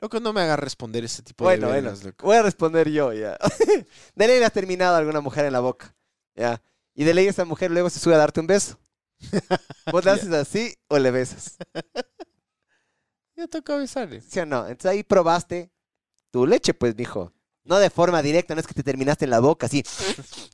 [0.00, 1.88] Loco, no me haga responder ese tipo Bueno, de bueno.
[1.90, 2.26] vergas, loco.
[2.26, 3.38] Voy a responder yo, ya.
[4.16, 5.94] de ley le has terminado a alguna mujer en la boca.
[6.34, 6.60] Ya.
[6.92, 8.80] Y de ley esa mujer luego se sube a darte un beso.
[9.92, 11.56] ¿Vos le haces así o le besas?
[13.36, 14.20] Ya toca besarle.
[14.20, 14.66] ¿Sí o no?
[14.66, 15.70] Entonces ahí probaste
[16.30, 17.32] tu leche, pues, mijo.
[17.64, 19.82] No de forma directa, no es que te terminaste en la boca así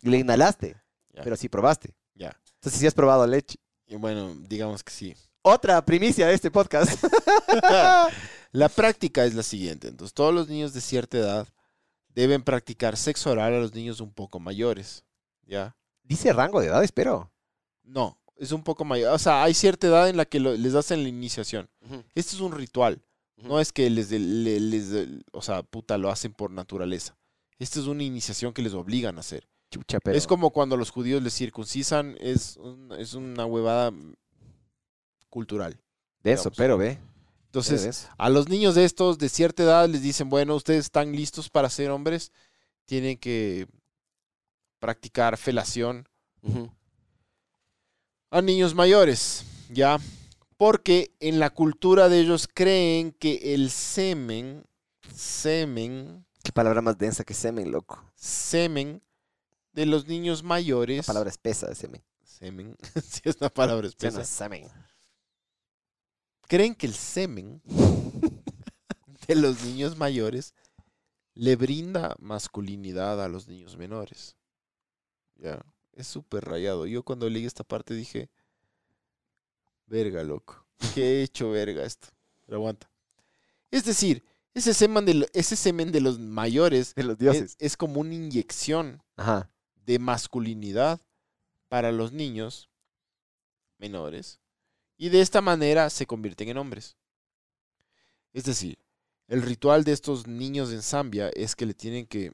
[0.01, 0.80] y le inhalaste,
[1.12, 1.95] pero sí probaste.
[2.14, 2.35] Ya.
[2.55, 3.59] Entonces sí has probado leche.
[3.87, 5.14] Y bueno, digamos que sí.
[5.43, 7.05] Otra primicia de este podcast.
[8.53, 9.89] La práctica es la siguiente.
[9.89, 11.49] Entonces, todos los niños de cierta edad
[12.09, 15.05] deben practicar sexo oral a los niños un poco mayores.
[15.43, 15.74] ¿Ya?
[16.03, 17.33] Dice rango de edad, espero.
[17.83, 19.12] No, es un poco mayor.
[19.14, 21.68] O sea, hay cierta edad en la que lo- les hacen la iniciación.
[22.14, 23.01] Este es un ritual.
[23.36, 27.16] No es que les, de- le- les de- o sea, puta, lo hacen por naturaleza.
[27.59, 29.49] Esta es una iniciación que les obligan a hacer.
[29.70, 30.16] Chucha, pero...
[30.16, 33.93] Es como cuando los judíos les circuncisan, es, un- es una huevada
[35.30, 35.80] cultural.
[36.22, 36.57] de eso, digamos.
[36.59, 36.99] pero ve.
[37.47, 41.51] Entonces, a los niños de estos de cierta edad les dicen, bueno, ustedes están listos
[41.51, 42.32] para ser hombres,
[42.86, 43.66] tienen que
[44.78, 46.09] practicar felación
[46.43, 46.70] Ujú.
[48.33, 49.99] A niños mayores, ¿ya?
[50.57, 54.64] Porque en la cultura de ellos creen que el semen,
[55.14, 58.03] semen, Qué palabra más densa que semen, loco.
[58.14, 59.03] semen
[59.72, 62.03] de los niños mayores, palabra espesa de semen.
[62.24, 64.66] semen, sí es una palabra Sí, no, espesa, semen.
[66.49, 67.61] creen que el semen
[69.28, 70.55] de los niños mayores
[71.35, 74.37] le brinda masculinidad a los niños menores.
[75.37, 75.61] Ya,
[75.95, 76.86] es súper rayado.
[76.86, 78.30] Yo cuando leí esta parte dije,
[79.86, 80.66] verga, loco.
[80.95, 82.09] ¿Qué he hecho, verga, esto?
[82.47, 82.90] Pero aguanta.
[83.70, 84.24] Es decir,
[84.55, 87.57] ese semen de, lo- ese semen de los mayores De los es, dioses.
[87.59, 89.51] es como una inyección Ajá.
[89.86, 91.01] de masculinidad
[91.68, 92.68] para los niños
[93.78, 94.40] menores
[94.99, 96.97] y de esta manera se convierten en hombres.
[98.32, 98.78] Es decir,
[99.28, 102.32] el ritual de estos niños en Zambia es que le tienen que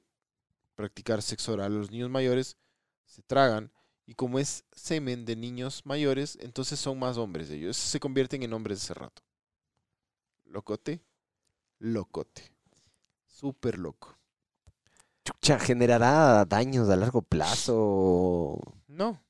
[0.75, 2.57] practicar sexo oral a los niños mayores,
[3.09, 3.73] se tragan
[4.07, 8.53] y como es semen de niños mayores, entonces son más hombres ellos, se convierten en
[8.53, 9.23] hombres de ese rato.
[10.47, 11.01] Locote,
[11.81, 12.43] locote,
[13.27, 14.17] súper loco.
[15.25, 18.59] Chucha, generará daños a largo plazo.
[18.87, 19.21] No,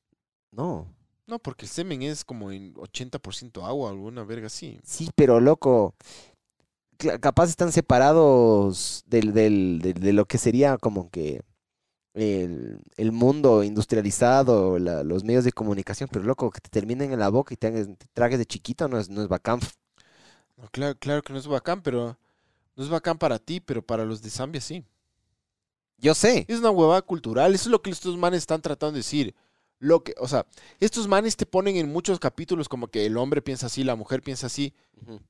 [0.52, 0.86] No.
[1.26, 4.78] no, porque el semen es como en 80% agua, alguna verga así.
[4.84, 5.94] Sí, pero loco.
[7.20, 11.42] Capaz están separados del, del- de, de lo que sería como que
[12.20, 17.18] el, el mundo industrializado, la- los medios de comunicación, pero loco, que te terminen en
[17.20, 19.60] la boca y te, tragues de chiquito no es, no es bacán.
[20.56, 22.16] No, claro, claro que no es bacán, pero
[22.76, 24.84] no es bacán para ti, pero para los de Zambia sí.
[25.98, 26.44] Yo sé.
[26.48, 29.34] Es una huevada cultural, eso es lo que estos manes están tratando de decir.
[29.80, 30.46] Lo que, o sea,
[30.80, 34.22] estos manes te ponen en muchos capítulos como que el hombre piensa así, la mujer
[34.22, 34.74] piensa así,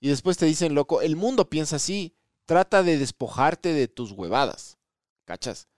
[0.01, 2.15] y después te dicen, loco, el mundo piensa así,
[2.47, 4.79] trata de despojarte de tus huevadas,
[5.27, 5.69] ¿cachas?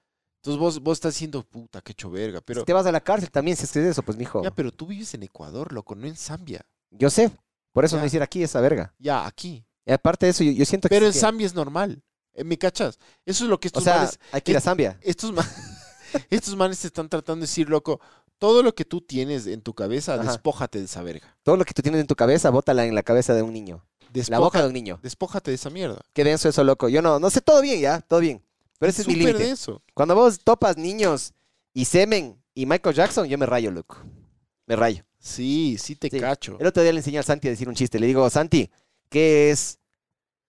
[0.42, 3.00] Entonces vos, vos estás diciendo, puta, qué hecho verga, pero, si te vas a la
[3.00, 4.42] cárcel también, si es que es eso, pues mijo.
[4.42, 7.30] ya, pero tú vives en Ecuador, loco, no en Zambia, Yo sé.
[7.72, 8.00] Por eso Ya.
[8.00, 8.94] no hiciera aquí esa verga.
[8.98, 9.64] ya, aquí.
[9.86, 10.94] Y aparte de eso, yo, yo siento que...
[10.94, 12.02] Pero en que- Zambia es normal,
[12.34, 12.98] ¿eh, ¿me cachas?
[13.26, 14.98] Eso es lo que O estos sea, manes hay que ir a es- Zambia.
[15.02, 15.46] estos, ma-
[16.30, 18.00] estos manes te están tratando de decir, loco,
[18.38, 20.24] todo lo que tú tienes en tu cabeza, Ajá.
[20.24, 21.36] despójate de esa verga.
[21.42, 23.84] Todo lo que tú tienes en tu cabeza, bótala en la cabeza de un niño.
[24.28, 24.98] La boca de un niño.
[25.02, 26.00] Despójate de esa mierda.
[26.12, 26.88] Qué denso eso, loco.
[26.88, 28.42] Yo no, no sé, todo bien ya, todo bien.
[28.80, 29.38] Pero ese es mi límite.
[29.38, 29.80] denso.
[29.94, 31.32] Cuando vos topas niños
[31.72, 33.98] y semen y Michael Jackson, yo me rayo, loco.
[34.66, 35.04] Me rayo.
[35.20, 36.18] Sí, sí te Sí.
[36.18, 36.56] cacho.
[36.58, 38.00] El otro día le enseñé al Santi a decir un chiste.
[38.00, 38.68] Le digo, Santi,
[39.08, 39.78] ¿qué es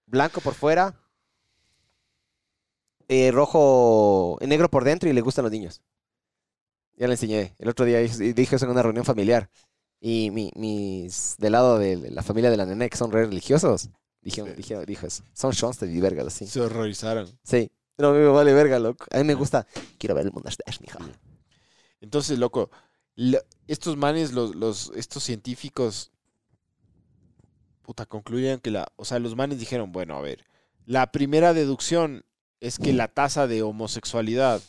[0.08, 0.98] blanco por fuera,
[3.08, 5.82] eh, rojo, eh, negro por dentro y le gustan los niños?
[6.96, 7.54] Ya le enseñé.
[7.60, 9.50] El otro día dije dije eso en una reunión familiar.
[10.00, 13.90] Y mi- mis, del lado de la familia de la nene, que son re religiosos,
[14.22, 14.56] dijeron, Sí.
[14.56, 15.24] dijeron- dijo eso.
[15.34, 16.48] Son Schoenstein y vergas así.
[16.48, 17.28] Se horrorizaron.
[17.44, 17.72] Sí.
[17.98, 19.06] No, a mí me vale verga, loco.
[19.12, 19.68] A mí me gusta.
[19.98, 20.98] Quiero ver el mundo Dash, mija.
[22.00, 22.72] Entonces, loco,
[23.16, 26.12] lo- estos manes, los, los, estos científicos,
[27.84, 30.46] puta, concluyeron que la, o sea, los manes dijeron, bueno, a ver,
[30.86, 32.26] la primera deducción
[32.60, 34.62] es que la tasa de homosexualidad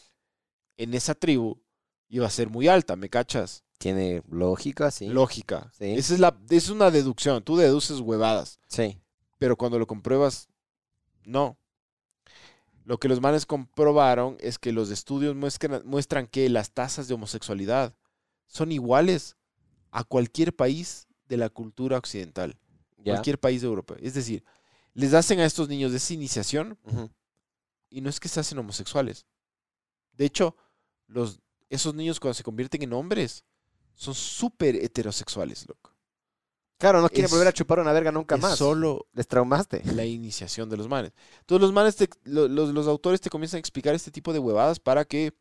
[0.77, 1.61] en esa tribu
[2.09, 3.65] iba a ser muy alta, ¿me cachas?
[3.79, 5.09] Tiene lógica, sí.
[5.09, 5.71] Lógica.
[5.77, 5.93] Sí.
[5.95, 8.59] Esa es la, es una deducción, tú deduces huevadas.
[8.69, 8.99] sí.
[9.39, 10.49] pero cuando lo compruebas,
[11.25, 11.59] no.
[12.85, 17.15] Lo que los manes comprobaron es que los estudios muestran, muestran que las tasas de
[17.15, 17.95] homosexualidad
[18.47, 19.37] son iguales
[19.91, 22.59] a cualquier país de la cultura occidental,
[23.05, 23.95] cualquier país de Europa.
[24.01, 24.45] Es decir,
[24.95, 26.79] les hacen a estos niños esa iniciación
[27.89, 29.27] y no es que se hacen homosexuales.
[30.13, 30.57] De hecho,
[31.07, 33.45] los, esos niños cuando se convierten en hombres
[33.95, 35.92] son súper heterosexuales, loco.
[36.83, 38.59] Claro, no quieren Es- volver a chupar una verga nunca Es más.
[38.59, 39.83] solo Les traumaste.
[39.95, 41.13] la iniciación de los manes.
[41.39, 44.41] Entonces los manes, te- lo- los, los autores te comienzan a explicar este tipo de
[44.41, 45.33] huevadas para que,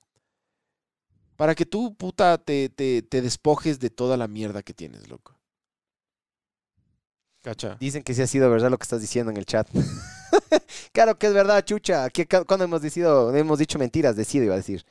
[1.38, 5.36] para que tú, puta, te, te, te despojes de toda la mierda que tienes, loco.
[7.42, 7.76] Cacha.
[7.80, 9.68] Dicen que sí ha sido verdad lo que estás diciendo en el chat.
[10.94, 12.08] claro que es verdad, chucha.
[12.46, 14.86] Cuando hemos, decido, hemos dicho mentiras, decido, iba a decir.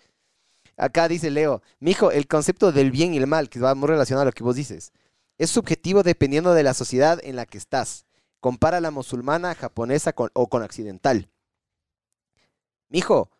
[0.76, 4.22] Acá dice Leo, mijo, el concepto del bien y el mal, que va muy relacionado
[4.22, 4.92] a lo que vos dices,
[5.40, 8.04] es subjetivo dependiendo de la sociedad en la que estás.
[8.40, 11.30] Compara la musulmana, japonesa con- o con occidental.
[12.88, 13.30] Mijo,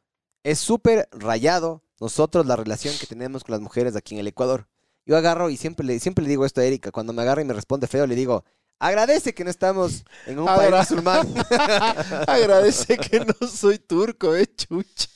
[0.43, 4.67] es súper rayado nosotros la relación que tenemos con las mujeres aquí en el Ecuador.
[5.05, 7.45] Yo agarro y siempre le, siempre le digo esto a Erika, cuando me agarra y
[7.45, 8.45] me responde feo, le digo,
[8.79, 11.29] agradece que no estamos en un país musulmán.
[12.27, 15.09] Agradece que no soy turco, eh, chucha.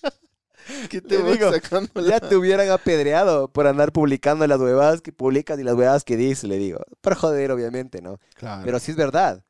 [0.89, 5.12] Que te voy digo, sacando ya te hubieran apedreado por andar publicando las huevadas que
[5.12, 6.81] publicas y las huevadas que dices, le digo.
[7.01, 8.19] Para joder, obviamente, ¿no?
[8.35, 8.62] Claro.
[8.65, 9.45] Pero sí es verdad.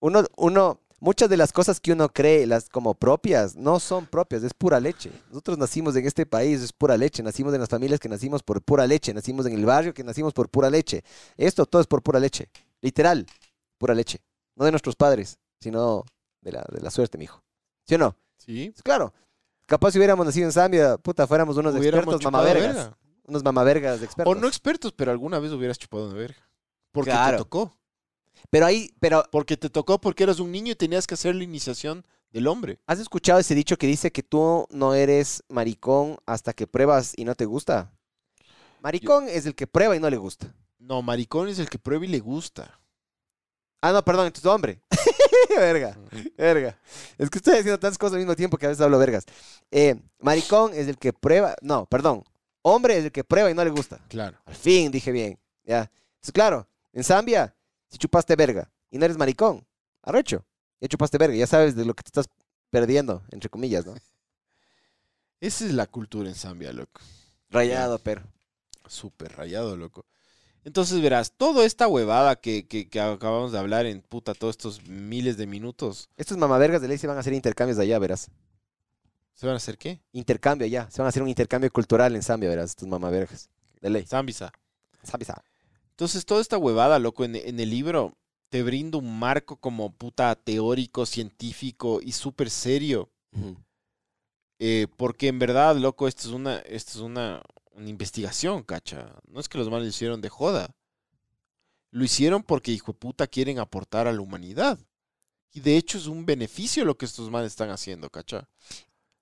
[0.00, 4.42] Uno, uno, muchas de las cosas que uno cree, las como propias, no son propias,
[4.42, 5.10] es pura leche.
[5.28, 7.22] Nosotros nacimos en este país, es pura leche.
[7.22, 9.14] Nacimos en las familias que nacimos por pura leche.
[9.14, 11.02] Nacimos en el barrio que nacimos por pura leche.
[11.36, 12.48] Esto todo es por pura leche.
[12.80, 13.26] Literal,
[13.78, 14.20] pura leche.
[14.56, 16.04] No de nuestros padres, sino
[16.40, 17.42] de la, de la suerte, mijo.
[17.86, 18.16] ¿Sí o no?
[18.36, 18.72] Sí.
[18.82, 19.12] Claro.
[19.68, 22.74] Capaz si hubiéramos nacido en Zambia, puta, fuéramos unos Hubiéramos expertos mamavergas.
[22.74, 22.98] verga.
[23.26, 24.34] Unos mamavergas de expertos.
[24.34, 26.38] O no expertos, pero alguna vez hubieras chupado una verga.
[26.90, 27.36] Porque Claro.
[27.36, 27.76] te tocó.
[28.48, 31.44] Pero ahí, pero Porque te tocó porque eras un niño y tenías que hacer la
[31.44, 32.80] iniciación del hombre.
[32.86, 37.26] ¿Has escuchado ese dicho que dice que tú no eres maricón hasta que pruebas y
[37.26, 37.92] no te gusta?
[38.80, 40.54] Maricón es el que prueba y no le gusta.
[40.78, 42.80] No, maricón es el que prueba y le gusta.
[43.80, 44.80] Ah, no, perdón, entonces hombre.
[45.56, 45.96] verga,
[46.36, 46.78] verga.
[47.16, 49.24] Es que estoy haciendo tantas cosas al mismo tiempo que a veces hablo vergas.
[49.70, 52.24] Eh, maricón es el que prueba, no, perdón.
[52.62, 54.00] Hombre es el que prueba y no le gusta.
[54.08, 54.38] Claro.
[54.44, 55.90] Al fin dije bien, ya.
[56.14, 57.54] Entonces, claro, En Zambia,
[57.88, 59.64] si chupaste verga y no eres maricón,
[60.02, 60.44] arrecho.
[60.80, 62.28] Ya chupaste verga, ya sabes de lo que te estás
[62.70, 63.94] perdiendo, entre comillas, ¿no?
[65.40, 67.00] Esa es la cultura en Zambia, loco.
[67.50, 68.22] Rayado, pero.
[68.86, 70.04] Súper rayado, loco.
[70.64, 74.86] Entonces verás, toda esta huevada que, que- que acabamos de hablar en puta todos estos
[74.86, 78.28] miles de minutos, Estos mamavergas de ley se van a hacer intercambios allá, verás.
[79.34, 80.00] ¿se van a hacer qué?
[80.12, 80.90] Intercambio allá.
[80.90, 83.48] Se van a hacer un intercambio cultural en Zambia, verás, estos mamavergas.
[83.80, 84.04] De ley.
[84.04, 84.52] Zambisa.
[85.04, 85.42] Zambia.
[85.90, 88.14] Entonces, toda esta huevada, loco, en, en el libro
[88.48, 93.08] te brinda un marco como puta teórico, científico y súper serio.
[94.58, 97.40] Eh, porque en verdad, loco, esto es una, esto es una,
[97.78, 99.12] una investigación, cacha.
[99.28, 100.74] No es que los manes lo hicieron de joda.
[101.90, 104.78] Lo hicieron porque, hijo de puta, quieren aportar a la humanidad.
[105.52, 108.48] Y de hecho es un beneficio lo que estos manes están haciendo, cacha.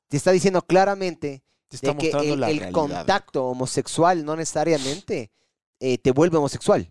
[0.09, 2.73] Te está diciendo claramente Te está de que el, la el realidad.
[2.73, 5.31] contacto homosexual no necesariamente
[5.79, 6.91] eh, te vuelve homosexual.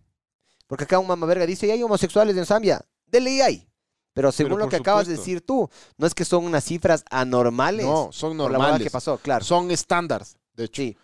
[0.68, 2.84] Porque acá un mamaverga dice, "Y hay homosexuales en Zambia.
[3.08, 3.68] De ley hay.
[4.14, 7.04] Pero según Pero lo que acabas de decir tú, no es que son unas cifras
[7.12, 8.88] anormales No, son por la normales.
[8.88, 9.44] que pasó, claro.
[9.44, 10.82] Son estándares, de hecho.
[10.82, 10.98] Sí.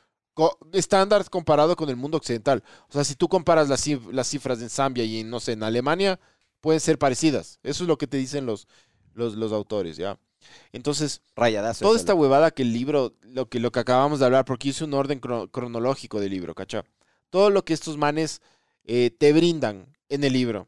[0.74, 2.64] Estándar comparado con el mundo occidental.
[2.90, 5.52] O sea, si tú comparas las, cif- las cifras en Zambia y en, no sé,
[5.54, 6.20] en Alemania,
[6.62, 7.60] pueden ser parecidas.
[7.64, 8.68] Eso es lo que te dicen los,
[9.14, 10.18] los, los autores, ¿ya?
[10.72, 11.86] Entonces, Rayadazo.
[11.86, 14.84] toda esta huevada que el libro, lo que, lo que acabamos de hablar, porque hice
[14.84, 16.84] un orden cro- cronológico del libro, ¿cacha?
[17.30, 18.42] Todo lo que estos manes
[18.86, 20.68] eh, te brindan en el libro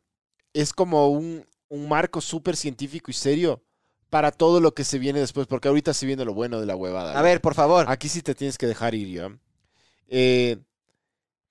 [0.54, 3.64] es como un, un marco súper científico y serio
[4.10, 6.76] para todo lo que se viene después, porque ahorita se viene lo bueno de la
[6.76, 7.18] huevada.
[7.18, 7.86] A ver, por favor.
[7.90, 9.26] Aquí sí te tienes que dejar ir, ¿ya?
[9.26, 9.38] Eh,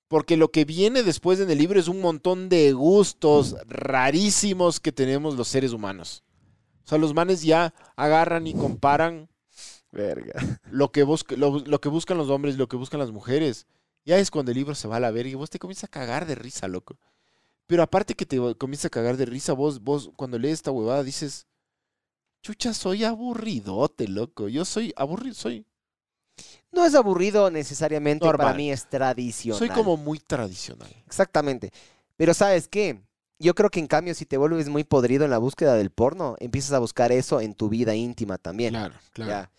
[0.09, 4.93] porque lo que viene después en el libro es un montón de gustos rarísimos que
[4.93, 6.23] tenemos los seres humanos.
[6.85, 9.29] O sea, los manes ya agarran y comparan
[9.93, 10.35] Verga.
[10.71, 13.67] lo que, busca- lo, lo que buscan los hombres y lo que buscan las mujeres.
[14.05, 15.89] Ya es cuando el libro se va a la verga y vos te comienzas a
[15.89, 16.99] cagar de risa, loco.
[17.67, 21.03] Pero aparte que te comienza a cagar de risa, vos, vos cuando lees esta huevada
[21.05, 21.47] dices,
[22.43, 24.49] chucha, soy aburridote, loco.
[24.49, 25.67] Yo soy aburrido, soy,
[26.73, 29.59] No es aburrido necesariamente, para mí es tradicional.
[29.59, 30.89] soy como muy tradicional.
[31.07, 31.71] Exactamente.
[32.17, 33.01] Pero ¿sabes qué?
[33.39, 36.37] Yo creo que en cambio si te vuelves muy podrido en la búsqueda del porno,
[36.39, 38.71] empiezas a buscar eso en tu vida íntima también.
[38.73, 39.31] Claro, claro.
[39.31, 39.51] Ya.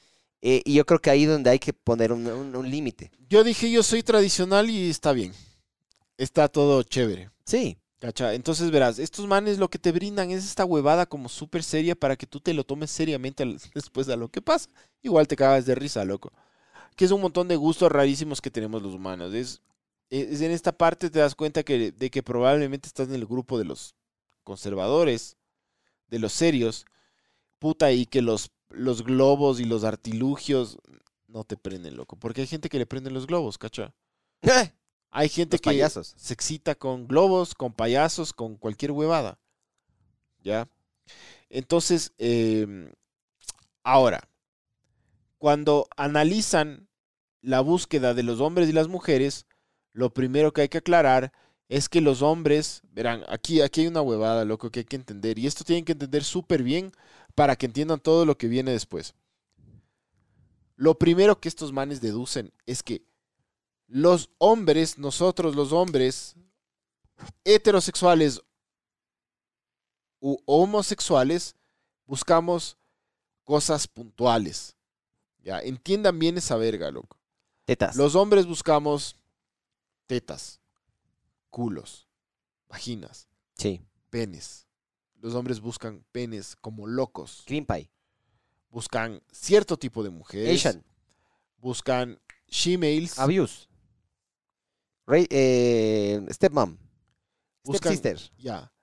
[0.41, 3.11] Eh, y yo creo que ahí es donde hay que poner un, un- un límite.
[3.29, 5.33] Yo dije, yo soy tradicional y está bien.
[6.17, 7.29] Está todo chévere.
[7.45, 7.77] Sí.
[7.99, 8.33] ¿Cacha?
[8.33, 12.17] Entonces verás, estos manes lo que te brindan es esta huevada como súper seria para
[12.17, 14.69] que tú te lo tomes seriamente después de lo que pasa.
[15.01, 16.31] Igual te cagas de risa, loco.
[16.95, 19.33] Que es un montón de gustos rarísimos que tenemos los humanos.
[19.33, 19.61] Es,
[20.09, 23.57] es en esta parte te das cuenta que, de que probablemente estás en el grupo
[23.57, 23.95] de los
[24.43, 25.37] conservadores,
[26.07, 26.85] de los serios,
[27.59, 30.77] puta, y que los, los globos y los artilugios
[31.27, 32.15] no te prenden, loco.
[32.15, 33.93] Porque hay gente que le prenden los globos, ¿cacha?
[35.15, 36.15] Hay gente Los que payasos.
[36.17, 39.37] se excita con globos, con payasos, con cualquier huevada.
[40.43, 40.67] ¿Ya?
[41.49, 42.91] Entonces, eh,
[43.83, 44.27] ahora,
[45.43, 46.87] cuando analizan
[47.41, 49.45] la búsqueda de los hombres y las mujeres,
[49.91, 51.33] lo primero que hay que aclarar
[51.67, 55.37] es que los hombres, verán, aquí, aquí hay una huevada, loco, que hay que entender.
[55.37, 56.93] Y esto tienen que entender súper bien
[57.35, 59.15] para que entiendan todo lo que viene después.
[60.77, 63.05] Lo primero que estos manes deducen es que
[63.87, 66.37] los hombres, nosotros los hombres
[67.43, 68.41] heterosexuales
[70.21, 71.57] u homosexuales,
[72.05, 72.77] buscamos
[73.43, 74.72] cosas puntuales.
[75.43, 77.19] Ya, entiendan bien esa verga, loco.
[77.65, 77.95] Tetas.
[77.95, 79.15] Los hombres buscamos
[80.07, 80.59] tetas,
[81.49, 82.07] culos,
[82.67, 83.81] vaginas, Sí.
[84.09, 84.67] penes.
[85.19, 87.43] Los hombres buscan penes como locos.
[87.45, 87.89] Cream pie.
[88.69, 90.65] Buscan cierto tipo de mujeres.
[90.65, 90.83] Asian.
[91.57, 93.19] Buscan she-males.
[93.19, 93.67] Abuse.
[95.05, 96.77] Ray, eh, stepmom.
[97.63, 98.19] Buscan- Stepsister.
[98.37, 98.73] Ya.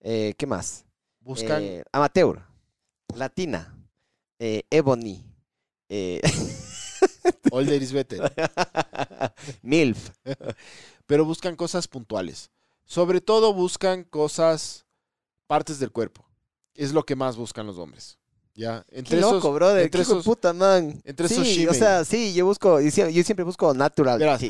[0.00, 0.84] Eh, ¿Qué más?
[1.20, 2.42] Buscan Eh, amateur.
[3.14, 3.72] Latina.
[4.38, 5.24] Ebony.
[5.88, 6.20] Eh,
[7.50, 8.32] older is better.
[9.62, 10.10] MILF.
[11.06, 12.50] pero buscan cosas puntuales.
[12.84, 14.86] Sobre todo buscan cosas,
[15.46, 16.24] partes del cuerpo.
[16.74, 18.18] Es lo que más buscan los hombres.
[18.56, 18.86] ¿Ya?
[18.90, 19.82] Entre Qué loco, esos, brother.
[19.84, 20.98] entre Qué esos- puta, man.
[21.04, 21.78] entre sí, esos o she-male.
[21.78, 24.40] sea, sí, yo busco, yo sie- yo siempre busco natural Verás,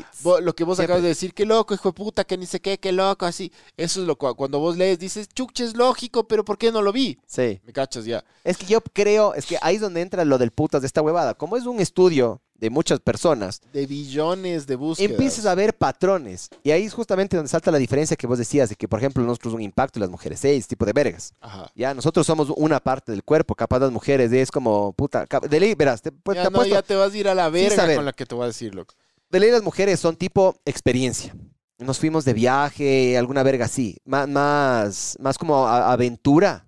[0.41, 0.83] lo que vos Siempre.
[0.85, 3.51] acabas de decir, qué loco, hijo de puta, que ni sé qué, qué loco, así.
[3.75, 6.81] Eso es lo que cuando vos lees dices, chuche, es lógico, pero ¿por qué no
[6.81, 7.19] lo vi?
[7.25, 7.59] Sí.
[7.65, 8.23] Me cachas ya.
[8.45, 11.01] Es que yo creo, es que ahí es donde entra lo del putas de esta
[11.01, 11.33] huevada.
[11.33, 15.11] Como es un estudio de muchas personas, De billones de búsquedas.
[15.11, 16.49] empiezas a ver patrones.
[16.63, 19.23] Y ahí es justamente donde salta la diferencia que vos decías, de que, por ejemplo,
[19.23, 21.33] nosotros un impacto y las mujeres seis, tipo de vergas.
[21.39, 21.71] Ajá.
[21.75, 25.75] Ya, nosotros somos una parte del cuerpo, capaz las mujeres es como, puta, de ley,
[25.75, 28.05] verás, te, pues, Ya, te no, ya te vas a ir a la verga con
[28.05, 28.95] la que te voy a decir, loco.
[29.29, 31.35] de ley las mujeres son tipo experiencia.
[31.79, 33.97] nos fuimos de viaje, alguna verga así.
[34.03, 36.67] Más, más, más como a- aventura.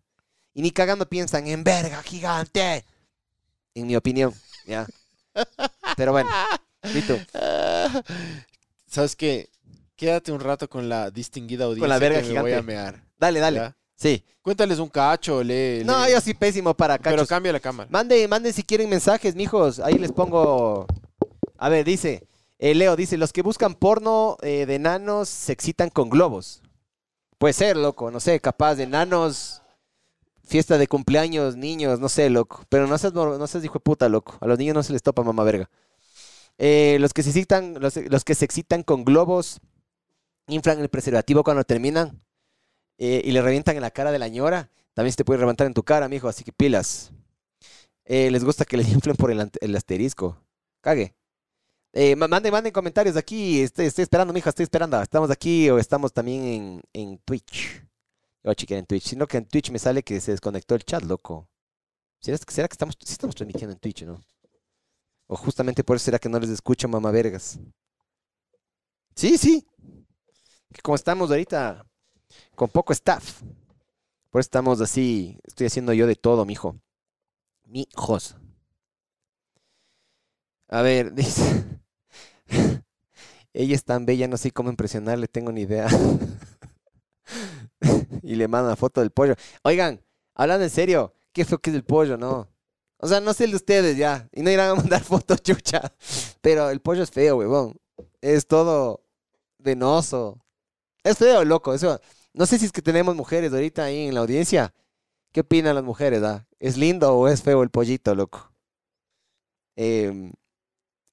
[0.54, 2.86] Y ni cagando piensan en verga gigante.
[3.74, 4.32] En mi opinión,
[4.68, 4.86] ya.
[5.98, 6.30] Pero bueno,
[6.94, 7.18] ¿y tú?
[8.88, 9.50] ¿Sabes qué?
[9.96, 13.04] Quédate un rato con la distinguida audiencia la verga que me voy a mear.
[13.18, 13.58] Dale, dale.
[13.60, 13.76] ¿ya?
[13.96, 14.24] Sí.
[14.42, 15.84] Cuéntales un cacho, lee.
[15.86, 16.14] No, lee.
[16.14, 17.28] yo sí pésimo para Pero cachos.
[17.28, 17.90] cambia la cámara.
[17.92, 19.80] Manden, manden si quieren mensajes, mijos.
[19.80, 20.88] Ahí les pongo.
[21.58, 22.26] A ver, dice.
[22.58, 26.62] eh, Leo dice: Los que buscan porno eh, de nanos se excitan con globos.
[27.38, 28.10] Puede ser, loco.
[28.10, 29.59] No sé, capaz de nanos.
[30.50, 32.66] Fiesta de cumpleaños, niños, no sé, loco.
[32.70, 34.36] Pero no seas, no hijo de puta, loco.
[34.42, 35.70] A los niños no se les topa mamá verga.
[36.58, 39.60] Eh, los que se excitan, los, los que se excitan con globos,
[40.48, 42.22] inflan el preservativo cuando terminan
[42.98, 44.72] eh, y le revientan en la cara de la ñora.
[44.94, 47.12] También se te puede reventar en tu cara, mijo, así que pilas.
[48.06, 50.38] Eh, les gusta que les inflen por el, asterisco.
[50.82, 51.16] Cague.
[51.94, 53.62] Eh, ma- manden, manden comentarios aquí.
[53.62, 55.02] Estoy, estoy esperando, mija, estoy esperando.
[55.02, 57.84] ¿Estamos aquí o estamos también en, en Twitch?
[58.44, 59.04] Voy a en Twitch.
[59.04, 61.50] Sino que en Twitch me sale que se desconectó el chat, loco.
[62.20, 64.22] ¿Será, que estamos, sí estamos transmitiendo en Twitch, no?
[65.28, 67.60] O justamente por eso será que no les escucho, mamá vergas.
[69.16, 69.66] Sí, sí.
[70.84, 71.86] Como estamos ahorita
[72.56, 73.42] con poco staff.
[74.30, 75.40] Por eso estamos así.
[75.44, 76.80] Estoy haciendo yo de todo, mijo.
[77.66, 78.36] Mijos.
[80.68, 81.66] A ver, dice.
[83.54, 85.88] Ella es tan bella, no sé cómo impresionarle, tengo ni idea.
[88.24, 89.36] y le manda foto del pollo.
[89.64, 90.02] Oigan,
[90.36, 92.48] hablando en serio, qué feo que es el pollo, ¿no?
[92.98, 94.28] O sea, no sé el de ustedes ya.
[94.34, 95.94] Y no irán a mandar fotos, chucha.
[96.42, 97.76] Pero el pollo es feo, huevón.
[98.22, 99.04] Es todo
[99.58, 100.40] venoso.
[101.04, 101.74] Es feo, loco.
[101.74, 102.00] Eso.
[102.34, 104.74] No sé si es que tenemos mujeres ahorita ahí en la audiencia.
[105.32, 106.48] ¿Qué opinan las mujeres, ah?
[106.60, 108.52] ¿Es lindo o es feo el pollito, loco?
[109.76, 110.34] Em,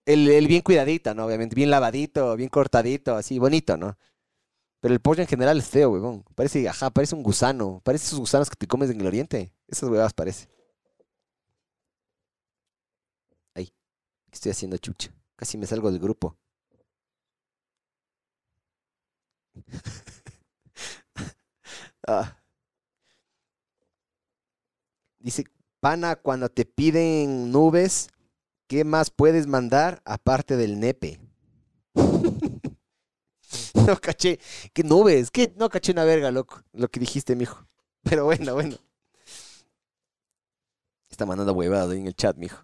[0.06, 1.26] el bien cuidadito, ¿no?
[1.26, 3.96] Obviamente, bien lavadito, bien cortadito, así, bonito, ¿no?
[4.80, 6.24] Pero el pollo en general es feo, huevón.
[6.34, 7.80] Parece, ajá, parece un gusano.
[7.84, 9.52] Parece esos gusanos que te comes en el oriente.
[9.68, 10.48] Esas huevas parece.
[14.30, 15.10] ¿Qué estoy haciendo, chucha?
[15.36, 16.36] Casi me salgo del grupo.
[22.08, 22.36] Ah.
[25.18, 25.44] Dice,
[25.80, 28.10] pana, cuando te piden nubes,
[28.68, 31.18] ¿qué más puedes mandar aparte del nepe?
[33.86, 34.38] no caché.
[34.72, 35.30] ¿Qué nubes?
[35.30, 35.52] ¿Qué?
[35.56, 36.62] No caché una verga, loco.
[36.72, 37.66] Lo que dijiste, mijo.
[38.02, 38.76] Pero bueno, bueno.
[41.10, 42.62] Está mandando huevadas ahí en el chat, mijo.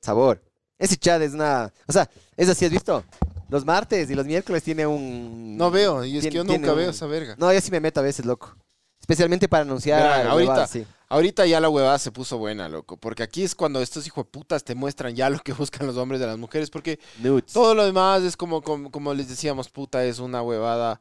[0.00, 0.42] Sabor.
[0.78, 1.72] Ese chat es una...
[1.86, 3.04] O sea, es así, ¿has visto?
[3.48, 5.56] Los martes y los miércoles tiene un...
[5.56, 7.36] No veo, y es Tiene- que yo nunca veo esa verga.
[7.38, 8.56] No, yo sí me meto a veces, loco.
[9.02, 10.86] Especialmente para anunciar Verá, ahorita- sí.
[11.08, 12.96] Ahorita ya la huevada se puso buena, loco.
[12.96, 16.26] Porque aquí es cuando estos hijueputas te muestran ya lo que buscan los hombres de
[16.26, 16.70] las mujeres.
[16.70, 17.52] Porque Nudes.
[17.52, 21.00] todo lo demás es como, como, como les decíamos, puta, es una huevada.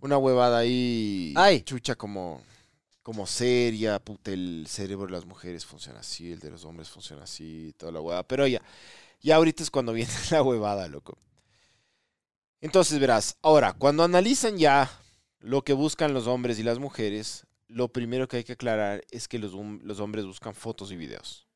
[0.00, 1.34] Una huevada ahí.
[1.36, 1.60] Ay.
[1.62, 2.40] Chucha como.
[3.02, 7.22] Como seria, puta, el cerebro de las mujeres funciona así, el de los hombres funciona
[7.24, 8.22] así, toda la huevada.
[8.24, 8.60] Pero ya,
[9.20, 11.16] ya ahorita es cuando viene la huevada, loco.
[12.60, 14.90] Entonces verás, ahora, cuando analizan ya
[15.40, 19.28] lo que buscan los hombres y las mujeres, lo primero que hay que aclarar es
[19.28, 21.46] que los, hom- los hombres buscan fotos y videos.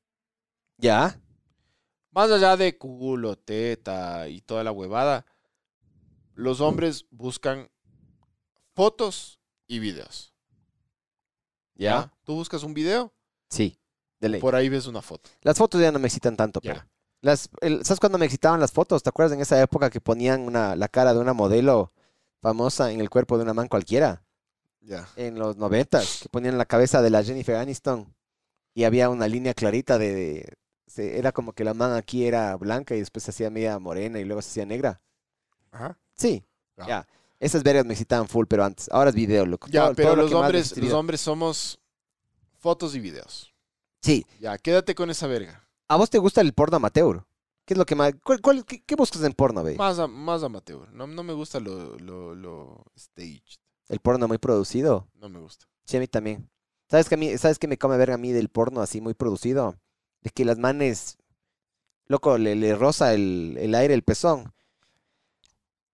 [0.79, 1.21] ¿Ya?
[2.13, 5.25] Más allá de culo, teta y toda la huevada,
[6.35, 7.71] los hombres buscan
[8.75, 10.35] fotos y videos.
[11.75, 12.13] ¿Ya?
[12.25, 13.13] Tú buscas un video,
[13.49, 13.79] Sí.
[14.21, 14.41] De ley.
[14.41, 15.31] por ahí ves una foto.
[15.43, 16.75] Las fotos ya no me excitan tanto, Ya.
[16.75, 16.87] pero...
[17.23, 19.03] Las, el- ¿Sabes cuándo me excitaban las fotos?
[19.03, 21.93] ¿Te acuerdas en esa época que ponían una, la cara de una modelo
[22.41, 24.23] famosa en el cuerpo de una man cualquiera?
[24.81, 25.09] Ya.
[25.17, 28.15] En los noventas, que ponían la cabeza de la Jennifer Aniston
[28.75, 30.15] y había una línea clarita de...
[30.15, 30.55] de-
[30.87, 34.19] se- era como que la man aquí era blanca y después se hacía media morena
[34.19, 35.01] y luego se hacía negra.
[35.71, 35.99] Ajá.
[36.15, 36.45] Sí,
[36.77, 37.07] Ya.
[37.39, 38.89] Esas vergas me excitaban full, pero antes.
[38.91, 39.67] Ahora es video, loco.
[39.69, 41.79] Ya, Todo- pero todo lo los hombres, los hombres somos
[42.59, 43.55] fotos y videos.
[44.03, 44.27] Sí.
[44.41, 45.67] Ya, quédate con esa verga.
[45.89, 47.25] ¿A vos te gusta el porno amateur?
[47.71, 48.13] ¿Qué es lo que más...
[48.25, 49.77] cuál- cuál- qué, qué buscas en porno, baby?
[49.77, 50.93] Más, a- más amateur.
[50.93, 53.61] No, no me gusta lo, lo, lo staged.
[53.89, 55.07] El porno muy producido.
[55.15, 55.67] No me gusta.
[55.85, 56.51] Sí, a mí también.
[56.89, 59.15] ¿Sabes que a mí, ¿sabes qué me come verga a mí del porno así muy
[59.15, 59.79] producido?
[60.21, 61.17] De que las manes,
[62.09, 64.53] loco, le, le roza el, el aire el pezón.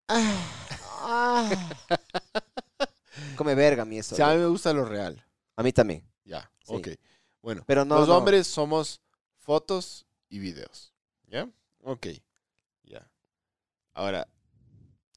[0.09, 0.43] Ah,
[1.03, 1.49] ah.
[3.37, 4.13] come verga a mí eso.
[4.15, 5.25] O sea, a mí me gusta lo real.
[5.55, 6.05] A mí también.
[6.25, 6.73] Ya, Sí.
[6.75, 6.87] ok.
[7.41, 8.17] Bueno, Pero no, los no.
[8.17, 9.01] hombres somos
[9.37, 10.93] fotos y videos.
[11.27, 11.49] ¿Ya?
[11.83, 12.07] Ok.
[12.83, 13.09] Ya.
[13.93, 14.27] Ahora,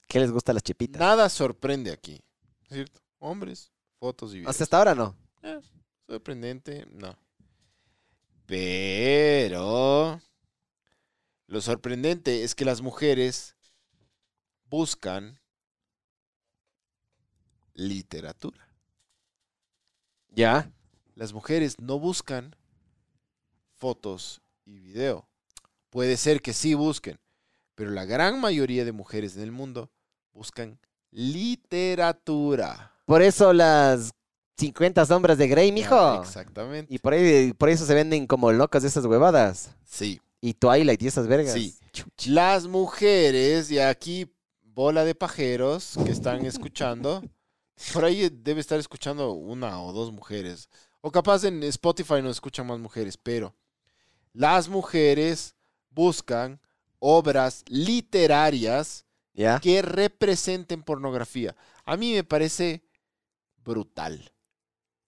[0.07, 0.99] ¿Qué les gusta a las chipitas?
[0.99, 2.21] nada sorprende aquí.
[2.69, 3.01] ¿Cierto?
[3.19, 4.49] Hombres, fotos y videos.
[4.51, 5.15] Hasta hasta ahora no.
[6.07, 7.17] Sorprendente, no.
[8.45, 10.21] Pero
[11.47, 13.55] lo sorprendente es que las mujeres
[14.69, 15.39] buscan
[17.73, 18.69] literatura.
[20.29, 20.71] ¿Ya?
[21.15, 22.55] Las mujeres no buscan
[23.73, 25.27] fotos y video.
[25.95, 27.17] Puede ser que sí busquen,
[27.73, 29.89] pero la gran mayoría de mujeres en el mundo
[30.33, 30.77] buscan
[31.09, 32.91] literatura.
[33.05, 34.11] Por eso las
[34.57, 35.95] 50 sombras de Grey, mijo.
[35.95, 36.93] Ya, Exactamente.
[36.93, 39.73] Y por, ahí, por eso se venden como locas esas huevadas.
[39.85, 40.19] Sí.
[40.41, 41.53] Y Twilight y esas vergas.
[41.53, 41.73] Sí.
[42.25, 44.29] Las mujeres, y aquí
[44.61, 47.23] bola de pajeros que están escuchando,
[47.93, 50.67] por ahí debe estar escuchando una o dos mujeres.
[50.99, 53.55] O capaz en Spotify no escuchan más mujeres, pero
[54.33, 55.55] las mujeres
[55.95, 56.59] buscan
[56.99, 59.05] obras literarias
[59.61, 61.55] que representen pornografía.
[61.85, 62.83] A mí me parece
[63.63, 64.31] brutal.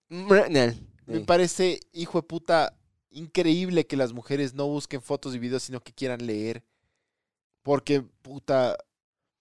[0.08, 2.78] Me parece, hijo de puta,
[3.10, 6.64] increíble que las mujeres no busquen fotos y videos, sino que quieran leer.
[7.62, 8.76] Porque, puta,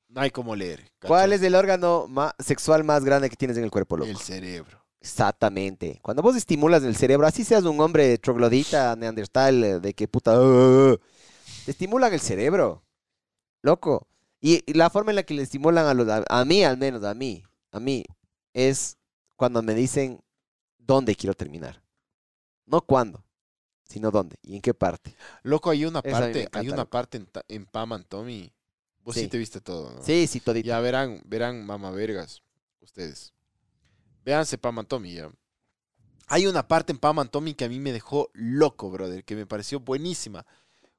[0.08, 0.80] no hay como leer.
[1.00, 1.08] ¿cachai?
[1.08, 2.08] ¿Cuál es el órgano
[2.40, 4.10] sexual más grande que tienes en el cuerpo, loco?
[4.10, 4.84] El cerebro.
[5.00, 6.00] Exactamente.
[6.02, 10.38] Cuando vos estimulas el cerebro, así seas un hombre troglodita, neandertal, eh, de que puta...
[11.72, 12.84] estimulan el cerebro.
[13.62, 14.08] Loco.
[14.40, 16.08] Y, y la forma en la que le estimulan a los...
[16.08, 17.44] A, a mí, al menos, a mí.
[17.72, 18.04] A mí.
[18.54, 18.98] Es
[19.36, 20.22] cuando me dicen
[20.78, 21.84] dónde quiero terminar.
[22.66, 23.24] No cuándo,
[23.84, 25.16] sino dónde y en qué parte.
[25.44, 26.90] Loco, hay una parte, hay una loco.
[26.90, 28.52] parte en, en Pam and Tommy.
[29.04, 29.22] Vos sí.
[29.22, 29.28] Sí.
[29.28, 30.04] te viste todo, ¿no?
[30.04, 30.68] Sí, sí, todito.
[30.68, 32.42] Ya verán, verán, mamá vergas,
[32.82, 33.34] ustedes.
[34.26, 35.32] Véanse Pam and Tommy, ya.
[36.28, 39.36] Hay una parte en Pam and Tommy que a mí me dejó loco, brother, que
[39.36, 40.46] me pareció buenísima.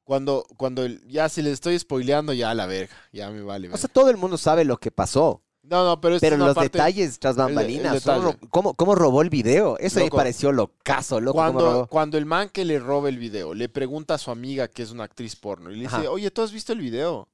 [0.09, 3.69] Cuando, cuando el- ya si les estoy spoileando, ya a la verga, ya me vale.
[3.71, 5.43] O sea, todo el mundo sabe lo que pasó.
[5.63, 8.39] no, no, pero, Pero es los parte- detalles tras el- el bambalinas, detalle.
[8.49, 9.77] ¿cómo, cómo robó el video?
[9.79, 10.17] Eso me Loco.
[10.17, 11.35] pareció locazo, loco.
[11.37, 11.87] Cuando, robó.
[11.89, 14.93] cuando el man que le roba el video le pregunta a su amiga que es
[14.93, 17.29] una actriz porno y le dice, oye, ¿tú has visto el video?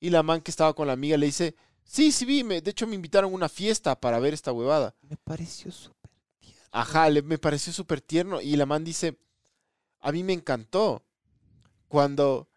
[0.00, 2.70] Y la man que estaba con la amiga le dice, sí, sí vi, me- de
[2.72, 4.94] hecho me invitaron a una fiesta para ver esta huevada.
[5.00, 6.10] Me pareció súper
[6.40, 6.68] tierno.
[6.72, 8.42] Ajá, le- me pareció súper tierno.
[8.42, 9.16] Y la man dice,
[10.00, 11.02] a mí me encantó
[11.92, 12.48] cuando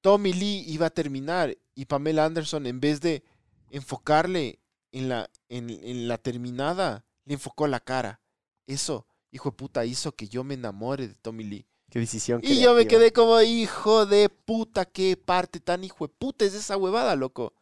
[0.00, 3.22] Tommy Lee iba a terminar y Pamela Anderson, en vez de
[3.70, 4.60] enfocarle
[4.92, 8.22] en la, en, en la terminada, le enfocó la cara.
[8.66, 11.66] Eso, hijo de puta, hizo que yo me enamore de Tommy Lee.
[11.90, 12.40] Qué decisión.
[12.42, 16.54] Y yo me quedé como, hijo de puta, qué parte tan hijo de puta es
[16.54, 17.52] esa huevada, loco.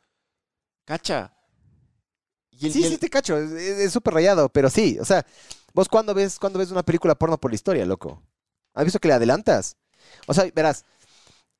[0.84, 1.34] Cacha.
[2.52, 3.36] Y el- Sí, y el- sí, te cacho.
[3.36, 4.96] Es súper rayado, pero sí.
[5.00, 5.26] O sea,
[5.74, 8.22] vos cuando ves, cuando ves una película porno por la historia, loco.
[8.74, 9.76] ¿Has visto que le adelantas?
[10.26, 10.84] O sea, verás.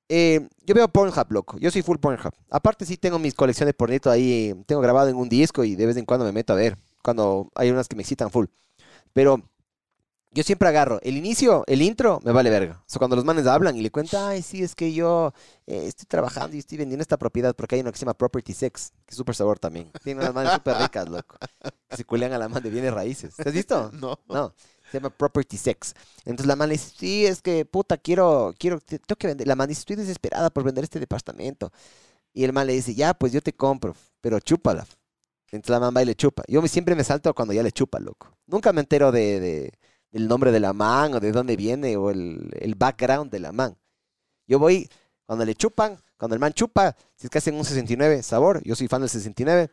[0.09, 1.59] eh, yo veo Pornhub, loco.
[1.59, 2.33] Yo soy full Pornhub.
[2.51, 4.55] Aparte, sí tengo mis colecciones de pornito ahí.
[4.67, 6.77] Tengo grabado en un disco y de vez en cuando me meto a ver.
[7.03, 8.47] Cuando hay unas que me excitan full.
[9.13, 9.43] Pero
[10.31, 12.81] yo siempre agarro el inicio, el intro, me vale verga.
[12.81, 15.33] O sea, cuando los manes hablan y le cuentan, ay, sí, es que yo
[15.67, 18.53] eh, estoy trabajando y estoy vendiendo esta propiedad porque hay una que se llama Property
[18.53, 19.91] Sex, que es súper sabor también.
[20.05, 21.37] Tiene unas manes súper ricas, loco.
[21.89, 23.35] Que se culean a la man de bienes raíces.
[23.37, 23.91] ¿Te has visto?
[24.01, 24.19] No.
[24.29, 24.55] No,
[24.91, 25.95] se llama Property Sex.
[26.25, 29.47] Entonces la man le dice, sí, es que puta, quiero, quiero, te- tengo que vender.
[29.47, 31.73] La man dice, estoy desesperada por vender este departamento.
[32.35, 34.87] Y el man le dice, ya, pues yo te compro, pero chúpala.
[35.51, 36.43] Entonces la man va y le chupa.
[36.49, 38.29] Yo siempre me salto cuando ya le chupa, loco.
[38.47, 39.73] Nunca me entero de, de-
[40.13, 43.53] del nombre de la man o de dónde viene o el, el background de la
[43.53, 43.77] man.
[44.47, 44.89] Yo voy,
[45.27, 48.75] cuando le chupan, cuando el man chupa, si es que hacen un 69, sabor, yo
[48.75, 49.71] soy fan del 69.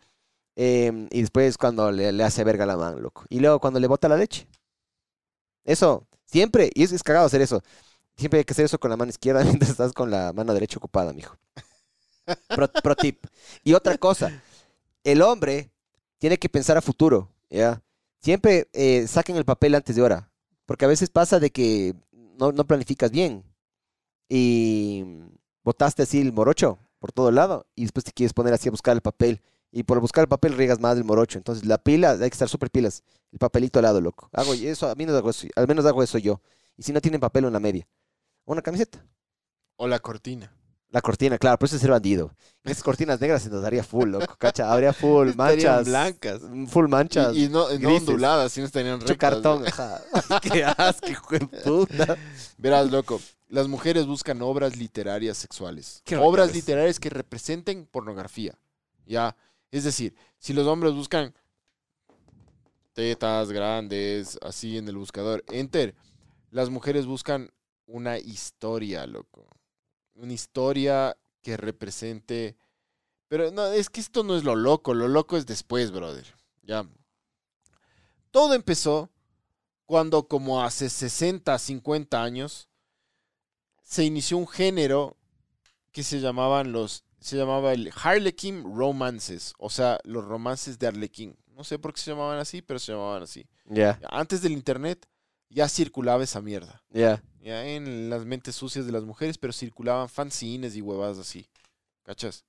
[0.56, 3.26] em, y después cuando le, le hace verga a la man, loco.
[3.30, 4.48] Y luego cuando le bota la leche.
[5.66, 7.62] Eso, siempre, y es, es cagado hacer eso.
[8.16, 10.78] Siempre hay que hacer eso con la mano izquierda mientras estás con la mano derecha
[10.78, 11.38] ocupada, mijo.
[12.48, 13.26] Pro, pro tip.
[13.64, 14.42] Y otra cosa,
[15.04, 15.72] el hombre
[16.18, 17.82] tiene que pensar a futuro, ¿ya?
[18.22, 20.32] Siempre eh, saquen el papel antes de hora,
[20.66, 23.44] porque a veces pasa de que no, no planificas bien
[24.28, 25.04] y
[25.64, 28.96] botaste así el morocho por todo lado y después te quieres poner así a buscar
[28.96, 29.42] el papel
[29.76, 31.38] y por buscar el papel riegas más el morocho.
[31.38, 33.04] Entonces la pila, hay que estar súper pilas.
[33.34, 34.30] El papelito al lado, loco.
[34.32, 36.40] Hago eso, a mí no hago eso, al menos hago eso yo.
[36.78, 37.86] Y si no tienen papel, una media.
[38.46, 39.06] Una camiseta.
[39.76, 40.50] O la cortina.
[40.92, 42.34] La cortina, claro, por eso es ser bandido.
[42.64, 44.72] Esas cortinas negras se nos daría full, loco, cacha.
[44.72, 45.86] Habría full manchas.
[45.86, 46.40] blancas.
[46.70, 47.36] Full manchas.
[47.36, 49.18] Y, y no, no onduladas, sino estarían rectas.
[49.18, 49.66] cartón.
[50.42, 52.16] Qué asco, hijo de puta.
[52.58, 53.20] Verás, loco,
[53.50, 56.02] las mujeres buscan obras literarias sexuales.
[56.18, 58.58] Obras literarias que representen pornografía.
[59.06, 59.36] Ya,
[59.78, 61.34] es decir, si los hombres buscan
[62.94, 65.96] tetas grandes, así en el buscador, enter,
[66.50, 67.52] las mujeres buscan
[67.86, 69.48] una historia, loco.
[70.14, 72.56] Una historia que represente...
[73.28, 76.26] Pero no, es que esto no es lo loco, lo loco es después, brother.
[76.64, 76.88] Ya.
[78.32, 79.10] Todo empezó
[79.86, 82.70] cuando como hace 60, 50 años
[83.84, 85.18] se inició un género
[85.92, 91.36] que se llamaban los se llamaba el Harlequin romances, o sea, los romances de Arlequín.
[91.48, 93.48] No sé por qué se llamaban así, pero se llamaban así.
[93.66, 95.08] Ya, Antes del internet
[95.50, 96.84] ya circulaba esa mierda.
[96.92, 97.24] ya.
[97.42, 101.48] Ya en las mentes sucias de las mujeres, pero circulaban fanzines y huevadas así.
[102.04, 102.44] ¿Cachas?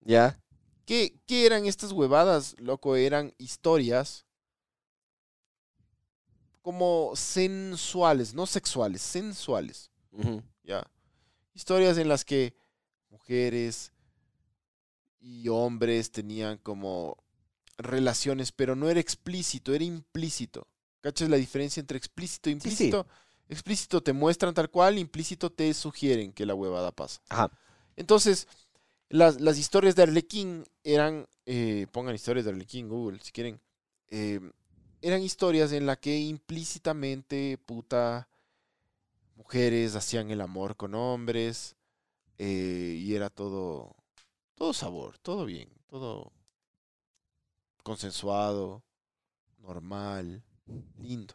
[0.00, 0.40] Ya.
[0.84, 2.94] ¿Qué, qué eran estas huevadas, loco?
[2.94, 4.24] Eran historias
[6.62, 9.90] como sensuales, no sexuales, sensuales.
[10.64, 10.84] ¿ya?
[11.54, 12.54] Historias en las que
[13.16, 13.92] mujeres
[15.20, 17.16] y hombres tenían como
[17.78, 20.66] relaciones, pero no era explícito, era implícito.
[21.00, 22.70] ¿Cachas la diferencia entre explícito e Sí, sí.
[22.70, 23.06] implícito?
[23.48, 27.20] Explícito te muestran tal cual, implícito te sugieren que la huevada pasa.
[27.28, 27.50] Ajá.
[27.96, 28.48] Entonces,
[29.08, 33.60] las, las historias de Arlequín eran, eh, pongan historias de Arlequín Google si quieren,
[34.08, 34.40] eh,
[35.00, 38.28] eran historias en las que implícitamente, puta,
[39.36, 41.75] mujeres hacían el amor con hombres
[42.38, 43.94] eh, y era todo,
[44.54, 46.32] todo sabor, todo bien, todo
[47.82, 48.82] consensuado,
[49.58, 50.42] normal,
[50.98, 51.34] lindo.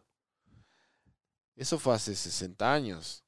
[1.56, 3.24] Eso fue hace 60 años.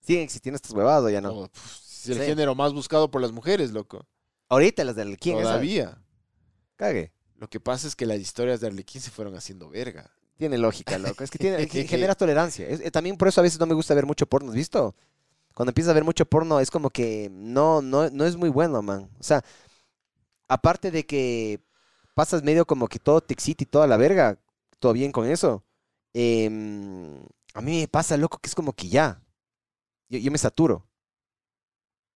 [0.00, 1.32] Siguen existiendo estas huevadas ya no.
[1.32, 2.24] Oh, pf, es el Sí.
[2.26, 4.06] género más buscado por las mujeres, loco.
[4.48, 5.50] Ahorita las quién esas.
[5.52, 5.98] Todavía.
[6.76, 7.12] Cague.
[7.36, 10.10] Lo que pasa es que las historias de Arlequín se fueron haciendo verga.
[10.36, 11.24] Tiene lógica, loco.
[11.24, 12.68] Es que tiene, que genera tolerancia.
[12.68, 14.94] Es- eh, también por eso a veces no me gusta ver mucho porno, ¿has visto?
[15.56, 18.82] Cuando empiezas a ver mucho porno es como que no, no, no es muy bueno,
[18.82, 19.08] man.
[19.18, 19.42] O sea,
[20.48, 21.60] aparte de que
[22.14, 24.38] pasas medio como que todo te excita y toda la verga,
[24.78, 25.64] todo bien con eso.
[26.18, 27.22] em,
[27.54, 29.22] a mí me pasa, loco, que es como que ya.
[30.10, 30.86] Yo, yo me saturo.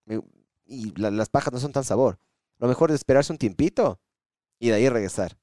[0.05, 0.21] Me-
[0.65, 2.19] y la- las pajas no son tan sabor.
[2.59, 3.99] Lo mejor es esperarse un tiempito
[4.59, 5.37] y de ahí regresar.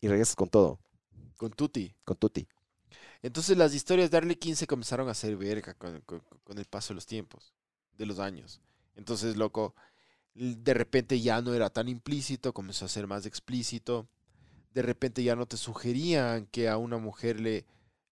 [0.00, 0.80] Y regresas con todo,
[1.36, 1.94] Con Tuti.
[2.04, 2.48] con tutti.
[3.22, 6.88] Entonces las historias de Arlequín se comenzaron a hacer verga con, con- con el paso
[6.88, 7.54] de los tiempos,
[7.96, 8.60] de los años.
[8.94, 9.74] Entonces, loco,
[10.34, 14.08] de repente ya no era tan implícito, comenzó a ser más explícito.
[14.72, 17.64] De repente ya no te sugerían que a una mujer le,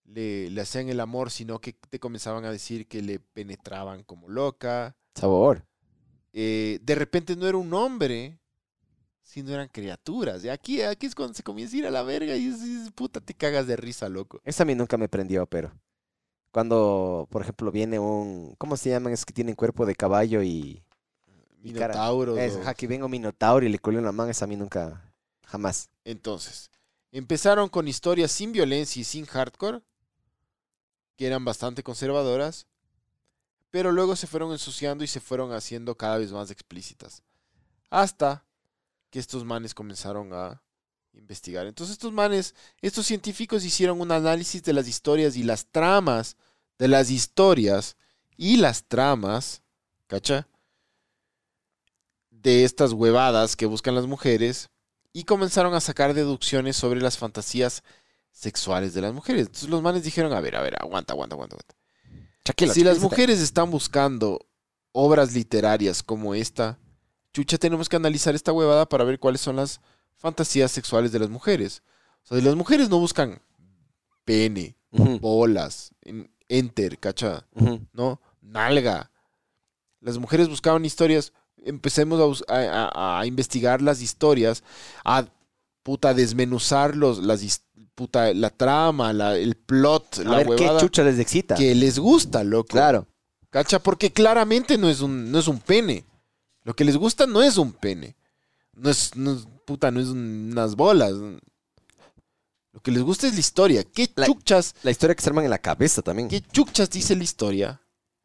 [0.04, 4.28] le, le hacían el amor, sino que te comenzaban a decir que le penetraban como
[4.28, 4.96] loca.
[5.14, 5.66] Sabor.
[6.32, 8.38] Eh, de repente no era un hombre,
[9.24, 10.44] sino eran criaturas.
[10.44, 13.20] Y aquí, aquí es cuando se comienza a ir a la verga y dices, puta,
[13.20, 14.40] te cagas de risa, loco.
[14.44, 15.72] Esa a mí nunca me prendió, pero.
[16.52, 18.54] Cuando, por ejemplo, viene un.
[18.58, 19.12] ¿Cómo se llaman?
[19.12, 20.84] Es que tienen cuerpo de caballo y.
[21.62, 22.38] Minotauros.
[22.38, 24.56] Es, o- ajá, que venga un minotauro y le cuelga la mano, esa a mí
[24.56, 25.12] nunca.
[25.46, 25.90] Jamás.
[26.04, 26.70] Entonces,
[27.10, 29.82] empezaron con historias sin violencia y sin hardcore,
[31.16, 32.66] que eran bastante conservadoras,
[33.70, 37.22] pero luego se fueron ensuciando y se fueron haciendo cada vez más explícitas.
[37.90, 38.44] Hasta
[39.14, 40.60] que estos manes comenzaron a
[41.12, 41.68] investigar.
[41.68, 46.36] Entonces estos manes, estos científicos hicieron un análisis de las historias y las tramas
[46.80, 47.96] de las historias
[48.36, 49.62] y las tramas,
[50.08, 50.48] ¿cacha?
[52.28, 54.70] De estas huevadas que buscan las mujeres
[55.12, 57.84] y comenzaron a sacar deducciones sobre las fantasías
[58.32, 59.42] sexuales de las mujeres.
[59.46, 61.54] Entonces los manes dijeron, a ver, a ver, aguanta, aguanta, aguanta.
[61.54, 62.74] aguanta.
[62.74, 64.44] Si las mujeres están buscando
[64.90, 66.80] obras literarias como esta,
[67.34, 69.80] chucha, tenemos que analizar esta huevada para ver cuáles son las
[70.16, 71.82] fantasías sexuales de las mujeres.
[72.22, 73.42] O sea, las mujeres no buscan
[74.24, 74.76] pene,
[75.20, 77.44] bolas, en- enter, cacha.
[77.92, 78.20] ¿no?
[78.40, 79.10] Nalga.
[80.00, 81.32] Las mujeres buscaban historias.
[81.64, 84.62] Empecemos a, investigar las historias,
[85.04, 85.26] a
[85.82, 87.62] puta desmenuzar los, las,
[87.94, 91.54] puta, la trama, la- el plot, A la ver qué huevada chucha les excita.
[91.56, 92.68] que les gusta, loco.
[92.68, 93.06] Claro.
[93.50, 93.78] ¿Cacha?
[93.78, 96.04] Porque claramente no es un, no es un pene.
[96.64, 98.16] Lo que les gusta no es un pene.
[98.72, 101.12] No es, no es- puta, no es un- unas bolas.
[102.72, 103.84] Lo que les gusta es la historia.
[103.84, 106.28] ¿Qué La- chuchas, La historia que se arman en la cabeza también.
[106.28, 107.80] qué chuchas dice la historia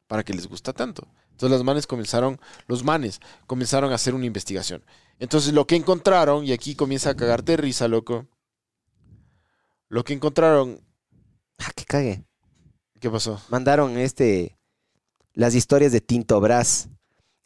[0.08, 1.08] para que les gusta tanto?
[1.32, 4.84] Entonces los manes comenzaron, los manes comenzaron a hacer una investigación.
[5.20, 8.28] Entonces lo que encontraron, y aquí comienza a cagarte de risa, loco.
[9.88, 10.82] Lo que encontraron,
[11.60, 12.24] Ah, que cague.
[13.00, 13.42] ¿qué pasó?
[13.50, 14.58] Mandaron este.
[15.34, 16.90] Las historias de Tinto Brass.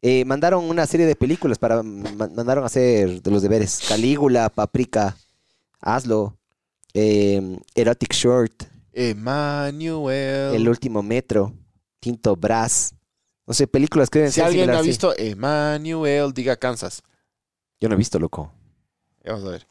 [0.06, 1.82] Eh, mandaron una serie de películas para.
[1.82, 3.80] ma- mandaron a hacer de los deberes.
[3.88, 5.16] Calígula, Paprika,
[5.80, 6.38] Hazlo,
[6.94, 10.56] eh, Erotic Short, Emmanuel.
[10.56, 11.54] El último metro,
[12.02, 12.94] Tinto Brass.
[13.48, 14.88] No sé, películas que deben Si ser alguien ha sí.
[14.88, 17.02] visto Emmanuel, diga Kansas.
[17.80, 18.52] Yo no he visto, loco.
[19.26, 19.68] Vamos a ver.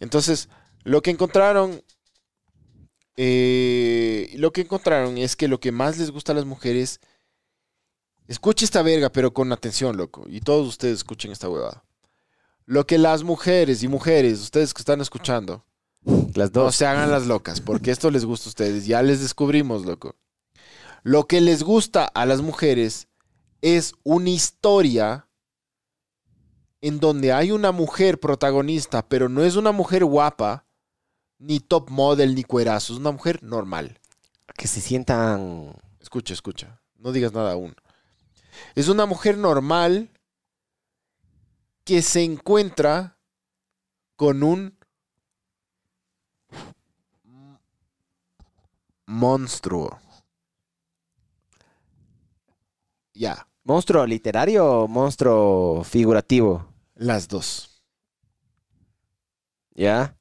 [0.00, 0.48] Entonces,
[0.84, 1.82] lo que encontraron.
[3.16, 7.00] eh, lo que encontraron es que lo que más les gusta a las mujeres.
[8.30, 10.24] Escuche esta verga, pero con atención, loco.
[10.28, 11.82] Y todos ustedes escuchen esta huevada.
[12.64, 15.64] Lo que las mujeres y mujeres, ustedes que están escuchando,
[16.34, 16.76] Las no dos.
[16.76, 18.86] se hagan las locas, porque esto les gusta a ustedes.
[18.86, 20.14] Ya les descubrimos, loco.
[21.02, 23.08] Lo que les gusta a las mujeres
[23.62, 25.26] es una historia
[26.82, 30.66] en donde hay una mujer protagonista, pero no es una mujer guapa,
[31.40, 33.98] ni top model, ni cuerazo, es una mujer normal.
[34.56, 35.74] Que se sientan.
[35.98, 37.74] Escucha, escucha, no digas nada aún.
[38.74, 40.10] Es una mujer normal
[41.84, 43.18] que se encuentra
[44.16, 44.78] con un
[49.06, 49.98] monstruo.
[53.14, 56.66] Ya, ¿Monstruo literario o monstruo figurativo?
[56.94, 57.82] las dos.
[59.70, 60.18] ¿Ya?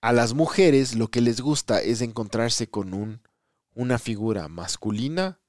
[0.00, 3.22] A las mujeres lo que les gusta es encontrarse con un,
[3.74, 5.40] una figura masculina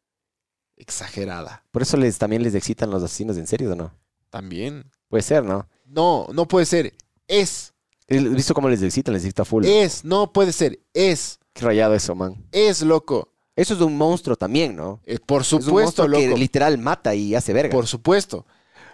[0.80, 1.64] exagerada.
[1.70, 3.94] Por eso les, también les excitan los asesinos en serio, ¿o no?
[4.32, 4.90] También.
[5.08, 5.68] Puede ser, ¿no?
[5.86, 6.96] No, no puede ser.
[7.28, 7.74] Es,
[8.08, 9.14] ¿He visto cómo les excitan?
[9.14, 9.66] Les excita full.
[9.66, 10.80] es, no puede ser.
[10.94, 12.44] Es, Qué rayado eso, man.
[12.52, 13.32] es, loco.
[13.56, 15.02] Eso es un monstruo también, ¿no?
[15.06, 16.40] Eh, por es un supuesto, monstruo que loco.
[16.40, 17.72] literal mata y hace verga.
[17.72, 18.46] Por supuesto.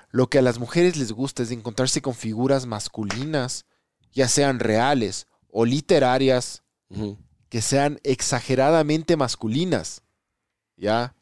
[0.09, 3.65] Lo que a las mujeres les gusta es encontrarse con figuras masculinas,
[4.11, 6.63] ya sean reales o literarias,
[7.49, 10.01] que sean exageradamente masculinas.
[10.77, 11.15] ¿Ya?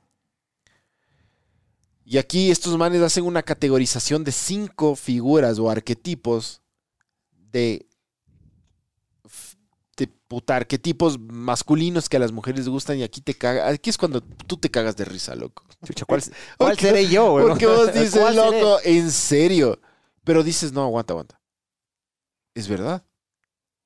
[2.05, 6.61] Y aquí estos manes hacen una categorización de cinco figuras o arquetipos
[7.51, 7.87] de,
[9.95, 13.89] de puta, arquetipos masculinos que a las mujeres les gustan y aquí te caga, aquí
[13.89, 15.63] es cuando tú te cagas de risa, loco.
[15.85, 16.21] Chucha, ¿cuál,
[16.57, 17.47] cuál Porque- seré yo, güey?
[17.47, 19.79] Porque vos dices, loco, en serio.
[20.23, 21.39] Pero dices, no, aguanta, aguanta.
[22.55, 23.03] Es verdad.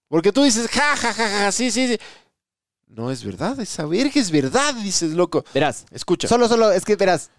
[0.07, 1.97] Porque tú dices, ja, ja, ja, ja, sí, sí, sí.
[2.87, 5.43] No es verdad, esa verga es verdad, dices, loco.
[5.53, 6.27] Verás, Escucha.
[6.27, 7.31] solo, solo, es que verás,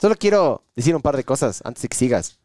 [0.00, 2.38] solo quiero decir un par de cosas antes de que sigas.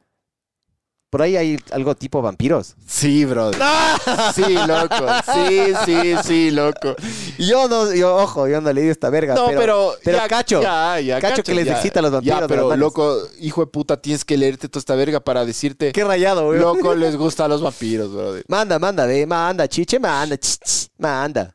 [1.12, 2.76] Por ahí hay algo tipo vampiros.
[2.88, 3.62] Sí, brother.
[4.34, 5.08] Sí, loco.
[5.34, 6.96] Sí, sí, sí, loco.
[7.38, 9.36] Yo no, yo, ojo, yo no le digo esta verga.
[9.36, 9.94] No, pero.
[10.04, 10.62] pero ya, cacho.
[10.62, 14.02] Ya, ya, Cacho que les excita a los vampiros, Ya, pero, loco, hijo de puta,
[14.02, 15.92] tienes que leerte toda esta verga para decirte.
[15.92, 16.62] Qué rayado, güey.
[16.62, 18.46] Loco, les gustan los vampiros, brother.
[18.48, 21.54] Manda, manda, ve, manda, chiche, manda, ch, ch, manda.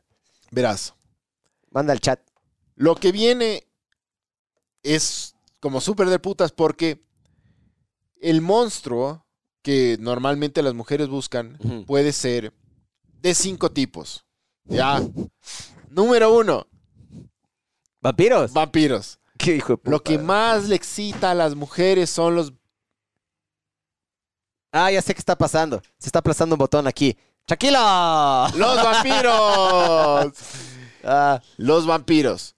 [0.51, 0.93] Verás.
[1.71, 2.19] Manda al chat.
[2.75, 3.67] Lo que viene
[4.83, 5.33] es
[5.67, 7.03] como súper de putas porque
[8.21, 9.25] el monstruo
[9.61, 12.53] que normalmente las mujeres buscan puede ser
[13.21, 14.23] de cinco tipos.
[14.63, 15.01] Ya.
[15.89, 16.67] Número uno,
[17.99, 18.53] ¿Vampiros?
[18.53, 19.19] vampiros.
[19.37, 19.91] Qué hijo de puta.
[19.91, 22.53] Lo que más le excita a las mujeres son los...
[24.71, 25.81] Ah, ya sé qué está pasando.
[25.97, 27.17] Se está aplastando un botón aquí.
[27.45, 27.77] ¡Tranquilo!
[28.55, 30.33] ¡Los vampiros!
[31.03, 32.55] Ah, los vampiros.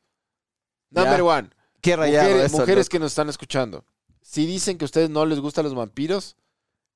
[0.91, 1.23] Number Ya.
[1.23, 1.49] one.
[1.81, 2.57] Qué rayado Mujeres, eso.
[2.59, 2.91] mujeres loco.
[2.91, 3.85] que nos están escuchando.
[4.21, 6.35] Si dicen que a ustedes no les gustan los vampiros,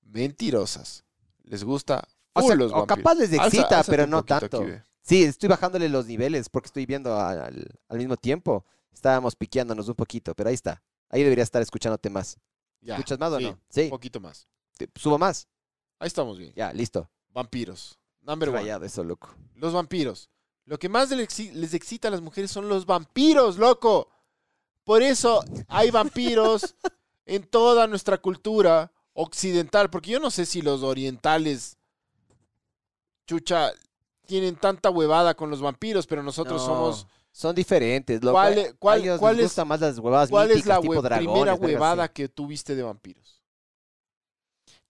[0.02, 1.04] mentirosas.
[1.44, 2.98] Les gusta O sea, los o vampiros.
[2.98, 4.62] capaz les Alza- excita, pero no tanto.
[4.62, 4.72] aquí.
[5.02, 8.66] Sí, estoy bajándole los niveles porque estoy viendo al, al mismo tiempo.
[8.94, 10.82] Estábamos piqueándonos un poquito, pero ahí está.
[11.10, 12.38] Ahí debería estar escuchándote más.
[12.82, 13.60] Ya, ¿Escuchas más o no?
[13.70, 13.84] Sí.
[13.84, 14.48] Un poquito más.
[14.78, 15.48] Te- Subo más.
[16.00, 16.54] Ahí estamos bien.
[16.56, 17.10] Ya, listo.
[17.30, 18.00] Vampiros.
[18.22, 18.62] Number Qué one.
[18.62, 19.30] rayado eso, loco.
[19.56, 20.30] Los vampiros.
[20.66, 24.10] Lo que más les excita a las mujeres son los vampiros, loco.
[24.84, 26.76] Por eso hay vampiros
[27.26, 29.90] en toda nuestra cultura occidental.
[29.90, 31.78] Porque yo no sé si los orientales,
[33.28, 33.72] chucha,
[34.26, 37.08] tienen tanta huevada con los vampiros, pero nosotros No, somos...
[37.36, 38.34] Son diferentes, loco.
[38.34, 40.76] ¿Cuál A es- cuál- ellos cuál les es- gustan más las huevadas ¿Cuál es la
[40.76, 43.42] míticas, tipo hue- dragones, primera huevada que tuviste de vampiros?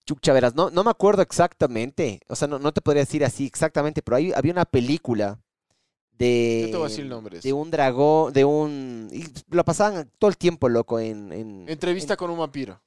[0.05, 2.19] Chucha, verás, no, no me acuerdo exactamente.
[2.27, 5.39] O sea, no, no te podría decir así exactamente, pero había una película
[6.17, 6.61] de.
[6.65, 7.39] Yo te voy a decir el nombre.
[7.39, 9.09] De un dragón, de un.
[9.11, 9.25] y
[9.55, 11.31] lo pasaban todo el tiempo, loco, en.
[11.31, 12.79] en- Entrevista en- con un vampiro.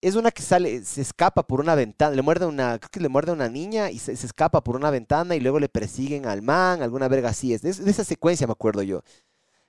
[0.00, 3.08] es una que sale, se escapa por una ventana, le muerde una, creo que le
[3.08, 6.26] muerde a una niña y se, se escapa por una ventana y luego le persiguen
[6.26, 7.52] al man, alguna verga así.
[7.54, 9.02] Es de, de esa secuencia me acuerdo yo.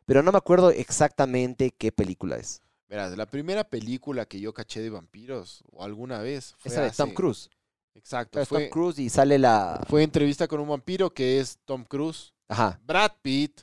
[0.06, 2.62] Pero no me acuerdo exactamente qué película es.
[2.90, 6.92] Verás, la primera película que yo caché de vampiros, o alguna vez, fue Esa de
[6.92, 7.50] Tom Cruise.
[7.96, 8.46] Exacto.
[8.46, 9.82] Fue, Tom Cruise y sale la.
[9.90, 13.62] fue entrevista con un vampiro que es Tom Cruise, Ajá, Brad Pitt,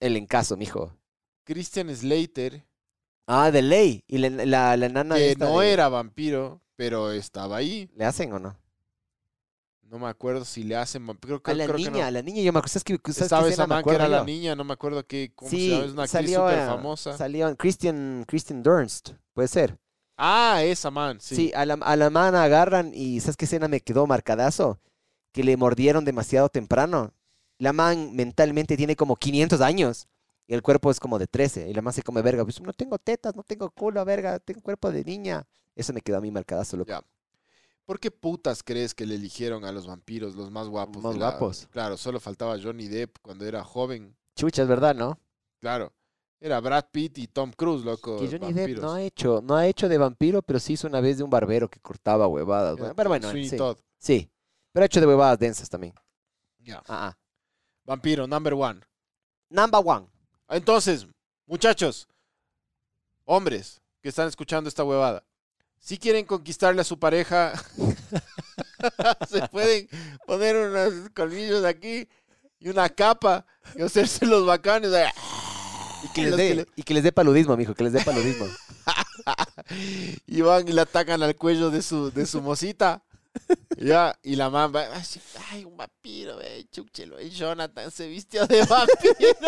[0.00, 0.92] el encaso, mijo.
[1.44, 2.64] Christian Slater,
[3.26, 4.02] Ah, de ley.
[4.08, 7.90] Y la, la, la nana que esta no de- era vampiro, pero estaba ahí.
[7.94, 8.56] ¿Le hacen o no?
[9.82, 11.36] No me acuerdo si le hacen vampiro.
[11.36, 12.08] A Creo, la creo que niña, no.
[12.08, 12.72] a la niña, yo me acuerdo.
[12.78, 15.56] ¿Sabes qué, sabes esa man que era la niña, no me acuerdo qué, cómo se
[15.56, 17.16] Sí, llama, es una actriz salió, súper eh, famosa.
[17.16, 19.78] Salió Christian, Christian Dunst, puede ser.
[20.18, 21.36] Ah, esa man, sí.
[21.36, 24.80] Sí, a, la, a la man agarran y ¿sabes qué escena me quedó marcadazo?
[25.32, 27.14] Que le mordieron demasiado temprano.
[27.58, 30.06] La man mentalmente tiene como 500 años
[30.46, 31.68] y el cuerpo es como de 13.
[31.68, 32.44] Y la man se come verga.
[32.44, 35.46] Pues no tengo tetas, no tengo culo, verga, tengo cuerpo de niña.
[35.74, 36.88] Eso me quedó a mí marcadazo, loco.
[36.90, 37.02] Ya.
[37.84, 41.02] ¿Por qué putas crees que le eligieron a los vampiros los más guapos?
[41.02, 41.68] Más de la- guapos.
[41.70, 44.14] Claro, solo faltaba Johnny Depp cuando era joven.
[44.36, 45.18] Chucha, es verdad, ¿no?
[45.58, 45.92] Claro.
[46.40, 48.18] Era Brad Pitt y Tom Cruise, loco.
[48.18, 51.00] Que Johnny Depp no ha hecho, no ha hecho de vampiro, pero sí hizo una
[51.00, 52.78] vez de un barbero que cortaba huevadas.
[52.78, 53.48] Era pero bueno, sí,
[53.98, 54.30] sí.
[54.70, 55.94] Pero ha hecho de huevadas densas también.
[56.60, 56.78] Ya.
[56.86, 57.18] Ah, ah.
[57.88, 58.82] Vampiro, number one.
[59.48, 60.06] Number one.
[60.50, 61.06] Entonces,
[61.46, 62.06] muchachos,
[63.24, 65.24] hombres que están escuchando esta huevada,
[65.80, 67.54] si quieren conquistarle a su pareja,
[69.26, 69.88] se pueden
[70.26, 72.06] poner unos colmillos aquí
[72.58, 74.90] y una capa y hacerse los bacanes.
[76.04, 78.48] Y que les dé, que y que les dé paludismo, mijo, que les dé paludismo.
[80.26, 83.02] y van y le atacan al cuello de su, de su mosita.
[83.76, 84.86] Ya, y la mamá
[85.50, 89.38] ay, un vampiro, eh, chúchelo, eh, Jonathan se vistió de vampiro.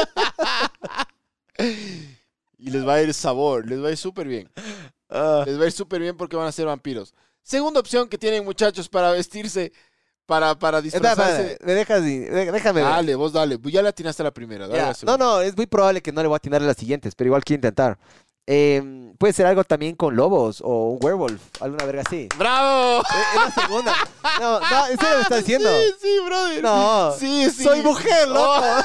[2.59, 4.51] y les va a ir sabor, les va a ir súper bien.
[5.09, 7.15] Ah, Les va a ir súper bien porque van a ser vampiros.
[7.43, 9.73] Segunda opción que tienen muchachos para vestirse,
[10.27, 11.59] para, para espera, disfrazarse.
[11.65, 12.91] me dejas, déjame ver.
[12.91, 13.59] Dale, vos dale.
[13.65, 14.69] Ya le atinaste a la primera.
[14.69, 16.67] dale a la No, no, es muy probable que no le voy a atinar a
[16.67, 17.99] las siguientes, pero igual quiero intentar.
[18.53, 22.27] Eh, puede ser algo también con lobos o un werewolf, alguna verga así.
[22.37, 23.01] ¡Bravo!
[23.03, 23.95] Es es la segunda.
[24.41, 25.69] No, no, ¿en serio me estás diciendo?
[25.71, 26.63] Sí, sí, brother.
[26.65, 27.13] No.
[27.17, 27.63] Sí, sí.
[27.63, 28.61] Soy mujer, loco.
[28.61, 28.83] Oh,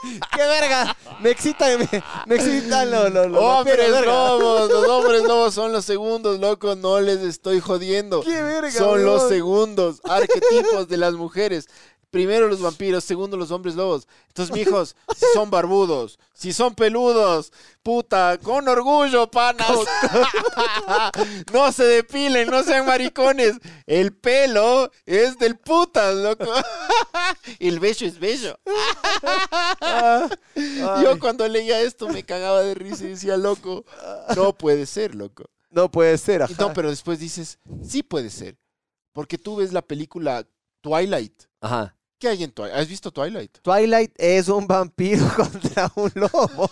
[0.34, 0.96] ¡Qué verga!
[1.20, 4.00] Me excitan, me, me excitan los, los, los hombres verga.
[4.00, 8.22] lobos, los hombres lobos son los segundos, loco, no les estoy jodiendo.
[8.22, 11.68] ¡Qué verga, Son los segundos, arquetipos de las mujeres.
[12.16, 14.08] Primero los vampiros, segundo los hombres lobos.
[14.28, 17.52] Entonces, mijos, si son barbudos, si son peludos,
[17.82, 19.68] puta, con orgullo, panas.
[21.52, 23.58] no se depilen, no sean maricones.
[23.84, 26.50] El pelo es del putas, loco.
[27.58, 28.58] El bello es bello.
[31.02, 33.84] Yo cuando leía esto me cagaba de risa y decía, loco,
[34.34, 35.44] no puede ser, loco.
[35.68, 36.54] No puede ser, ajá.
[36.58, 38.56] no, pero después dices, sí puede ser.
[39.12, 40.48] Porque tú ves la película
[40.80, 41.42] Twilight.
[41.60, 41.95] Ajá.
[42.18, 42.76] ¿Qué hay en Twilight?
[42.78, 43.58] ¿Has visto Twilight?
[43.62, 46.70] Twilight es un vampiro contra un lobo.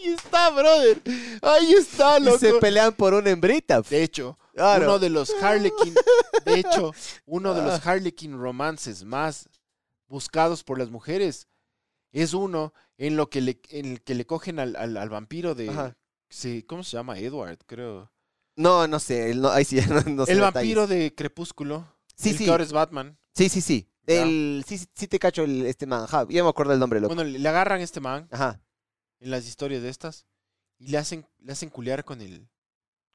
[0.00, 1.00] Ahí está, brother.
[1.42, 2.38] Ahí está, y loco.
[2.38, 3.80] se pelean por una hembrita.
[3.82, 4.86] De hecho, Claro.
[4.86, 5.94] uno de los Harlequin,
[6.44, 6.92] de hecho,
[7.26, 9.48] uno de los Harlequin romances más
[10.08, 11.46] buscados por las mujeres
[12.12, 15.54] es uno en lo que le, en el que le cogen al, al- al vampiro
[15.54, 15.96] de, Ajá.
[16.28, 17.18] sí, ¿cómo se llama?
[17.18, 18.10] Edward, creo.
[18.56, 19.30] No, no sé.
[19.30, 20.40] el- No, ahí sí, no, no sé el detalles.
[20.40, 21.86] vampiro de Crepúsculo.
[22.16, 22.44] Sí, el sí.
[22.46, 23.16] que ahora es Batman.
[23.38, 23.88] Sí, sí, sí.
[24.04, 26.08] El, sí, sí, te cacho el, este man.
[26.28, 27.14] Ya me acuerdo el nombre, loco.
[27.14, 28.60] Bueno, le le agarran a este man Ajá.
[29.20, 30.26] en las historias de estas
[30.78, 32.48] y le hacen, le hacen culear con el,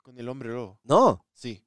[0.01, 0.79] con el hombre lobo.
[0.83, 1.65] No, Sí.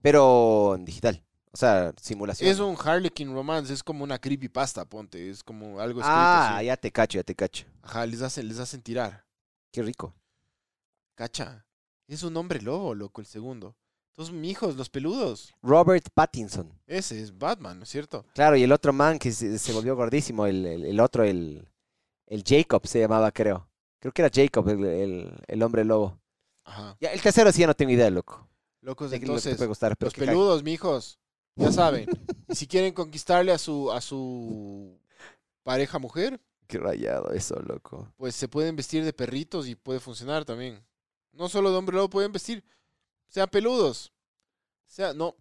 [0.00, 1.22] pero en digital.
[1.52, 2.48] O sea, simulación.
[2.50, 5.28] Es un Harlequin romance, es como una creepypasta, ponte.
[5.28, 6.66] Es como algo escrito Ah, así.
[6.66, 7.66] ya te cacho, ya te cacho.
[7.82, 9.26] Ajá, les hacen, les hacen tirar.
[9.70, 10.14] Qué rico.
[11.14, 11.66] Cacha.
[12.06, 13.76] Es un hombre lobo, loco, el segundo.
[14.18, 15.54] Entonces, mijos, los peludos.
[15.62, 16.72] Robert Pattinson.
[16.88, 18.26] Ese es Batman, ¿no es cierto?
[18.34, 21.68] Claro, y el otro man que se, se volvió gordísimo, el, el- el otro, el,
[22.26, 23.70] el Jacob se llamaba, creo.
[24.00, 26.18] Creo que era Jacob, el, el- el hombre lobo.
[26.64, 26.96] Ajá.
[27.00, 28.48] Ya, el tercero sí ya no tengo idea, loco.
[28.80, 30.26] Locos, De que lo que entonces, puede gustar, pero los cague.
[30.26, 31.20] peludos, mijos,
[31.54, 32.08] ya saben.
[32.48, 34.98] y si quieren conquistarle a su, a su
[35.62, 38.12] pareja mujer, Qué rayado eso, loco.
[38.16, 40.84] pues se pueden vestir de perritos y puede funcionar también.
[41.30, 42.64] No solo de hombre lobo pueden vestir,
[43.28, 44.12] sean peludos.
[44.86, 45.36] Sea, no,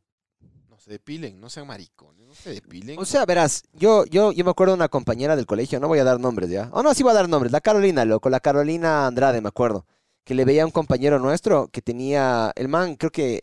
[0.70, 3.00] no se depilen, no sean maricones, no se depilen.
[3.00, 6.00] O sea, verás, yo, yo, yo me acuerdo de una compañera del colegio, no voy
[6.00, 6.70] a dar nombres ya.
[6.74, 7.52] Oh, no, sí voy a dar nombres.
[7.52, 9.86] La Carolina, loco, la Carolina Andrade, me acuerdo.
[10.24, 12.52] Que le veía a un compañero nuestro que tenía.
[12.56, 13.42] El man, creo que.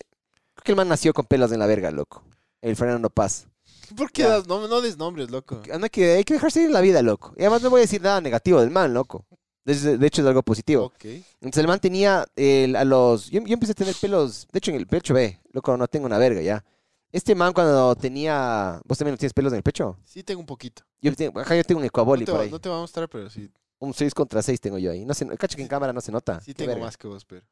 [0.54, 2.22] Creo que el man nació con pelos en la verga, loco.
[2.60, 3.48] El Fernando Paz.
[3.96, 5.62] ¿Por qué das, no, no des nombres, loco?
[5.66, 7.32] No hay que, hay que dejarse ir en la vida, loco.
[7.36, 9.26] Y además no voy a decir nada negativo del man, loco.
[9.64, 10.92] De, de hecho, es algo positivo.
[11.02, 13.30] Entonces el man tenía el- a los...
[13.30, 16.06] Yo, yo empecé a tener pelos, de hecho en el pecho, ve, loco, no tengo
[16.06, 16.64] una verga ya.
[17.10, 18.80] Este man cuando tenía...
[18.84, 19.96] ¿Vos también no tienes pelos en el pecho?
[20.04, 20.82] Sí tengo un poquito.
[21.00, 21.92] Yo tengo, ajá, yo tengo un No
[22.34, 22.50] va, ahí.
[22.50, 25.04] no te va a mostrar, pero sí, Un 6 contra 6 tengo yo ahí.
[25.04, 26.40] No sé, cacho que en cámara no se nota.
[26.40, 26.84] sí Qué tengo verga.
[26.86, 27.42] más que vos, pero.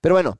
[0.00, 0.36] Pero bueno,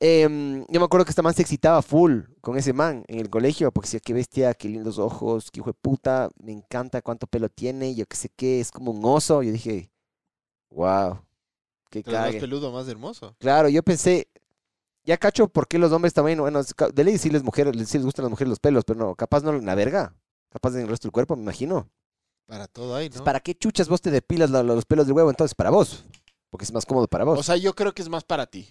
[0.00, 3.28] em, yo me acuerdo que esta man se excitaba full con ese man en el
[3.28, 7.26] colegio, porque decía, qué bestia, qué lindos ojos, qué hijo de puta, me encanta cuánto
[7.26, 9.42] pelo tiene, yo qué sé qué, es como un oso.
[9.42, 9.90] Yo dije,
[10.70, 11.20] wow,
[11.90, 12.40] qué Pero más cague.
[12.40, 13.34] peludo, más hermoso.
[13.38, 14.28] Claro, yo pensé,
[15.04, 18.04] ya cacho por qué los hombres también, bueno, de ley sí les, mujeres, sí les
[18.04, 20.14] gustan las mujeres los pelos, pero no, capaz no en la verga,
[20.50, 21.88] capaz en el resto del cuerpo, me imagino.
[22.46, 23.24] Para todo ahí, ¿no?
[23.24, 25.54] ¿Para qué chuchas vos te depilas lo- los pelos del huevo entonces?
[25.54, 26.04] Para vos,
[26.50, 27.38] porque es más cómodo para vos.
[27.38, 28.68] O sea, yo creo que es más para ti.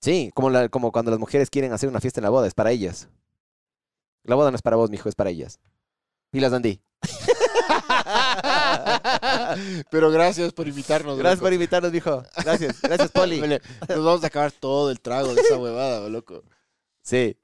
[0.00, 2.54] Sí, como, la, como cuando las mujeres quieren hacer una fiesta en la boda, es
[2.54, 3.08] para ellas.
[4.24, 5.58] La boda no es para vos, mijo, es para ellas.
[6.30, 6.80] Pilas, Andy.
[9.90, 11.18] Pero gracias por invitarnos.
[11.18, 11.46] Gracias loco.
[11.46, 12.22] por invitarnos, mijo.
[12.36, 13.40] Gracias, gracias, Poli.
[13.40, 16.42] Nos vamos a acabar todo el trago de esa huevada, loco.
[17.02, 17.36] Sí.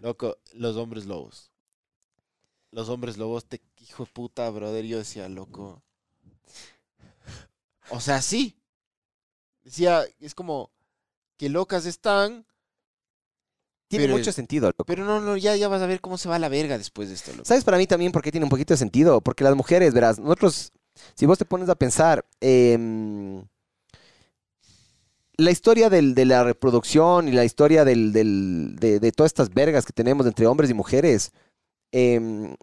[0.00, 1.50] Loco, los hombres lobos.
[2.70, 4.84] Los hombres lobos, te hijo de puta, brother.
[4.84, 5.82] Yo decía, loco.
[7.90, 8.56] O sea, sí.
[9.62, 10.72] Decía, es como
[11.36, 12.46] que locas están,
[13.92, 14.84] Tiene Pero- mucho sentido, loco.
[14.86, 17.08] pero no, no, ya, ya vas a ver cómo se va a la verga después
[17.10, 17.44] de esto, loco.
[17.44, 19.20] ¿Sabes para mí también por qué tiene un poquito de sentido?
[19.20, 20.72] Porque las mujeres, verás, nosotros,
[21.14, 23.44] si vos te pones a pensar, em,
[25.36, 29.50] la historia del- de la reproducción y la historia del, del- de, de todas estas
[29.50, 31.32] vergas que tenemos entre hombres y mujeres,
[31.92, 32.54] em,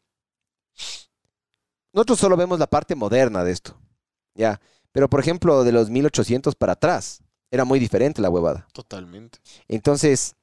[1.94, 3.78] nosotros solo vemos la parte moderna de esto,
[4.34, 4.60] ¿ya?
[4.92, 8.68] Pero, por ejemplo, de los 1800 para atrás, era muy diferente la huevada.
[8.74, 9.40] Totalmente.
[9.68, 10.36] Entonces,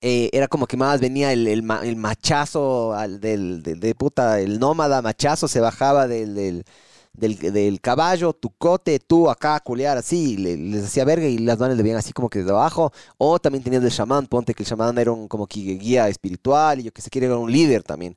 [0.00, 4.58] eh, era como que más venía el, el el machazo al del, de puta, el
[4.58, 6.64] nómada machazo se bajaba del, del,
[7.12, 11.58] del, del caballo, tu cote, tú acá culear así, le- les hacía verga y las
[11.58, 12.92] manos le veían así como que desde abajo.
[13.18, 16.80] O también tenías el chamán, ponte que el chamán era un como que guía espiritual
[16.80, 18.16] y yo que sé, quiere era un líder también.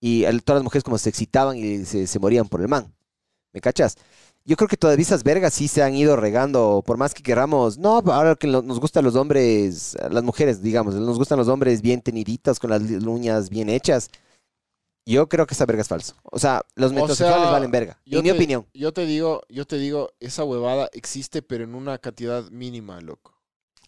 [0.00, 2.94] Y todas las mujeres como se excitaban y se, se morían por el man.
[3.52, 3.96] ¿Me cachas?
[4.48, 7.76] Yo creo que todavía esas vergas sí se han ido regando, por más que queramos.
[7.76, 12.00] No, ahora que nos gustan los hombres, las mujeres, digamos, nos gustan los hombres bien
[12.00, 14.08] teniditos, con las uñas bien hechas.
[15.04, 16.14] Yo creo que esa verga es falso.
[16.22, 18.00] O sea, los O metrosexuales sea, valen verga.
[18.06, 18.66] En mi opinión.
[18.72, 23.34] Yo te digo, yo te digo, esa huevada existe, pero en una cantidad mínima, loco.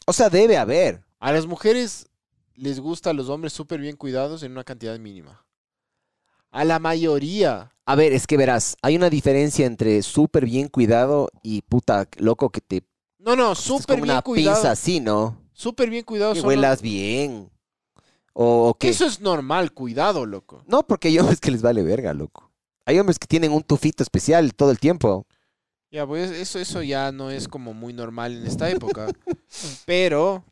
[0.04, 1.02] O sea, debe haber.
[1.20, 2.06] A las mujeres
[2.54, 5.42] les gusta a los hombres súper bien cuidados en una cantidad mínima.
[6.50, 7.72] A la mayoría.
[7.86, 12.50] A ver, es que verás, hay una diferencia entre súper bien cuidado y puta loco
[12.50, 12.84] que te
[13.18, 14.56] No, no, súper bien una cuidado.
[14.56, 15.36] pinza así, ¿no?
[15.52, 16.34] Súper bien cuidado.
[16.34, 17.50] Que huelas bien.
[18.32, 20.62] O, o que Eso es normal, cuidado, loco.
[20.66, 22.50] No, porque hay hombres que les vale verga, loco.
[22.86, 25.26] Hay hombres que tienen un tufito especial todo el tiempo.
[25.90, 29.08] Ya, pues eso, eso ya no es como muy normal en esta época.
[29.84, 30.44] pero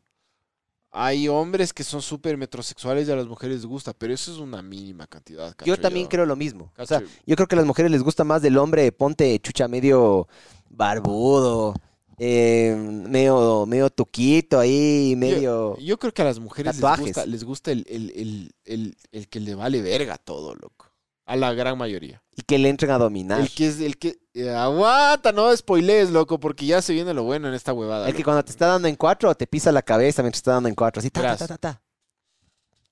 [0.91, 4.39] hay hombres que son súper metrosexuales y a las mujeres les gusta, pero eso es
[4.39, 5.49] una mínima cantidad.
[5.65, 6.71] Yo cacho también creo lo mismo.
[6.77, 7.11] O sea, Cacho.
[7.25, 10.27] yo creo que a las mujeres les gusta más del hombre, ponte chucha medio
[10.69, 11.75] barbudo,
[12.17, 15.77] eh, medio, medio tuquito ahí, medio...
[15.77, 19.27] Yo creo que a las mujeres les gusta, les gusta el, el, el, el, el
[19.29, 20.88] que le vale verga todo, loco.
[21.29, 22.23] A la gran mayoría.
[22.35, 23.39] Y que le entren a dominar.
[23.41, 24.17] El que es el que.
[24.33, 28.07] eh, aguanta, no spoilees, loco, porque ya se viene lo bueno en esta huevada.
[28.09, 30.53] El que cuando te está dando en cuatro te pisa la cabeza mientras te está
[30.53, 30.99] dando en cuatro.
[31.01, 31.81] Así, ta, ta, ta, ta, ta.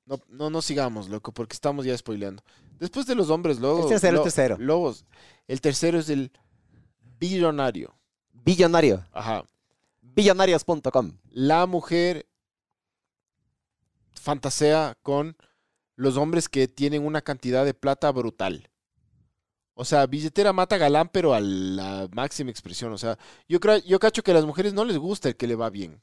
[0.05, 2.43] No, no, no sigamos, loco, porque estamos ya spoileando.
[2.79, 3.85] Después de los hombres lobos.
[3.85, 4.57] El tercero, el lo- tercero.
[4.59, 5.05] Lobos.
[5.47, 6.31] El tercero es el
[7.19, 7.95] billonario.
[8.33, 9.03] Billonario.
[9.13, 9.43] Ajá.
[10.01, 11.13] Billonarios.com.
[11.31, 12.27] La mujer
[14.13, 15.35] fantasea con
[15.97, 18.69] los hombres que tienen una cantidad de plata brutal.
[19.73, 22.93] O sea, billetera mata galán, pero a la máxima expresión.
[22.93, 23.17] O sea,
[23.49, 25.69] yo creo, yo cacho que a las mujeres no les gusta el que le va
[25.69, 26.01] bien.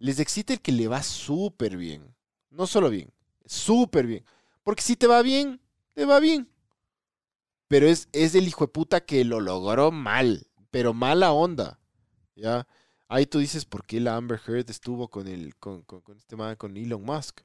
[0.00, 2.14] Les excita el que le va súper bien.
[2.50, 3.12] No solo bien,
[3.46, 4.24] súper bien.
[4.64, 5.60] Porque si te va bien,
[5.94, 6.48] te va bien.
[7.68, 11.78] Pero es, es el hijo de puta que lo logró mal, pero mala onda.
[12.34, 12.66] ¿Ya?
[13.06, 16.34] Ahí tú dices, ¿por qué la Amber Heard estuvo con el, con, con, con este
[16.36, 17.40] man, con Elon Musk?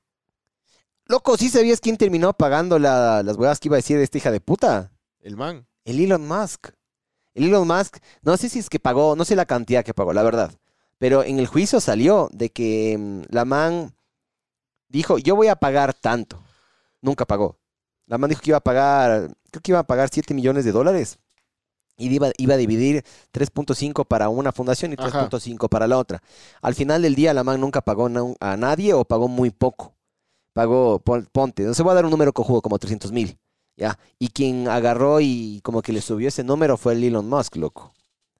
[1.05, 4.17] Loco, ¿sí sabías quién terminó pagando la- las huevas que iba a decir de esta
[4.17, 4.91] hija de puta?
[5.19, 5.67] El man.
[5.83, 6.69] El Elon Musk.
[7.33, 10.13] El Elon Musk, no sé si es que pagó, no sé la cantidad que pagó,
[10.13, 10.51] la verdad.
[10.97, 13.93] Pero en el juicio salió de que mm, la man
[14.87, 16.41] dijo, yo voy a pagar tanto.
[17.01, 17.57] Nunca pagó.
[18.05, 20.71] La man dijo que iba a pagar, creo que iba a pagar 7 millones de
[20.71, 21.17] dólares.
[21.97, 25.29] Y iba, iba a dividir 3.5 para una fundación y Ajá.
[25.29, 26.23] 3.5 para la otra.
[26.61, 28.07] Al final del día la man nunca pagó
[28.39, 29.92] a nadie o pagó muy poco.
[30.53, 33.37] Pagó, pon- ponte, no se voy a dar un número cojudo como 300 mil.
[33.75, 33.97] ¿ya?
[34.19, 37.93] Y quien agarró y como que le subió ese número fue el Elon Musk, loco.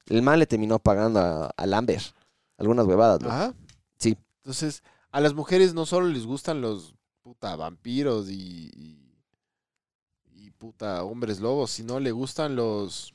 [0.07, 2.03] El man le terminó pagando a, a Lambert.
[2.57, 3.33] Algunas huevadas, loco.
[3.33, 3.53] Ajá.
[3.97, 4.15] Sí.
[4.43, 9.15] Entonces, a las mujeres no solo les gustan los puta vampiros y, y,
[10.35, 13.13] y puta hombres lobos, sino le gustan los,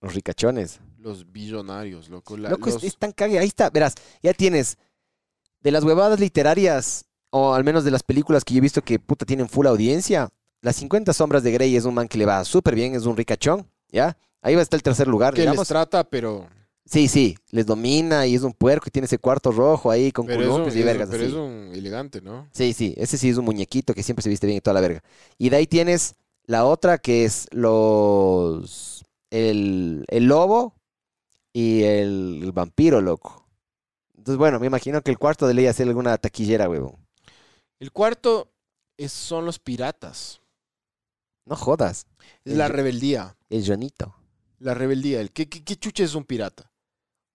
[0.00, 0.80] Los ricachones.
[0.98, 2.36] los billonarios, loco.
[2.36, 3.38] La- Loco, es- es, tan cague.
[3.38, 4.76] Ahí está, verás, ya tienes
[5.62, 8.98] de las huevadas literarias, o al menos de las películas que yo he visto que
[8.98, 10.28] puta tienen full audiencia.
[10.62, 13.16] Las 50 sombras de Grey es un man que le va súper bien, es un
[13.16, 14.16] ricachón, ¿ya?
[14.42, 15.68] Ahí va a estar el tercer lugar, que les digamos.
[15.68, 16.48] trata, pero,
[16.88, 20.24] Sí, sí, les domina y es un puerco y tiene ese cuarto rojo ahí con
[20.26, 21.32] pero, un, y vergas pero así.
[21.32, 22.48] es un elegante, ¿no?
[22.52, 24.80] Sí, sí, ese sí es un muñequito que siempre se viste bien y toda la
[24.80, 25.02] verga.
[25.36, 29.04] Y de ahí tienes la otra que es los...
[29.30, 30.74] El, el lobo
[31.52, 33.48] y el, el vampiro, loco.
[34.16, 36.96] Entonces, bueno, me imagino que el cuarto de ley hacer alguna taquillera, huevón.
[37.78, 38.52] El cuarto
[38.96, 40.40] es, son los piratas.
[41.44, 42.06] No jodas.
[42.44, 43.36] Es El la rebeldía.
[43.50, 44.14] El Jonito.
[44.58, 45.20] La rebeldía.
[45.20, 46.72] El, ¿qué, qué, qué chucha es un pirata?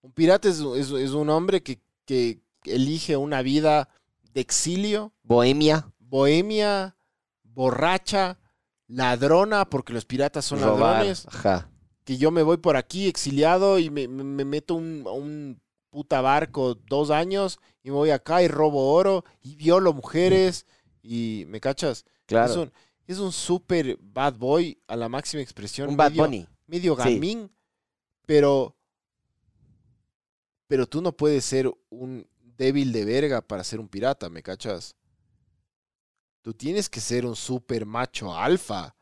[0.02, 3.88] Un pirata es, es- es un hombre que, que elige una vida
[4.34, 5.92] de exilio, Bohemia.
[6.00, 6.96] bohemia,
[7.44, 8.40] borracha,
[8.88, 10.96] ladrona, porque los piratas son robar.
[10.98, 11.70] ladrones, Ajá.
[12.04, 15.62] que yo me voy por aquí exiliado y me, me- me meto un- a un
[15.92, 20.66] puta barco dos años y me voy acá y robo oro y violo mujeres
[21.04, 22.06] y me cachas.
[22.26, 22.50] Claro.
[22.52, 22.72] Es un,
[23.06, 25.90] es un super bad boy a la máxima expresión.
[25.90, 26.48] un Bad medio- Bunny.
[26.66, 27.02] medio Sí.
[27.16, 27.52] gamín,
[28.26, 28.76] pero
[30.68, 34.96] pero tú no puedes ser un débil de verga para ser un pirata, ¿me cachas?
[36.42, 38.96] Tú tienes que ser un super macho alfa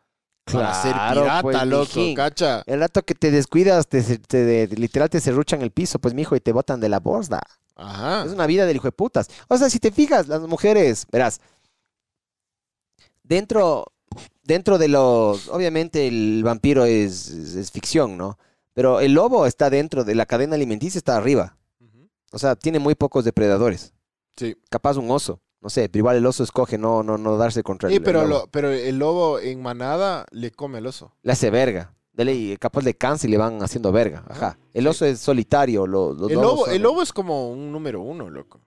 [0.52, 2.16] para ser Claro, pirata, pues, loco, mijín.
[2.16, 2.64] cacha.
[2.66, 4.18] El rato que te descuidas, te, te-
[4.68, 7.42] te- literal te serruchan el piso, pues mijo, y te botan de la borda.
[7.76, 8.24] Ajá.
[8.26, 9.28] Es una vida del hijo de putas.
[9.48, 11.40] O sea, si te fijas, las mujeres, verás,
[13.24, 13.86] dentro,
[14.44, 18.38] dentro de los, obviamente el vampiro es, es- es ficción, ¿no?
[18.74, 21.56] Pero el lobo está dentro de la cadena alimenticia, está arriba.
[22.32, 23.92] O sea, tiene muy pocos depredadores.
[24.38, 24.56] Sí.
[24.70, 25.42] Capaz un oso.
[25.62, 28.22] No sé, pero igual el oso escoge no, no, no darse contra Sí, el, pero,
[28.24, 28.42] el lobo.
[28.42, 31.14] lo- pero el lobo en manada le come al oso.
[31.22, 31.94] Le hace verga.
[32.14, 34.24] Dele, y capaz le cansa y le van haciendo verga.
[34.30, 34.58] Ajá.
[34.74, 34.88] El Sí.
[34.90, 35.86] oso es solitario.
[35.88, 38.60] lo- los El lobo, son- el lobo es como un número uno, loco.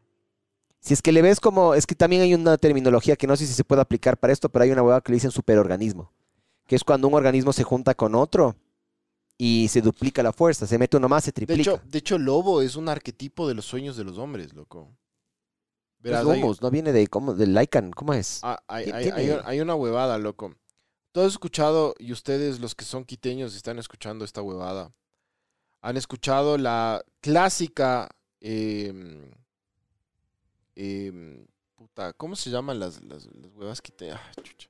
[0.81, 3.47] Si es que le ves como, es que también hay una terminología que no sé
[3.47, 6.12] si se puede aplicar para esto, pero hay una hueá que le dicen superorganismo,
[6.66, 8.56] que es cuando un organismo se junta con otro
[9.39, 11.60] y se duplica la fuerza, se mete uno más, se De triplica.
[11.70, 14.89] hecho, de hecho, lobo es un arquetipo de los sueños de los hombres, loco.
[16.02, 17.34] Es Verás, hay- humus, no viene de, ¿cómo?
[17.34, 18.40] Del Lycan, ¿cómo es?
[18.42, 20.54] Ah, hay, una huevada, loco.
[21.12, 24.92] Tú has escuchado, y ustedes los que son quiteños están escuchando esta huevada,
[25.80, 28.08] han escuchado la clásica...
[28.40, 29.30] em,
[30.74, 31.46] em,
[31.76, 34.20] puta, ¿cómo se llaman las, las, las huevas quiteñas?
[34.20, 34.68] Ah, chucha.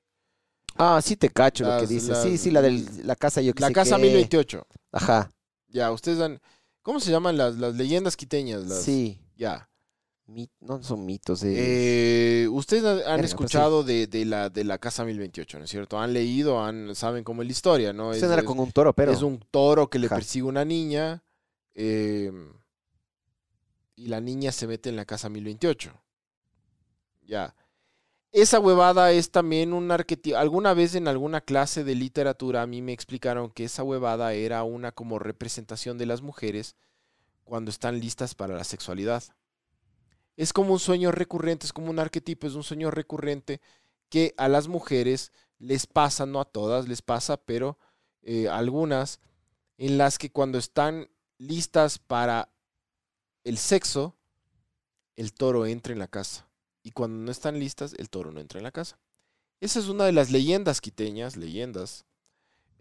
[0.77, 2.19] Ah, sí te cacho lo que dices.
[2.23, 2.71] sí, sí, la de
[3.05, 4.03] la casa yo que La sé Casa qué.
[4.03, 4.67] 1028.
[4.91, 5.31] Ajá,
[5.69, 6.41] Ya, ustedes han...
[6.83, 8.67] ¿Cómo se llaman las, las leyendas quiteñas?
[8.67, 9.21] Las- sí.
[9.37, 9.69] Ya.
[10.61, 11.43] No son mitos.
[11.43, 15.71] es- Eh, ustedes han- pues escuchado de, de la, de la Casa 1028, ¿no es
[15.71, 15.99] cierto?
[15.99, 18.13] Han leído, han, saben cómo es la historia, ¿no?
[18.13, 19.13] Es- era con un toro, pero...
[19.13, 20.17] Es un toro que le Ajá.
[20.17, 21.23] persigue una niña
[21.75, 22.31] eh,
[23.97, 25.93] y la niña se mete en la casa 1028.
[27.23, 27.55] Ya.
[28.31, 30.39] Esa huevada es también un arquetipo.
[30.39, 34.63] Alguna vez en alguna clase de literatura a mí me explicaron que esa huevada era
[34.65, 36.75] una como representación de las mujeres
[37.45, 39.23] cuando están listas para la sexualidad.
[40.37, 43.61] Es como un sueño recurrente, es como un arquetipo, es un sueño recurrente
[44.09, 47.79] que a las mujeres les pasa, no a todas les pasa, pero
[48.23, 49.21] eh, algunas
[49.79, 52.53] en las que cuando están listas para
[53.45, 54.17] el sexo,
[55.17, 56.49] el toro entra en la casa.
[56.83, 58.99] Y cuando no están listas, el toro no entra en la casa.
[59.61, 62.05] Esa es una de las leyendas quiteñas, leyendas.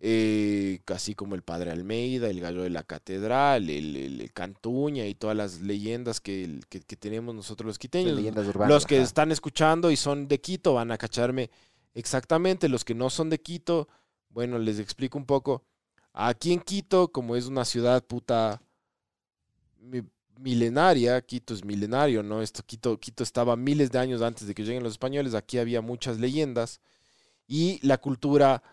[0.03, 5.05] Eh, casi como el Padre Almeida, el Gallo de la Catedral, el, el- el Cantuña
[5.05, 8.15] y todas las leyendas que, que- que tenemos nosotros los quiteños.
[8.15, 8.73] leyendas urbanas.
[8.73, 9.03] Los que ajá.
[9.03, 11.51] están escuchando y son de Quito van a cacharme
[11.93, 12.67] exactamente.
[12.67, 13.87] Los que no son de Quito,
[14.29, 15.63] bueno, les explico un poco.
[16.13, 18.59] Aquí en Quito, como es una ciudad puta
[19.79, 20.01] mi-
[20.39, 22.41] milenaria, Quito es milenario, ¿no?
[22.41, 25.35] Esto, Quito, Quito estaba miles de años antes de que lleguen los españoles.
[25.35, 26.81] Aquí había muchas leyendas.
[27.47, 28.63] Y la cultura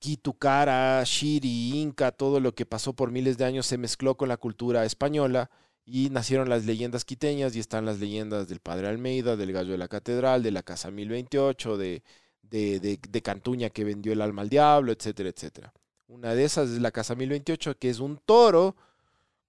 [0.00, 4.38] Quitucara, Shiri, Inca, todo lo que pasó por miles de años se mezcló con la
[4.38, 5.50] cultura española
[5.84, 9.78] y nacieron las leyendas quiteñas y están las leyendas del Padre Almeida, del Gallo de
[9.78, 12.02] la Catedral, de la Casa 1028, de,
[12.42, 15.72] de, de, de Cantuña que vendió el alma al diablo, etcétera, etcétera.
[16.08, 18.76] Una de esas es la Casa 1028, que es un toro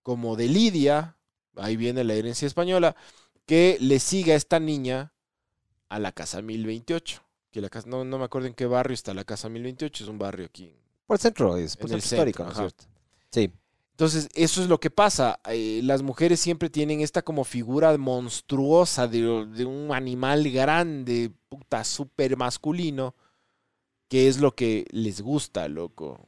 [0.03, 1.15] como de Lidia,
[1.55, 2.95] ahí viene la herencia española,
[3.45, 5.13] que le sigue a esta niña
[5.89, 7.23] a la Casa 1028.
[7.51, 10.09] Que la casa, no, no me acuerdo en qué barrio está la Casa 1028, es
[10.09, 10.73] un barrio aquí
[11.05, 12.69] Por el centro, es por en el centro histórico, centro, ¿no es ajá.
[12.69, 12.85] cierto?
[13.31, 13.51] Sí.
[13.91, 15.39] Entonces, eso es lo que pasa.
[15.49, 21.83] eh, las mujeres siempre tienen esta como figura monstruosa de, de un animal grande, puta,
[21.83, 23.15] súper masculino,
[24.09, 26.19] que es lo que les gusta, loco.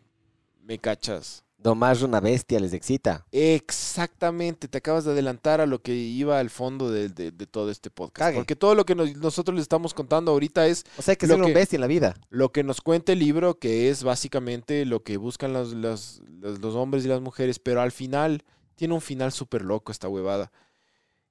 [0.62, 1.44] ¿Me cachas?
[1.64, 3.26] Domar una bestia les excita.
[3.32, 7.72] Exactamente, te acabas de adelantar a lo que iba al fondo de, de- de todo
[7.72, 8.18] este podcast.
[8.20, 8.36] Cague.
[8.38, 11.26] Porque todo lo que nos- nosotros les estamos contando ahorita es O sea, hay que
[11.26, 12.16] ser un bestia en la vida.
[12.30, 16.76] lo que nos cuenta el libro, que es básicamente lo que buscan los, los- los-
[16.76, 18.44] hombres y las mujeres, pero al final
[18.76, 20.52] tiene un final súper loco esta huevada,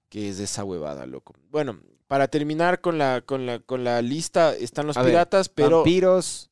[0.09, 1.34] que es esa huevada, loco.
[1.50, 5.48] Bueno, para terminar con la, con la, con la lista, están los A ver, piratas,
[5.50, 6.50] pero Vampiros,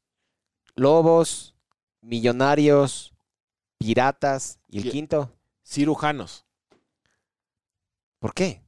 [0.75, 1.55] lobos,
[2.03, 3.10] millonarios,
[3.81, 4.61] piratas.
[4.69, 4.91] ¿Y el ¿Qué?
[4.91, 5.33] quinto?
[5.67, 6.45] cirujanos,
[8.19, 8.63] ¿Por qué?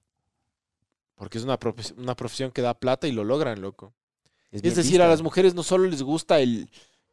[1.14, 1.56] porque es una,
[1.98, 3.94] una profesión que da plata y lo logran, loco.
[4.50, 6.68] Es decir, a las mujeres no solo les gusta el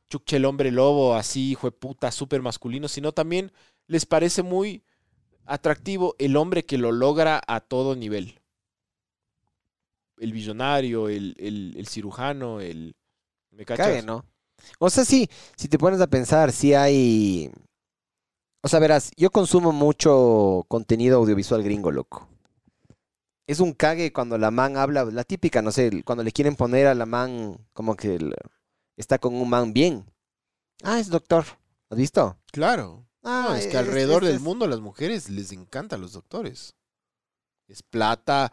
[0.09, 3.51] chuche el hombre lobo, así, hijo de puta, súper masculino, sino también
[3.85, 4.84] les parece muy
[5.45, 8.39] atractivo el hombre que lo logra a todo nivel.
[10.17, 12.95] El billonario, el, el, el cirujano, el...
[13.51, 13.88] ¿Me cachas?
[13.88, 14.26] Cague, ¿no?
[14.80, 17.51] O sea, sí, si te pones a pensar, sí hay...
[18.61, 22.27] O sea, verás, yo consumo mucho contenido audiovisual gringo, loco.
[23.48, 26.88] Es un cague cuando la man habla, la típica, no sé, cuando le quieren poner
[26.88, 28.36] a la man como que el-
[28.98, 30.06] está con un man bien.
[30.84, 31.45] Ah, es doctor.
[31.90, 32.38] ¿Has visto?
[32.52, 33.06] Claro.
[33.23, 36.14] Ah, No, es que es- alrededor es- del mundo a las mujeres les encantan los
[36.14, 36.76] doctores.
[37.70, 38.52] Es plata.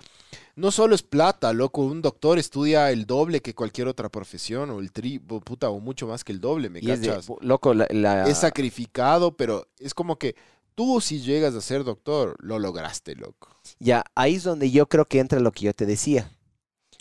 [0.56, 1.82] No solo es plata, loco.
[1.82, 5.80] Un doctor estudia el doble que cualquier otra profesión, o el tri, o puta, o
[5.80, 7.28] mucho más que el doble, ¿me de- cachas?
[7.40, 10.36] loco, la, la- Es sacrificado, pero es como que
[10.74, 13.48] tú si llegas a ser doctor, lo lograste, loco.
[13.80, 16.30] Ya, ahí es donde yo creo que entra lo que yo te decía.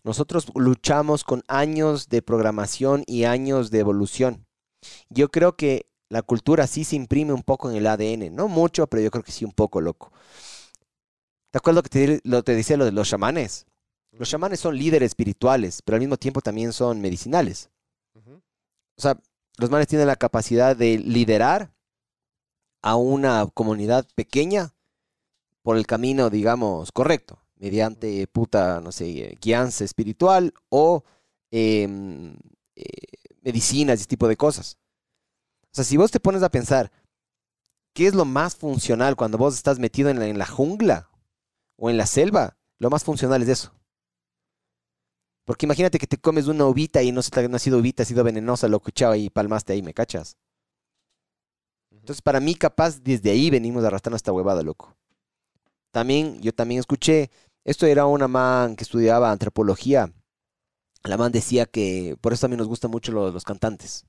[0.06, 4.46] Nosotros luchamos con años de programación y años de evolución.
[5.10, 8.88] Yo creo que la cultura sí se imprime un poco en el ADN, no mucho,
[8.88, 10.12] pero yo creo que sí un poco, loco.
[11.56, 13.66] ¿Te acuerdas lo que te, lo te decía lo de los chamanes?
[14.12, 17.70] Los chamanes son líderes espirituales, pero al mismo tiempo también son medicinales.
[18.14, 19.18] O sea,
[19.56, 21.72] los manes tienen la capacidad de liderar
[22.82, 24.74] a una comunidad pequeña
[25.62, 31.06] por el camino, digamos, correcto, mediante puta, no sé, guianza espiritual o
[31.52, 32.36] em,
[32.76, 32.84] eh,
[33.44, 34.78] medicinas y ese tipo de cosas.
[35.72, 36.92] O sea, si vos te pones a pensar,
[37.94, 41.12] ¿qué es lo más funcional cuando vos estás metido en la, en la jungla
[41.78, 42.58] o en la selva?
[42.80, 43.74] Lo más funcional es eso.
[45.44, 48.04] Porque imagínate que te comes una uvita y no, se te- no ha sido uvita,
[48.04, 50.38] ha sido venenosa, lo escuchaba y palmaste ahí, ¿me cachas?
[51.92, 54.96] Entonces, para mí, capaz, desde ahí venimos arrastrando esta huevada, loco.
[55.92, 57.32] También, yo también escuché,
[57.64, 60.14] esto era una man que estudiaba antropología.
[61.04, 64.06] La man decía que por eso también nos gustan mucho los, los cantantes.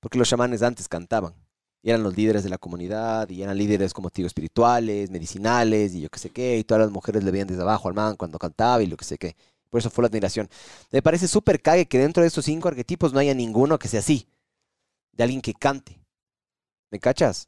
[0.00, 1.34] Porque los chamanes antes cantaban.
[1.82, 6.02] Y eran los líderes de la comunidad, y eran líderes, como digo, espirituales, medicinales, y
[6.02, 6.56] yo qué sé qué.
[6.58, 9.04] Y todas las mujeres le veían desde abajo al man cuando cantaba y lo que
[9.04, 9.36] sé qué.
[9.68, 10.48] Por eso fue la admiración.
[10.92, 14.00] Me parece súper cague que dentro de estos cinco arquetipos no haya ninguno que sea
[14.00, 14.28] así.
[15.12, 16.00] De alguien que cante.
[16.90, 17.46] ¿Me cachas?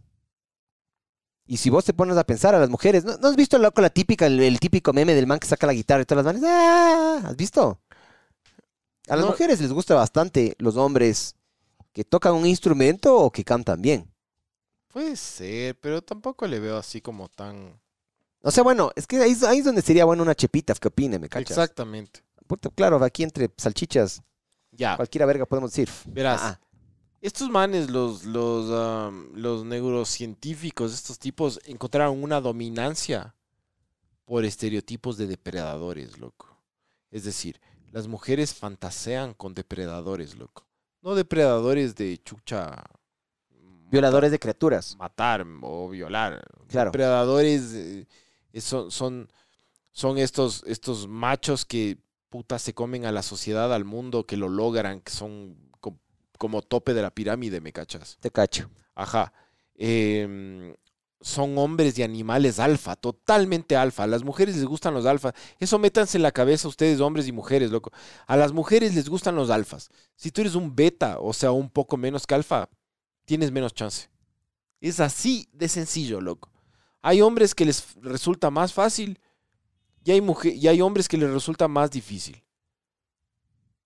[1.47, 3.83] Y si vos te pones a pensar a las mujeres, ¿no, ¿no has visto loco
[3.83, 6.35] la típica, el, el típico meme del man que saca la guitarra y todas las
[6.35, 6.49] manos?
[6.51, 7.21] ¡Ah!
[7.27, 7.79] ¿Has visto?
[9.09, 9.33] A las No.
[9.33, 11.37] mujeres les gusta bastante los hombres
[11.93, 14.11] que tocan un instrumento o que cantan bien.
[14.95, 17.81] Puede ser, pero tampoco le veo así como tan...
[18.43, 20.87] O sea, bueno, es que ahí, es- ahí es donde sería bueno una chepita, que
[20.87, 21.51] opine, ¿me cachas?
[21.51, 22.23] Exactamente.
[22.47, 24.23] Puta, claro, aquí entre salchichas,
[24.71, 25.89] Ya, cualquiera verga podemos decir.
[26.07, 26.41] verás.
[26.45, 26.61] Ah,
[27.21, 28.67] Estos manes, los, los,
[29.35, 33.35] los neurocientíficos, estos tipos, encontraron una dominancia
[34.27, 36.57] por estereotipos de depredadores, loco.
[37.11, 37.61] Es decir,
[37.91, 40.67] las mujeres fantasean con depredadores, loco.
[41.03, 42.85] No depredadores de chucha.
[43.91, 44.97] Violadores de criaturas.
[44.99, 46.43] Matar o violar.
[46.69, 46.91] Claro.
[46.91, 48.07] Depredadores eh,
[48.61, 49.29] son, son,
[49.93, 51.99] son estos, estos machos que
[52.29, 55.99] puta se comen a la sociedad, al mundo, que lo logran, que son co-
[56.39, 58.17] como tope de la pirámide, ¿me cachas?
[58.21, 58.69] Te cacho.
[58.95, 59.33] Ajá.
[59.77, 60.75] Em,
[61.21, 64.03] son hombres y animales alfa, totalmente alfa.
[64.03, 65.33] A las mujeres les gustan los alfas.
[65.59, 67.93] Eso métanse en la cabeza ustedes, hombres y mujeres, loco.
[68.27, 69.89] A las mujeres les gustan los alfas.
[70.17, 72.69] Si tú eres un beta, o sea, un poco menos que alfa,
[73.25, 74.09] tienes menos chance.
[74.81, 76.51] Es así de sencillo, loco.
[77.03, 79.19] Hay hombres que les resulta más fácil
[80.05, 82.43] y hay, muje- y hay hombres que les resulta más difícil.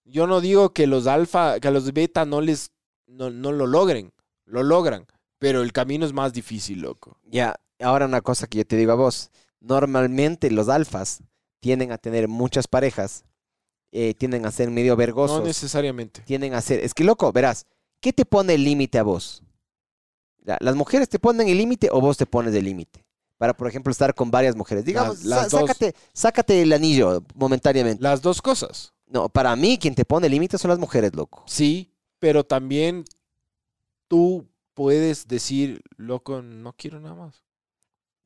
[0.05, 2.71] Yo no digo que los alfa, que a los beta no les
[3.07, 4.13] no, no lo logren,
[4.45, 5.07] lo logran,
[5.39, 7.19] pero el camino es más difícil, loco.
[7.25, 9.31] Ya, ahora una cosa que yo te digo a vos.
[9.61, 11.23] Normalmente los alfas
[11.61, 13.25] tienden a tener muchas parejas,
[13.93, 16.23] eh, tienden a ser medio vergosos, No necesariamente.
[16.23, 16.81] tienden a ser...
[16.81, 17.67] Es que loco, verás,
[18.01, 19.43] ¿qué te pone el límite a vos?
[20.61, 23.05] ¿Las mujeres te ponen el límite o vos te pones el límite?
[23.37, 24.85] Para, por ejemplo, estar con varias mujeres.
[24.85, 25.71] Digamos, las sa- dos.
[26.13, 28.03] sácate, el anillo momentáneamente.
[28.03, 28.93] Las dos cosas.
[29.07, 31.45] No, para mí quien te pone el límite son las mujeres, loco.
[31.47, 33.05] Sí, pero también
[34.09, 37.43] tú puedes decir, loco, no quiero nada más.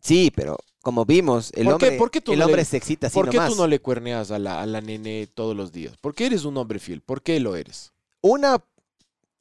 [0.00, 2.76] Sí, pero como vimos, el ¿Por hombre, por qué tú el no le- hombre se
[2.76, 3.52] excita así ¿Por qué nomás.
[3.52, 5.96] tú no le cuerneas a la, a la nene todos los días?
[5.98, 7.00] ¿Por qué eres un hombre fiel?
[7.02, 7.92] ¿Por qué lo eres?
[8.20, 8.62] Una,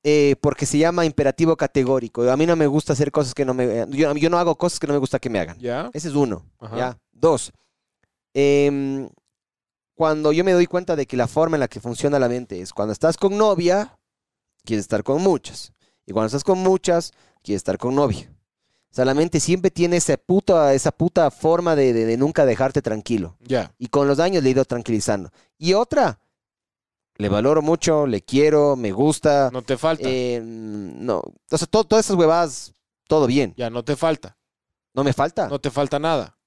[0.04, 2.30] eh, porque se llama imperativo categórico.
[2.30, 3.86] A mí no me gusta hacer cosas que no me...
[3.90, 5.58] Yo, yo no hago cosas que no me gusta que me hagan.
[5.60, 5.90] ¿Ya?
[5.94, 6.46] Ese es uno.
[6.60, 6.78] Ajá.
[6.78, 6.98] ¿ya?
[7.12, 7.52] Dos,
[8.34, 9.10] em,
[9.96, 12.62] cuando yo me doy cuenta de que la forma en la que funciona la mente
[12.62, 13.98] es cuando estás con novia,
[14.66, 15.74] quieres estar con muchas.
[16.06, 17.12] Y cuando estás con muchas,
[17.44, 18.32] quieres estar con novia.
[18.90, 22.46] O sea, la mente siempre tiene esa puta, esa puta forma de, de- de nunca
[22.46, 23.38] dejarte tranquilo.
[23.42, 23.74] Ya.
[23.78, 25.30] Y con los años le he ido tranquilizando.
[25.58, 26.20] Y otra,
[27.22, 29.50] le valoro mucho, le quiero, me gusta.
[29.54, 30.04] No te falta.
[30.08, 32.74] Eh, no, o sea, to- todas esas huevadas,
[33.08, 33.54] todo bien.
[33.58, 34.38] ya, no te falta.
[34.94, 35.48] No me falta.
[35.48, 36.38] No te falta nada.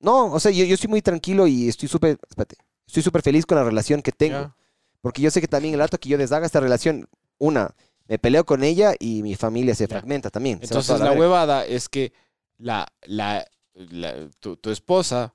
[0.00, 2.56] No, o sea, yo, yo estoy muy tranquilo y estoy súper, espérate,
[2.86, 4.38] estoy súper feliz con la relación que tengo.
[4.40, 4.56] Ya.
[5.02, 7.08] Porque yo sé que también el rato que yo deshaga esta relación,
[7.38, 7.74] una,
[8.06, 9.88] Me peleo con ella y mi familia se Ya.
[9.88, 10.58] fragmenta también.
[10.60, 11.20] Entonces la verga.
[11.20, 12.12] huevada es que
[12.58, 15.32] la, la, la- tu, tu esposa,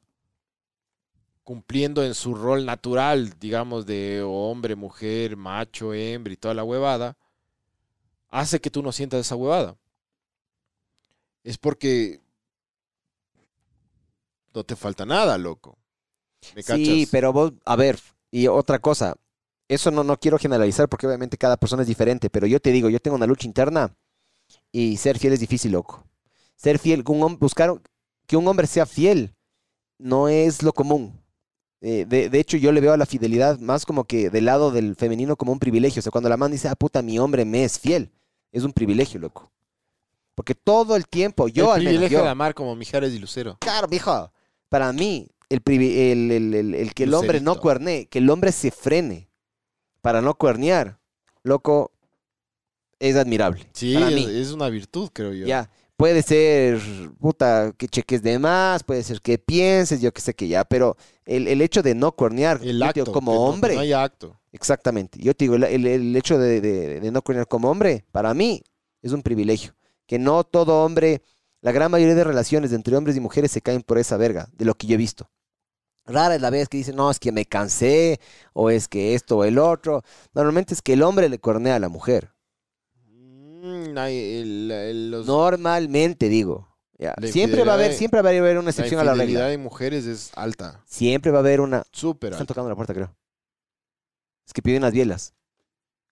[1.46, 7.16] cumpliendo en su rol natural, digamos, de hombre, mujer, macho, hembra y toda la huevada,
[8.30, 9.78] hace que tú no sientas esa huevada.
[11.44, 12.20] Es porque
[14.56, 15.78] no te falta nada, loco.
[16.56, 18.00] ¿Me Sí, pero vos, a ver,
[18.32, 19.16] y otra cosa,
[19.68, 22.90] eso no, no quiero generalizar porque obviamente cada persona es diferente, pero yo te digo,
[22.90, 23.96] yo tengo una lucha interna
[24.72, 26.04] y ser fiel es difícil, loco.
[26.56, 27.80] Ser fiel, un buscar
[28.26, 29.36] que un hombre sea fiel
[30.00, 31.24] no es lo común.
[31.81, 34.72] Eh, de, de hecho, yo le veo a la fidelidad más como que del lado
[34.72, 35.99] del femenino como un privilegio.
[35.99, 38.11] O sea, cuando la man dice, ah, puta, mi hombre me es fiel,
[38.52, 39.52] es un privilegio, loco.
[40.34, 43.57] Porque todo el tiempo, yo el al menos, privilegio de amar como Mijares y Lucero.
[43.60, 44.31] Claro, viejo.
[44.68, 45.61] Para mí, el,
[46.31, 49.30] el, el- que el hombre no cuerne, que el hombre se frene
[50.02, 50.99] para no cuernear,
[51.43, 51.91] loco,
[52.99, 53.69] es admirable.
[53.73, 54.27] Sí, para es, mí.
[54.30, 55.45] es una virtud, creo yo.
[55.45, 56.80] Ya, puede ser,
[57.20, 60.98] puta, que cheques de más, puede ser que pienses, yo que sé que ya, pero
[61.26, 63.02] el, el hecho de no cuernear, El acto.
[63.06, 64.40] digo, como no- hombre, No, hay acto.
[64.52, 68.06] exactamente, yo te digo, el, el- el hecho de, de- de no cuernear como hombre,
[68.12, 68.62] para mí,
[69.02, 69.76] es un privilegio.
[70.08, 71.22] Que no todo hombre,
[71.62, 74.66] la gran mayoría de relaciones entre hombres y mujeres se caen por esa verga, de
[74.66, 75.32] lo que yo he visto.
[76.08, 78.20] Rara es la vez que dicen, no, es que me cansé,
[78.54, 80.04] o es que esto o el otro.
[80.36, 82.35] Normalmente es que el hombre le cuernea a la mujer.
[83.66, 86.68] Mm, hay el- el- los- Normalmente, digo.
[86.98, 89.48] La Siempre va a haber, siempre va a haber una la excepción a la regla.
[89.48, 90.82] de mujeres es alta.
[90.86, 91.84] Siempre va a haber una.
[91.92, 92.54] Súper Están alta.
[92.54, 93.14] tocando la puerta, creo.
[94.48, 95.34] Es que piden unas bielas.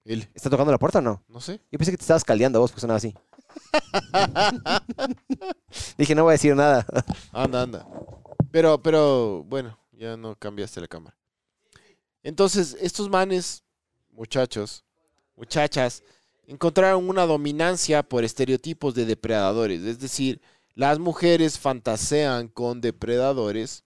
[0.03, 1.23] Él, ¿Está tocando la puerta o no?
[1.29, 1.61] no sé.
[1.71, 3.15] Yo pensé que te estabas caldeando vos porque sonaba así.
[5.97, 6.85] Dije, no voy a decir nada.
[7.31, 7.87] Anda, anda.
[8.51, 11.15] Pero, pero, bueno, ya no cambiaste la cámara.
[12.23, 13.63] Entonces, estos manes,
[14.11, 14.83] muchachos,
[15.35, 16.03] muchachas,
[16.47, 19.83] encontraron una dominancia por estereotipos de depredadores.
[19.83, 20.41] Es decir,
[20.75, 23.83] las mujeres fantasean con depredadores,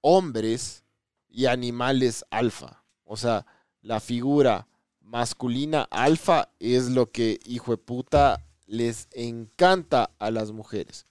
[0.00, 0.84] hombres
[1.28, 2.84] y animales alfa.
[3.04, 3.46] O sea,
[3.82, 4.68] la figura
[5.00, 11.06] masculina alfa es lo que, hijo de puta, les encanta a las mujeres.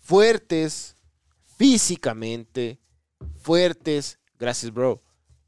[0.00, 0.96] Fuertes
[1.56, 2.80] físicamente,
[3.36, 5.00] fuertes, gracias bro,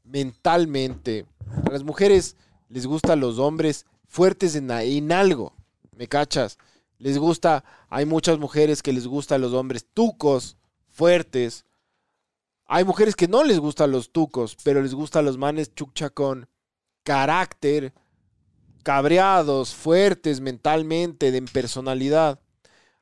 [0.03, 1.25] mentalmente.
[1.65, 2.37] A las mujeres
[2.69, 4.71] les gustan los hombres fuertes en,
[5.11, 5.53] algo,
[5.95, 6.57] ¿me cachas?
[6.97, 10.57] Les gusta, hay muchas mujeres que les gustan los hombres tucos,
[10.89, 11.65] fuertes.
[12.65, 16.49] Hay mujeres que no les gustan los tucos, pero les gustan los manes chucha con
[17.03, 17.93] carácter,
[18.83, 22.39] cabreados, fuertes mentalmente, de personalidad.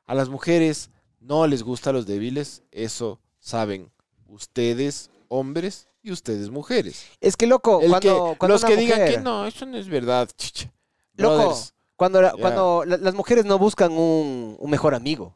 [0.05, 3.91] A las mujeres no les gustan los débiles, eso saben
[4.27, 7.03] ustedes, hombres, y ustedes, mujeres.
[7.19, 9.77] Es que, loco, El cuando, que- cuando los una que digan que no, eso no
[9.77, 10.71] es verdad, chicha.
[11.17, 12.41] Loco, Brothers, Cuando, la- Ya.
[12.41, 15.35] cuando la- las mujeres no buscan un, un mejor amigo,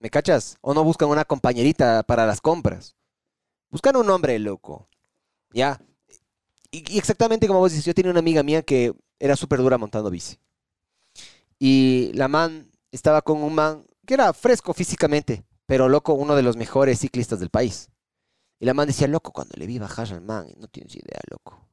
[0.00, 0.56] ¿me cachas?
[0.60, 2.96] O no buscan una compañerita para las compras.
[3.70, 4.88] Buscan un hombre, loco.
[5.52, 5.80] ¿Ya?
[6.70, 9.78] Y, y exactamente como vos dices, yo tenía una amiga mía que era súper dura
[9.78, 10.38] montando bici.
[11.58, 16.42] Y la man estaba con un man que era fresco físicamente, pero loco, uno de
[16.42, 17.88] los mejores ciclistas del país.
[18.58, 21.68] Y la man decía, loco, cuando le vi bajar al man, no tienes idea, loco.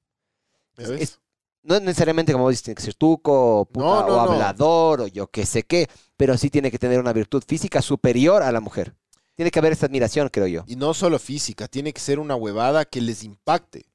[0.78, 1.02] ¿me es- ves?
[1.02, 1.20] es-
[1.64, 4.32] no necesariamente, como dices, tiene que ser tuco, o, puta, No, no, o no.
[4.32, 8.42] hablador, o yo qué sé qué, pero sí tiene que tener una virtud física superior
[8.44, 8.96] a la mujer.
[9.36, 10.64] Tiene que haber esa admiración, creo yo.
[10.68, 13.86] Y no solo física, tiene que ser una huevada que les impacte.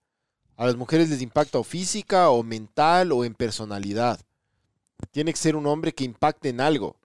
[0.56, 4.20] A las mujeres les impacta o física, o mental, o en personalidad.
[5.10, 6.96] Tiene que ser un hombre que impacte en algo.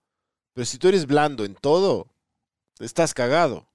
[0.53, 2.07] Pero si tú eres blando en todo,
[2.80, 3.65] estás cagado.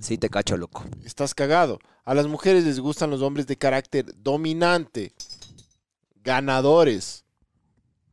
[0.00, 0.84] Sí, te cacho, loco.
[1.04, 1.78] Estás cagado.
[2.04, 5.12] A las mujeres les gustan los hombres de carácter dominante,
[6.22, 7.24] ganadores.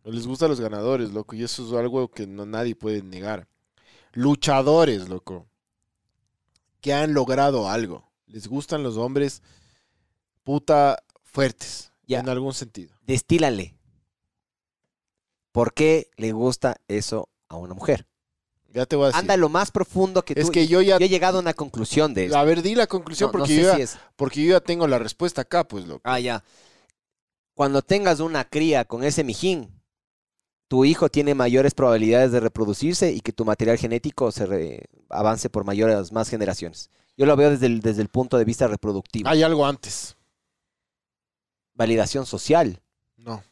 [0.03, 3.47] Les gustan los ganadores, loco, y eso es algo que no nadie puede negar.
[4.13, 5.47] Luchadores, loco,
[6.81, 8.09] que han logrado algo.
[8.25, 9.43] Les gustan los hombres
[10.43, 12.19] puta fuertes, Ya.
[12.21, 12.95] en algún sentido.
[13.05, 13.75] Destílale.
[15.51, 18.07] ¿Por qué le gusta eso a una mujer?
[18.71, 19.19] Ya te voy a decir.
[19.21, 20.41] Anda lo más profundo que tú.
[20.41, 20.99] es que yo ya...
[20.99, 22.37] yo he llegado a una conclusión de eso.
[22.37, 24.59] A ver, di la conclusión No- no porque, sé yo ya, es- porque yo ya
[24.61, 26.01] tengo la respuesta acá, pues, loco.
[26.03, 26.43] Ah, ya.
[27.59, 29.81] Cuando tengas una cría con ese mijín,
[30.69, 35.49] tu hijo tiene mayores probabilidades de reproducirse y que tu material genético se re- avance
[35.49, 36.89] por mayores, más generaciones.
[37.17, 39.27] Yo lo veo desde el, desde el punto de vista reproductivo.
[39.27, 40.15] Hay algo antes.
[41.73, 42.81] Validación social.
[43.17, 43.43] No.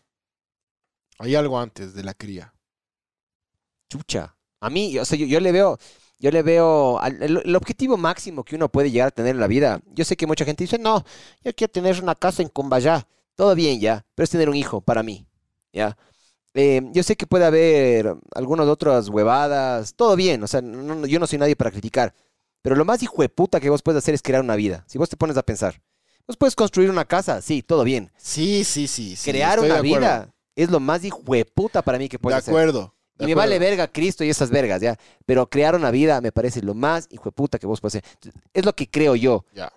[1.20, 2.54] Hay algo antes de la cría.
[3.90, 4.38] Chucha.
[4.62, 5.78] A mí, o sea, yo, yo le veo,
[6.18, 9.42] yo le veo al- el, el objetivo máximo que uno puede llegar a tener en
[9.42, 9.82] la vida.
[9.88, 11.04] Yo sé que mucha gente dice, no,
[11.44, 13.06] yo quiero tener una casa en Cumbayá.
[13.38, 15.26] Todo bien ya, pero es tener un hijo para mí.
[15.72, 15.98] ¿Ya?
[16.54, 21.20] Eh, yo sé que puede haber algunas otras huevadas, todo bien, o sea, no- yo
[21.20, 22.16] no soy nadie para criticar,
[22.64, 24.84] pero lo más hijo de puta que vos puedes hacer es crear una vida.
[24.88, 25.80] Si vos te pones a pensar,
[26.28, 28.12] vos puedes construir una casa, sí, todo bien.
[28.18, 29.16] Sí, sí, sí.
[29.16, 32.22] sí, crear una de vida es lo más hijo de puta para mí que De
[32.24, 32.52] puedes hacer.
[32.52, 32.96] acuerdo.
[33.20, 34.98] Y de me vale verga Cristo y esas vergas, ¿ya?
[35.28, 38.04] Pero crear una vida me parece lo más hijo de puta que vos puedes hacer.
[38.54, 39.46] Es lo que creo yo.
[39.54, 39.72] Ya.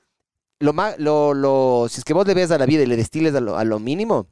[0.60, 3.34] Lo lo, lo, si es que vos le ves a la vida y le destiles
[3.34, 4.28] a lo, mínimo,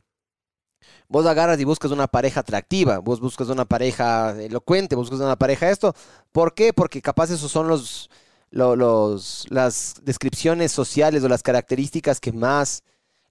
[1.09, 5.71] vos agarras y buscas una pareja atractiva, vos buscas una pareja elocuente, buscas una pareja
[5.71, 5.95] esto.
[6.33, 6.73] ¿Por qué?
[6.73, 8.11] Porque capaz esos son los,
[8.51, 12.83] lo- los, las descripciones sociales o las características que más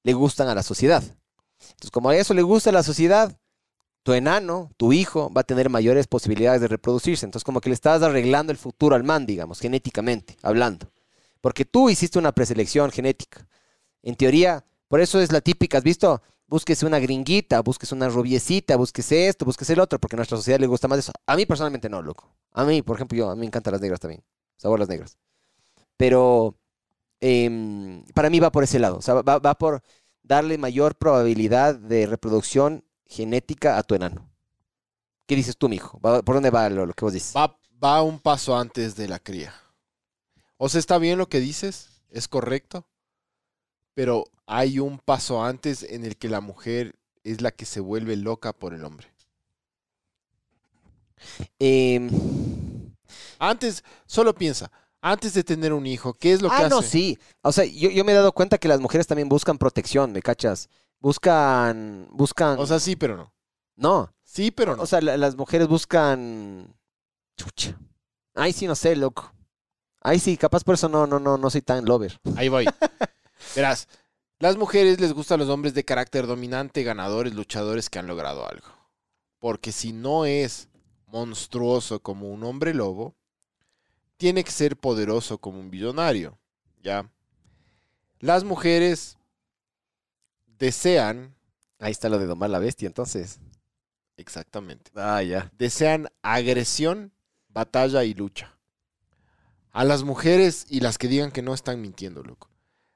[0.04, 1.04] le gustan a la sociedad.
[1.62, 3.38] Entonces, como a eso le gusta a la sociedad,
[4.04, 7.26] tu enano, tu hijo, va a tener mayores posibilidades de reproducirse.
[7.26, 10.90] Entonces, como que le estás arreglando el futuro al man, digamos, genéticamente hablando.
[11.48, 13.48] Porque tú hiciste una preselección genética.
[14.04, 16.22] En teoría, por eso es la típica, ¿has visto?
[16.46, 20.60] Búsquese una gringuita, búsquese una rubiecita, búsquese esto, búsquese el otro, porque a nuestra sociedad
[20.60, 21.14] le gusta más eso.
[21.26, 22.36] A mí personalmente no, loco.
[22.52, 24.26] A mí, por ejemplo, yo, a mí me encantan las negras también.
[24.58, 25.18] Sabor las negras.
[25.96, 26.58] Pero
[27.22, 28.98] em, para mí va por ese lado.
[28.98, 29.84] O sea, va, por
[30.24, 34.30] darle mayor probabilidad de reproducción genética a tu enano.
[35.26, 35.98] ¿Qué dices tú, mijo?
[36.02, 37.34] ¿Va- ¿Por dónde va lo, que vos dices?
[37.82, 39.54] Va un paso antes de la cría.
[40.58, 42.88] O sea, está bien lo que dices, es correcto,
[43.94, 48.16] pero hay un paso antes en el que la mujer es la que se vuelve
[48.16, 49.08] loca por el hombre.
[51.60, 52.10] Em,
[53.40, 54.72] Antes, solo piensa,
[55.02, 56.70] antes de tener un hijo, ¿qué es lo que ah, hace?
[56.70, 57.18] no, sí.
[57.42, 60.22] O sea, yo, yo me he dado cuenta que las mujeres también buscan protección, ¿me
[60.22, 60.70] cachas?
[61.00, 62.60] Buscan, buscan...
[62.60, 63.34] O sea, sí, pero no.
[63.76, 64.14] no.
[64.24, 64.84] Sí, pero no.
[64.84, 66.76] O sea, la- las mujeres buscan...
[67.38, 67.78] Chucha.
[68.34, 69.32] Ay, sí, no sé, loco.
[70.02, 72.20] Ay, sí, capaz por eso no, no, no, no soy tan lover.
[72.36, 72.66] Ahí voy.
[73.56, 73.88] Verás,
[74.40, 78.68] las mujeres les gustan los hombres de carácter dominante, ganadores, luchadores que han logrado algo.
[79.40, 80.70] Porque si no es
[81.08, 83.16] monstruoso como un hombre lobo,
[84.18, 86.38] tiene que ser poderoso como un billonario.
[86.82, 87.10] ¿Ya?
[88.20, 89.18] Las mujeres
[90.46, 91.36] desean,
[91.80, 93.40] Ahí está lo de domar la bestia, entonces.
[94.18, 95.52] exactamente, Ah, ya.
[95.58, 97.12] desean agresión,
[97.50, 98.57] batalla y lucha.
[99.78, 102.50] A las mujeres y las que digan que no están mintiendo, loco.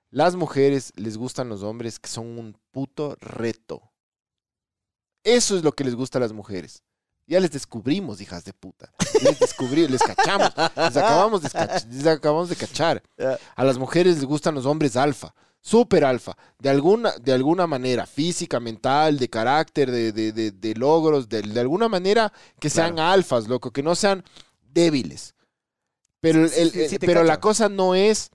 [0.09, 3.91] Las mujeres les gustan los hombres que son un puto reto.
[5.23, 6.83] Eso es lo que les gusta a las mujeres.
[7.27, 8.91] Ya les descubrimos, hijas de puta.
[9.23, 10.51] Les descubrí, les cachamos.
[10.75, 13.03] Les acabamos de, escach- les acabamos de cachar.
[13.55, 18.05] A las mujeres les gustan los hombres alfa, super alfa, de alguna, de alguna manera,
[18.07, 22.97] física, mental, de carácter, de, de- de- de logros, de, de alguna manera que sean
[22.99, 24.23] alfas, loco, que no sean
[24.73, 25.35] débiles.
[26.21, 28.31] Pero, Sí, el- sí, el- sí te pero la cosa no es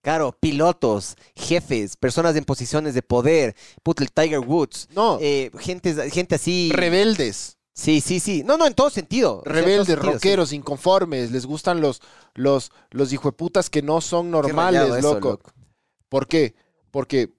[0.00, 3.56] Claro, pilotos, jefes, personas en posiciones de poder.
[3.82, 4.88] Puta, el Tiger Woods.
[4.94, 6.70] No, eh, gente, gente así.
[6.72, 8.42] rebeldes, Sí, sí, sí.
[8.44, 9.38] No, no, en todo sentido.
[9.38, 12.00] O sea, en todo rebeldes, sentido, rockeros, inconformes, les gustan los,
[12.34, 15.40] los, los hijueputas que no son normales, eso, loco.
[16.08, 16.56] ¿Por qué?
[16.90, 17.32] Porque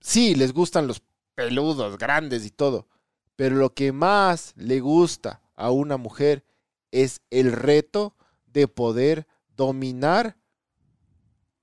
[0.00, 1.02] sí, les gustan los
[1.34, 2.86] peludos, grandes y todo.
[3.34, 6.44] Pero lo que más le gusta a una mujer
[6.92, 8.14] es el reto
[8.56, 10.36] de poder dominar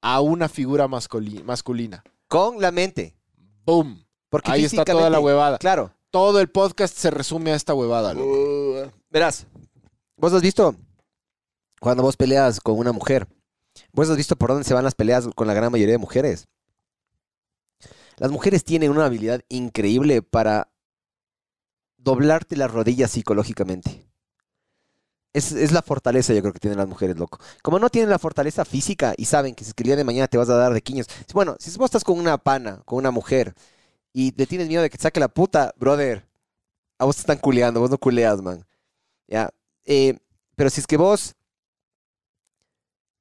[0.02, 2.04] a una figura masculi- masculina.
[2.28, 3.16] Con la mente.
[3.66, 4.06] ¡Boom!
[4.30, 5.58] Porque Ahí está toda la huevada.
[5.58, 5.92] Claro.
[6.12, 8.28] Todo el podcast se resume a esta huevada, loco.
[8.28, 9.48] Uh, verás,
[10.18, 10.76] vos has visto
[11.80, 13.28] cuando vos peleas con una mujer,
[13.92, 16.48] vos has visto por dónde se van las peleas con la gran mayoría de mujeres.
[18.18, 20.72] Las mujeres tienen una habilidad increíble para
[21.98, 24.06] doblarte las rodillas psicológicamente.
[25.34, 27.40] Es, es la fortaleza, yo creo que tienen las mujeres, loco.
[27.64, 30.04] Como no tienen la fortaleza física y saben que si es que el día de
[30.04, 31.08] mañana te vas a dar de quiños.
[31.34, 33.56] Bueno, si vos estás con una pana, con una mujer,
[34.14, 36.26] y te tienes miedo de que te saque la puta, brother,
[37.00, 38.66] a vos te están culeando, vos no culeas, man.
[39.28, 39.50] Ya.
[39.86, 40.20] Eh,
[40.56, 41.34] pero si es que vos.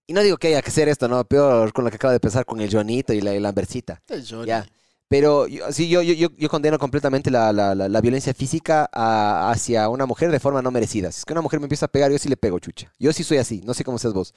[0.06, 1.24] Y no digo que haya que hacer esto, ¿no?
[1.24, 4.02] Peor con lo que acaba de pensar con el Joanito y la, y la Ambercita.
[4.44, 4.66] Ya.
[5.12, 9.50] Pero yo, sí, yo, yo, yo, condeno completamente la, la, la, la violencia física a-
[9.50, 11.12] hacia una mujer de forma no merecida.
[11.12, 12.90] Si es que una mujer me empieza a pegar, yo sí le pego, chucha.
[12.98, 14.32] Yo sí soy así, no sé cómo seas vos.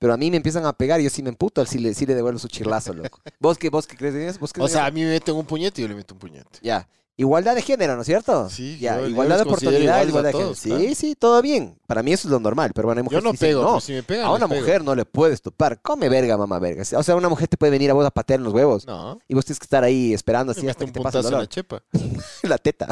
[0.00, 2.04] Pero a mí me empiezan a pegar y yo sí me emputo, sí le, sí
[2.04, 3.20] le devuelvo su chirlazo, loco.
[3.38, 4.40] ¿Vos qué, vos qué crees?
[4.40, 6.20] ¿Vos qué O sea, a mí me meten un puñete y yo le meto un
[6.20, 6.58] puñete.
[6.62, 6.88] ya.
[7.20, 8.48] Igualdad de género, ¿no es cierto?
[8.48, 8.94] Sí, ya.
[8.96, 10.54] yo- yo igualdad de oportunidades, igualdad de género.
[10.54, 10.94] Sí, claro.
[10.94, 11.76] sí, todo bien.
[11.88, 13.62] Para mí eso es lo normal, pero bueno, hay Yo mujeres no que dicen, pego,
[13.62, 14.60] no, si me pegan, a una pego.
[14.60, 15.82] mujer no le puedes topar.
[15.82, 16.84] Come verga, mamá verga.
[16.96, 18.86] O sea, una mujer te puede venir a vos a patear en los huevos.
[18.86, 21.30] No, Y vos tienes que estar ahí esperando me así hasta que te pase el
[21.30, 21.82] la chepa.
[22.44, 22.86] La teta.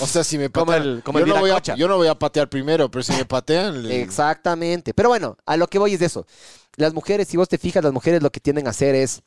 [0.00, 1.74] O sea, si me patean, el- yo, el no voy a, Viracocha.
[1.74, 3.88] yo no voy a patear primero, pero si me patean...
[3.88, 4.94] le- Exactamente.
[4.94, 6.26] Pero bueno, a lo que voy es de eso.
[6.76, 9.22] Las mujeres, si vos te fijas, las mujeres lo que tienden a hacer es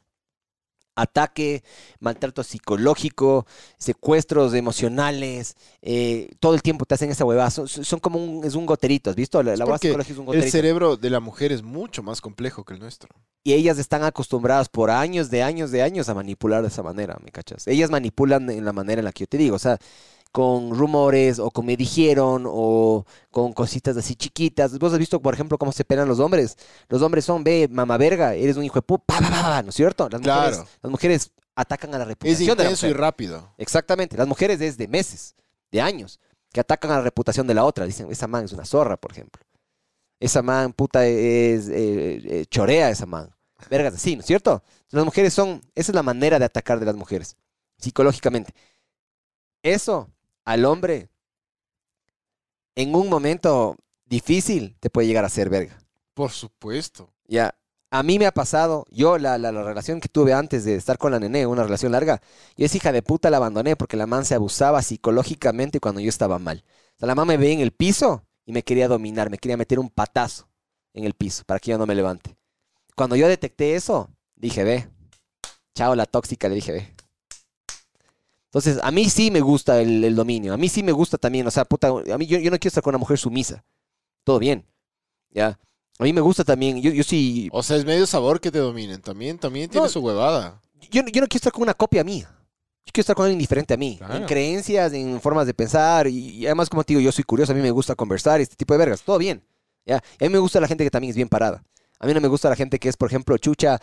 [0.96, 1.64] ataque,
[2.00, 3.46] maltrato psicológico,
[3.78, 7.50] secuestros emocionales, eh, todo el tiempo te hacen esa huevada.
[7.50, 9.42] Son, son como un, es un goterito, ¿has visto?
[9.44, 10.52] La, la huevada porque psicológica es un El goterito.
[10.52, 13.10] cerebro de la mujer es mucho más complejo que el nuestro.
[13.44, 17.18] Y ellas están acostumbradas por años, de años, de años a manipular de esa manera,
[17.24, 17.68] ¿me cachas?
[17.68, 19.78] Ellas manipulan en la manera en la que yo te digo, o sea,
[20.32, 24.78] con rumores o con me dijeron o con cositas así chiquitas.
[24.80, 26.58] Vos has visto, por ejemplo, cómo se pegan los hombres.
[26.88, 29.64] Los hombres son, ve, mamá verga, eres un hijo de puta, pa, pa, pa, pa,
[29.64, 30.08] ¿no es cierto?
[30.10, 30.70] Las mujeres, Claro.
[30.82, 33.54] las mujeres atacan a la Es reputación de la intenso y rápido.
[33.58, 35.36] Exactamente, las mujeres desde meses,
[35.72, 36.20] de años,
[36.54, 37.86] que atacan a la reputación de la otra.
[37.86, 39.42] Dicen, esa man es una zorra, por ejemplo.
[40.20, 43.30] Esa man, puta, es eh, eh, chorea esa man.
[43.70, 44.64] Vergas así, ¿no es cierto?
[44.90, 47.36] Las mujeres son, esa es la manera de atacar de las mujeres,
[47.78, 48.54] psicológicamente.
[49.64, 50.10] Eso
[50.46, 51.10] al hombre,
[52.76, 55.78] en un momento difícil, te puede llegar a ser verga.
[56.14, 57.14] Por supuesto.
[57.26, 57.56] Ya,
[57.90, 60.98] a mí me ha pasado, yo la, la, la relación que tuve antes de estar
[60.98, 62.22] con la nene, una relación larga,
[62.56, 66.10] yo esa hija de puta la abandoné porque la man se abusaba psicológicamente cuando yo
[66.10, 66.64] estaba mal.
[66.96, 69.58] O sea, la man me veía en el piso y me quería dominar, me quería
[69.58, 70.48] meter un patazo
[70.94, 72.38] en el piso para que yo no me levante.
[72.96, 74.90] Cuando yo detecté eso, dije, ve,
[75.76, 76.96] chao la tóxica, le dije, ve.
[78.54, 81.48] Entonces, a mí sí me gusta el, el dominio, a mí sí me gusta también,
[81.48, 83.64] o sea, puta, a mí yo, yo no quiero estar con una mujer sumisa,
[84.26, 84.66] todo bien,
[85.30, 85.58] ya.
[86.00, 88.58] A mí me gusta también, yo, yo sí, O sea, es medio sabor que te
[88.58, 89.02] dominen.
[89.02, 89.90] También, también tiene No.
[89.90, 90.60] su huevada.
[90.90, 92.28] yo, no- yo no quiero estar con una copia mía.
[92.86, 94.00] Yo quiero estar con alguien diferente a mí.
[94.10, 96.08] En creencias, en formas de pensar.
[96.08, 97.52] Y, y además, como te digo, yo soy curioso.
[97.52, 99.04] A mí me gusta conversar y este tipo de vergas.
[99.04, 99.44] Todo bien.
[99.86, 100.02] ¿ya?
[100.20, 101.64] Y a mí me gusta la gente que también es bien parada.
[102.00, 103.80] A mí no me gusta la gente que es, por ejemplo, chucha.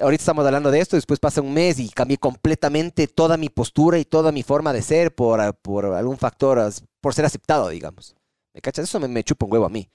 [0.00, 3.98] Ahorita estamos hablando de esto, después pasa un mes y cambié completamente toda mi postura
[3.98, 8.16] y toda mi forma de ser por, por algún factor, por ser aceptado, digamos.
[8.54, 8.84] ¿Me cachas?
[8.84, 9.88] Eso me, me chupa un huevo a mí.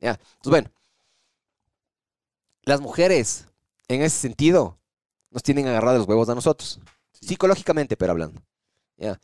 [0.00, 0.12] ¿ya?
[0.12, 0.70] Entonces, bueno.
[2.62, 3.48] Las mujeres,
[3.88, 4.78] en ese sentido,
[5.30, 6.80] nos tienen agarrados los huevos a nosotros.
[7.12, 8.42] Psicológicamente, pero hablando.
[8.96, 9.20] ¿ya?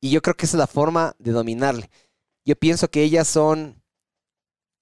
[0.00, 1.90] Y yo creo que esa es la forma de dominarle.
[2.44, 3.82] Yo pienso que ellas son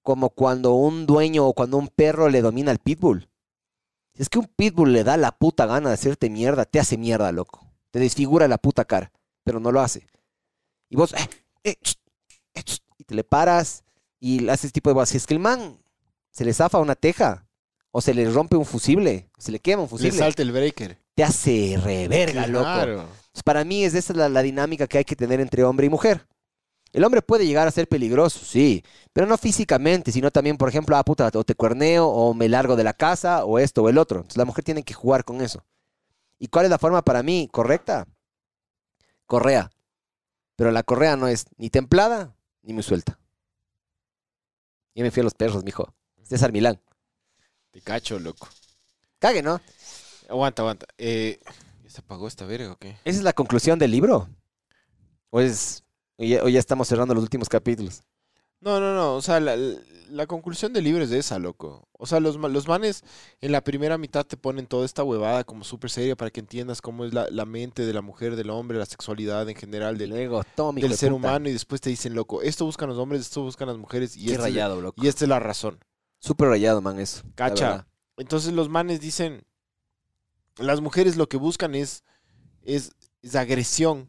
[0.03, 3.30] como cuando un dueño o cuando un perro le domina al pitbull.
[4.21, 7.33] Es que un pitbull le da la puta gana de hacerte mierda, te hace mierda,
[7.33, 7.67] loco.
[7.91, 9.11] Te desfigura la puta cara,
[9.45, 10.07] pero no lo hace.
[10.91, 11.29] Y vos, eh,
[11.65, 11.77] eh,
[12.55, 12.63] eh,
[12.99, 13.83] y te le paras
[14.19, 15.07] y le haces tipo de.
[15.07, 15.79] Si es que el man
[16.31, 17.47] se le zafa una teja,
[17.93, 20.53] o se le rompe un fusible, o se le quema un Le fusible, salta el
[20.53, 20.99] breaker.
[21.15, 23.07] te hace reverga, loco.
[23.43, 26.27] Para mí es esa la, la dinámica que hay que tener entre hombre y mujer.
[26.93, 30.97] El hombre puede llegar a ser peligroso, sí, pero no físicamente, sino también, por ejemplo,
[30.97, 33.99] ah, puta, o te cuerneo, o me largo de la casa, o esto o el
[33.99, 34.19] otro.
[34.19, 35.65] Entonces la mujer tiene que jugar con eso.
[36.39, 38.09] ¿Y cuál es la forma para mí correcta?
[39.27, 39.71] Correa.
[40.57, 43.19] Pero la correa no es ni templada ni muy suelta.
[44.95, 45.95] Ya me fui a los perros, mijo.
[46.23, 46.81] César Milán.
[47.71, 48.49] Te cacho, loco.
[49.19, 49.61] Cague, ¿no?
[50.29, 50.87] Aguanta, aguanta.
[50.99, 51.41] Eh,
[51.85, 52.97] ¿Ya se apagó esta verga o qué?
[53.05, 54.29] ¿Esa es la conclusión del libro?
[55.31, 55.85] ¿O, es,
[56.21, 58.03] o, ya, o ya estamos cerrando los últimos capítulos?
[58.61, 59.15] No, no, no.
[59.17, 59.57] O sea, la,
[60.11, 61.89] la conclusión del libro es esa, loco.
[61.93, 63.03] O sea, los, los manes
[63.41, 66.83] en la primera mitad te ponen toda esta huevada como súper seria para que entiendas
[66.83, 70.11] cómo es la, la mente de la mujer, del hombre, la sexualidad en general, del,
[70.11, 71.17] Luego, toma, hijo del de ser puta.
[71.29, 71.49] humano.
[71.49, 74.15] Y después te dicen, loco, esto buscan los hombres, esto buscan las mujeres.
[74.17, 75.03] Y, Qué rayado, loco.
[75.03, 75.79] y esta es la razón.
[76.19, 77.23] Súper rayado, man, eso.
[77.35, 77.87] Cacha.
[78.19, 79.43] Entonces los manes dicen,
[80.59, 82.05] las mujeres lo que buscan es,
[82.63, 82.93] es,
[83.23, 84.07] es agresión,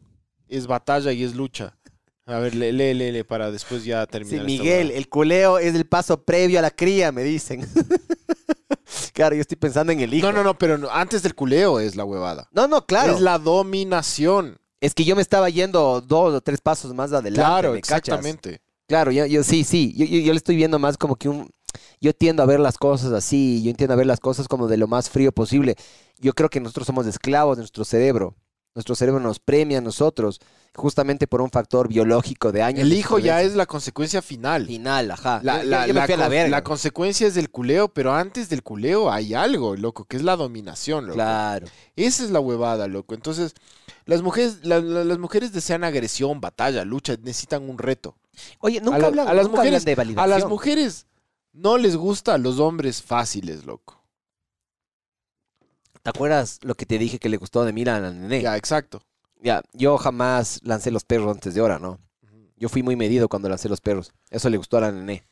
[0.48, 1.78] es batalla y es lucha.
[2.26, 4.36] A ver, lee, lee, lee, para después ya Sí, terminar.
[4.38, 7.66] esta Miguel, el culeo es el paso previo a la cría, me dicen.
[9.12, 10.26] claro, yo estoy pensando en el hijo.
[10.26, 12.48] No, no, no, pero antes del culeo es la huevada.
[12.52, 13.14] No, no, claro.
[13.14, 14.58] Es la dominación.
[14.80, 17.40] Es que yo me estaba yendo dos o tres pasos más adelante.
[17.40, 17.98] claro, ¿me cachas?
[17.98, 18.60] exactamente.
[18.88, 19.94] Claro, yo, yo sí, sí.
[19.96, 21.50] Yo, yo, yo le estoy viendo más como que un.
[22.00, 24.76] Yo tiendo a ver las cosas así, yo entiendo a ver las cosas como de
[24.76, 25.76] lo más frío posible.
[26.18, 28.36] Yo creo que nosotros somos esclavos de nuestro cerebro.
[28.74, 30.40] Nuestro cerebro nos premia a nosotros,
[30.74, 32.80] justamente por un factor biológico de años.
[32.80, 34.66] El hijo ya es la consecuencia final.
[34.66, 35.40] final, ajá.
[35.42, 36.64] La, yo- la- yo la a verga.
[36.64, 41.04] consecuencia es del culeo, pero antes del culeo hay algo, loco, que es la dominación,
[41.04, 41.14] loco.
[41.16, 41.66] Claro.
[41.96, 43.14] Esa es la huevada, loco.
[43.14, 43.54] Entonces,
[44.06, 48.16] las mujeres, la- la- las mujeres desean agresión, batalla, lucha, necesitan un reto.
[48.60, 50.30] Oye, nunca A la- hablan, a las nunca hablan mujeres- de A validación.
[50.30, 51.06] las mujeres
[51.52, 54.02] no les gustan los hombres fáciles, loco.
[56.02, 58.40] ¿Te acuerdas lo que te dije que le gustó de Mira a la nené?
[58.42, 59.02] Ya, exacto.
[59.42, 61.98] Ya, yo jamás lancé los perros antes de hora, ¿no?
[62.56, 64.12] Yo fui muy medido cuando lancé los perros.
[64.30, 65.26] Eso le gustó a la nené.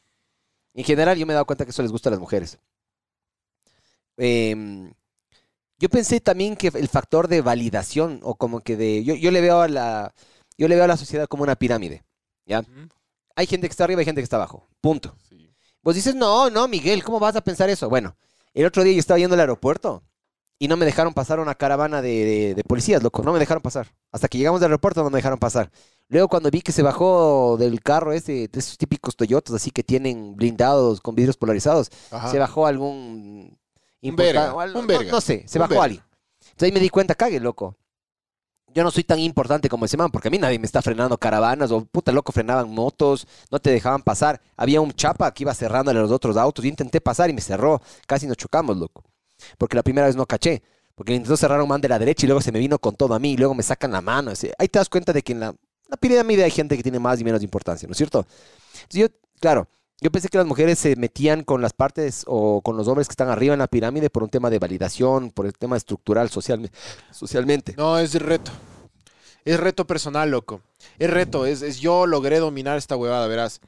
[0.75, 2.59] En general, yo me he dado cuenta que eso les gusta a las mujeres.
[4.17, 4.93] Em,
[5.79, 9.05] yo pensé también que el factor de validación, o como que de.
[9.05, 10.13] Yo, yo le veo a la.
[10.59, 12.05] Yo le veo a la sociedad como una pirámide.
[12.47, 12.65] ¿Ya?
[13.37, 14.69] Hay gente que está arriba y gente que está abajo.
[14.81, 15.15] Punto.
[15.29, 15.55] Sí.
[15.83, 17.89] Vos dices, no, no, Miguel, ¿cómo vas a pensar eso?
[17.89, 18.17] Bueno,
[18.55, 20.03] el otro día yo estaba yendo al aeropuerto
[20.61, 23.23] y no me dejaron pasar una caravana de, de- de policías, loco.
[23.25, 23.89] No me dejaron pasar.
[24.13, 25.73] Hasta que llegamos del aeropuerto no me dejaron pasar.
[26.09, 29.83] Luego cuando vi que se bajó del carro ese, de esos típicos Toyotas así que
[29.83, 32.31] tienen blindados con vidrios polarizados, Ajá.
[32.31, 33.59] se bajó algún...
[34.03, 35.85] Un verga, al- un no- verga, No, sé, se un bajó verga.
[35.85, 36.03] alguien.
[36.43, 37.77] Entonces ahí me di cuenta, cague, loco.
[38.73, 41.19] Yo no soy tan importante como ese man, porque a mí nadie me está frenando
[41.19, 44.41] caravanas o puta loco frenaban motos, no te dejaban pasar.
[44.57, 46.63] Había un chapa que iba cerrándole a los otros autos.
[46.65, 47.81] Yo intenté pasar y me cerró.
[48.07, 49.03] Casi nos chocamos, loco.
[49.59, 50.63] Porque la primera vez no caché.
[50.95, 53.15] Porque intentó cerrar un man de la derecha y luego se me vino con todo
[53.15, 54.33] a mí y luego me sacan la mano.
[54.59, 55.55] Ahí te das cuenta de que en la,
[55.99, 58.27] pirámide hay gente que tiene más y menos importancia, ¿no es cierto?
[58.91, 59.07] Yo,
[59.41, 59.67] claro,
[60.01, 63.13] yo pensé que las mujeres se metían con las partes o con los hombres que
[63.13, 66.71] están arriba en la pirámide por un tema de validación, por el tema estructural, social,
[67.11, 67.75] socialmente.
[67.77, 68.51] No, es reto.
[69.45, 70.61] Es reto personal, loco.
[70.99, 71.47] Es reto.
[71.47, 73.61] Es, es yo logré dominar esta huevada, verás.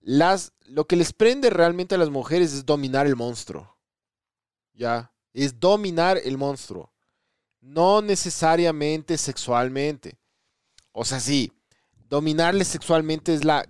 [0.00, 3.73] Las, lo que les prende realmente a las mujeres es dominar el monstruo.
[4.74, 5.10] Ya.
[5.32, 6.92] Es dominar el monstruo.
[7.60, 10.18] No necesariamente sexualmente.
[10.92, 11.52] O sea, sí.
[12.08, 13.66] Dominarle sexualmente es la.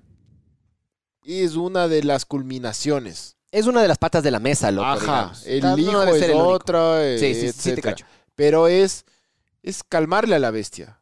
[1.25, 3.37] Es una de las culminaciones.
[3.51, 4.89] Es una de las patas de la mesa, loco.
[4.89, 5.33] Ajá.
[5.45, 5.79] digamos.
[5.79, 7.19] El hijo es el otra.
[7.19, 8.05] Sí, sí, sí, te cacho.
[8.35, 9.05] Pero es,
[9.63, 11.01] es calmarle a la bestia.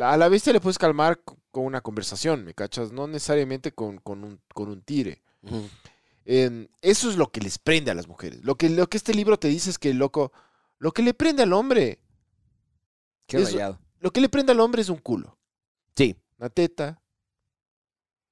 [0.00, 1.20] A la bestia le puedes calmar
[1.52, 2.92] con una conversación, ¿me cachas?
[2.92, 5.22] No necesariamente con, con un, con un tire.
[6.24, 8.44] En- eso es lo que les prende a las mujeres.
[8.44, 10.32] Lo que, lo que este libro te dice es que, loco,
[10.78, 11.98] lo que le prende al hombre,
[13.26, 13.78] Qué Eso- rayado.
[14.00, 15.38] lo que le prende al hombre es un culo,
[15.96, 17.02] Sí, una teta,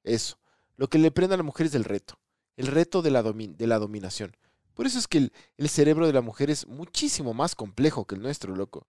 [0.05, 0.39] eso.
[0.77, 2.19] Lo que le prende a la mujer es el reto,
[2.57, 4.37] el reto de la, de la dominación.
[4.75, 8.15] Por eso es que el, el cerebro de la mujer es muchísimo más complejo que
[8.15, 8.87] el nuestro, loco.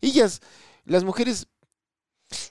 [0.00, 0.40] Ellas,
[0.84, 1.48] las mujeres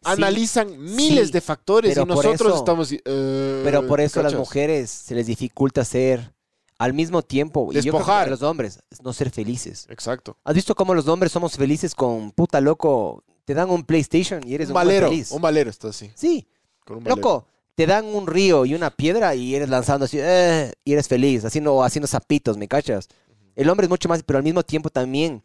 [0.03, 2.91] analizan miles sí, de factores y nosotros eso- estamos...
[2.91, 6.33] eh, pero por eso a las mujeres se les dificulta ser
[6.79, 8.27] al mismo tiempo, y yo creo que Despojar.
[8.27, 9.85] a los hombres, no ser felices.
[9.89, 10.37] Exacto.
[10.43, 13.23] ¿Has visto cómo los hombres somos felices con puta loco?
[13.45, 15.31] Te dan un PlayStation y eres Un valero, feliz.
[15.31, 16.11] un valero está así.
[16.15, 16.45] Sí,
[16.85, 17.45] Con un loco,
[17.75, 21.45] te dan un río y una piedra y eres lanzando así, eh, y eres feliz,
[21.45, 23.07] haciendo, haciendo zapitos, ¿me cachas?
[23.55, 25.43] El hombre es mucho más, pero al mismo tiempo también,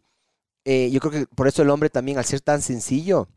[0.65, 3.29] eh, yo creo que por eso el hombre también, al ser tan sencillo,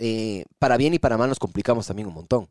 [0.00, 2.48] eh, para bien y para mal nos complicamos también un montón.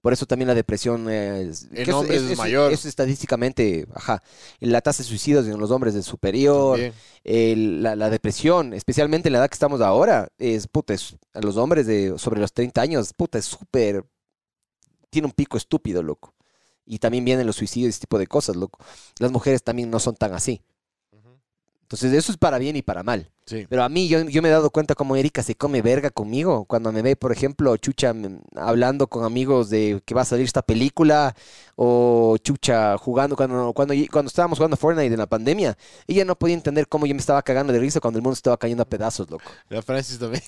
[0.00, 2.72] Por eso también la depresión es, En eso- hombres es eso- mayor.
[2.72, 4.20] Eso estadísticamente, ajá.
[4.58, 6.80] La tasa de suicidios en los hombres es superior.
[7.22, 11.40] El- la, la depresión, especialmente en la edad que estamos ahora, es, puta, es- a
[11.40, 14.04] los hombres de sobre los 30 años, puta, es súper,
[15.10, 16.34] tiene un pico estúpido, loco.
[16.84, 18.80] Y también vienen los suicidios y ese tipo de cosas, loco.
[19.20, 20.62] Las mujeres también no son tan así.
[21.82, 23.30] Entonces, eso es para bien y para mal.
[23.44, 23.66] Sí.
[23.68, 26.64] Pero a mí, yo, yo me he dado cuenta como Erika se come verga conmigo.
[26.64, 30.44] Cuando me ve, por ejemplo, Chucha mm, hablando con amigos de que va a salir
[30.44, 31.34] esta película,
[31.76, 36.54] o Chucha jugando, cuando, cuando, cuando estábamos jugando Fortnite en la pandemia, ella no podía
[36.54, 39.28] entender cómo yo me estaba cagando de risa cuando el mundo estaba cayendo a pedazos,
[39.30, 39.44] loco.
[39.68, 40.42] La Francis también.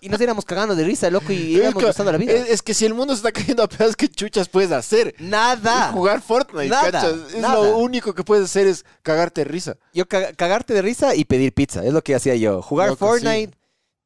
[0.00, 2.32] Y nos éramos cagando de risa, loco, y Es que- gozando la vida.
[2.32, 5.14] Es, es que si el mundo se está cayendo a pedazos, ¿qué chuchas puedes hacer?
[5.18, 5.86] Nada.
[5.88, 7.14] Es jugar Fortnite, Nada, ¿cachas?
[7.34, 7.54] Es nada.
[7.54, 9.76] lo único que puedes hacer es cagarte de risa.
[9.94, 12.62] Yo ca- cagarte de risa y pedir pizza, es lo que hacía yo.
[12.62, 13.56] Jugar Fortnite,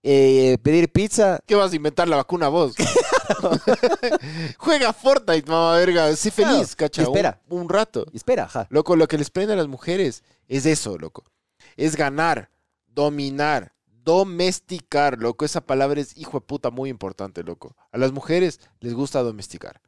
[0.03, 1.41] eh, pedir pizza.
[1.47, 2.75] ¿Qué vas a inventar la vacuna vos?
[4.59, 6.15] Juega Fortnite, mamá verga.
[6.17, 7.03] Sé Claro, feliz, cacha.
[7.03, 7.41] un- espera.
[7.49, 8.07] Un, rato.
[8.13, 8.67] Y espera, ajá.
[8.71, 11.25] Loco, lo que les prende a las mujeres es eso, loco.
[11.77, 12.51] Es ganar,
[12.87, 15.45] dominar, domesticar, loco.
[15.45, 17.77] Esa palabra es hijo de puta muy importante, loco.
[17.93, 19.81] A las mujeres les gusta domesticar.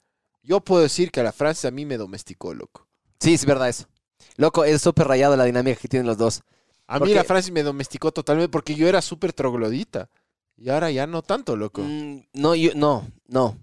[0.42, 2.86] Yo puedo decir que a la Francis a mí me domesticó, loco.
[3.20, 3.86] Sí, es verdad eso.
[4.36, 6.42] Loco, es súper rayado la dinámica que tienen los dos.
[6.88, 10.08] A Porque- mí la Francis me domesticó totalmente porque yo era súper troglodita.
[10.56, 11.82] Y ahora ya no tanto, loco.
[11.84, 13.56] Mm, no, yo, no, no,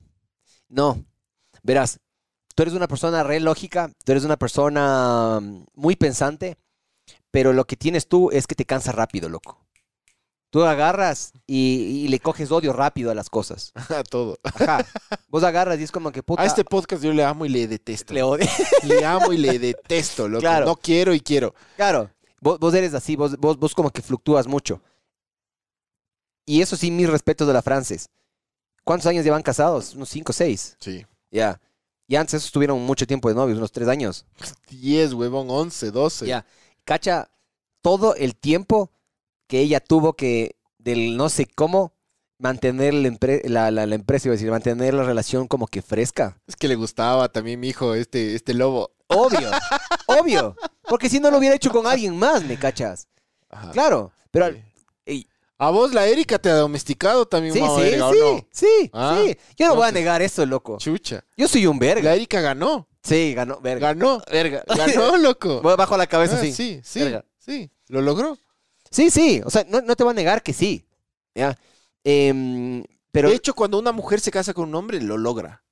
[0.70, 1.04] no.
[1.64, 2.00] Verás,
[2.56, 6.58] tú eres una persona re lógica, tú eres una persona mm, muy pensante,
[7.32, 9.60] pero lo que tienes tú es que te cansas rápido, loco.
[10.52, 13.74] Tú agarras y, y le coges odio rápido a las cosas.
[13.90, 14.38] A todo.
[14.44, 14.86] Ajá.
[15.28, 16.44] Vos agarras y es como que puta.
[16.44, 18.14] A este podcast yo le amo y le detesto.
[18.14, 18.48] le odio.
[18.84, 20.40] Le amo y le detesto, loco.
[20.40, 20.66] Claro.
[20.68, 21.54] No quiero y quiero.
[21.76, 22.10] Claro,
[22.46, 24.82] vos, vos eres así, vos, vos, vos como que fluctúas mucho.
[26.46, 28.08] Y eso sí, mis respetos de la Frances.
[28.84, 29.96] ¿Cuántos años llevan casados?
[29.96, 30.78] Unos cinco, seis.
[30.80, 31.06] Sí.
[31.32, 31.60] Ya.
[32.08, 34.26] Y antes esos tuvieron mucho tiempo de novios, unos tres años.
[34.70, 36.28] 10, huevón, 11, 12.
[36.28, 36.46] Ya.
[36.84, 37.30] Cacha,
[37.82, 38.92] todo el tiempo
[39.48, 41.94] que ella tuvo que, del no sé cómo,
[42.38, 45.82] mantener la, empre- la, la- la empresa, iba a decir, mantener la relación como que
[45.82, 46.38] fresca.
[46.46, 48.92] Es que le gustaba también mi hijo, este, este lobo.
[49.08, 49.52] Obvio,
[50.08, 50.56] obvio.
[50.84, 53.08] Porque si no lo hubiera hecho con alguien más, ¿me cachas?
[53.50, 53.72] Ajá.
[53.72, 54.12] Claro.
[54.32, 54.62] Pero Sí.
[55.06, 55.28] ey,
[55.58, 58.48] A vos la Erika te ha domesticado también, Sí, sí, verga, ¿o sí, no?
[58.52, 59.38] sí, Ah, sí.
[59.56, 60.78] Yo no voy a entonces- negar eso, loco.
[60.80, 61.24] Chucha.
[61.38, 62.04] Yo soy un verga.
[62.10, 62.88] La Erika ganó.
[63.02, 63.88] Sí, ganó, verga.
[63.94, 64.22] Ganó.
[64.30, 64.64] Verga.
[64.68, 65.62] Ganó, loco.
[65.62, 66.52] Bajo la cabeza, Ah, sí.
[66.52, 67.24] sí, sí, Verga.
[67.38, 67.70] sí.
[67.88, 68.38] Lo logró.
[68.92, 70.86] Sí, sí, o sea, no, no te voy a negar que sí.
[71.34, 71.58] ¿ya?
[72.04, 75.64] Em, pero de hecho, cuando una mujer se casa con un hombre, lo logra.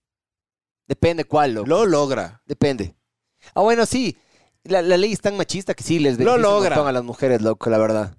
[0.87, 1.67] depende cuál, loco.
[1.67, 2.41] Lo logra.
[2.45, 2.95] Depende.
[3.53, 4.17] Ah, bueno, sí.
[4.63, 6.69] La, la ley es tan machista que sí les Lo beneficia un logra.
[6.75, 8.15] montón a las mujeres, loco, la verdad.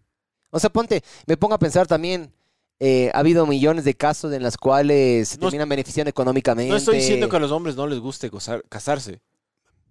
[0.51, 2.33] O sea, ponte, me pongo a pensar también,
[2.81, 6.71] eh, ha habido millones de casos en los cuales se No terminan beneficiando económicamente.
[6.71, 9.21] No estoy diciendo que a los hombres no les guste gozar- casarse.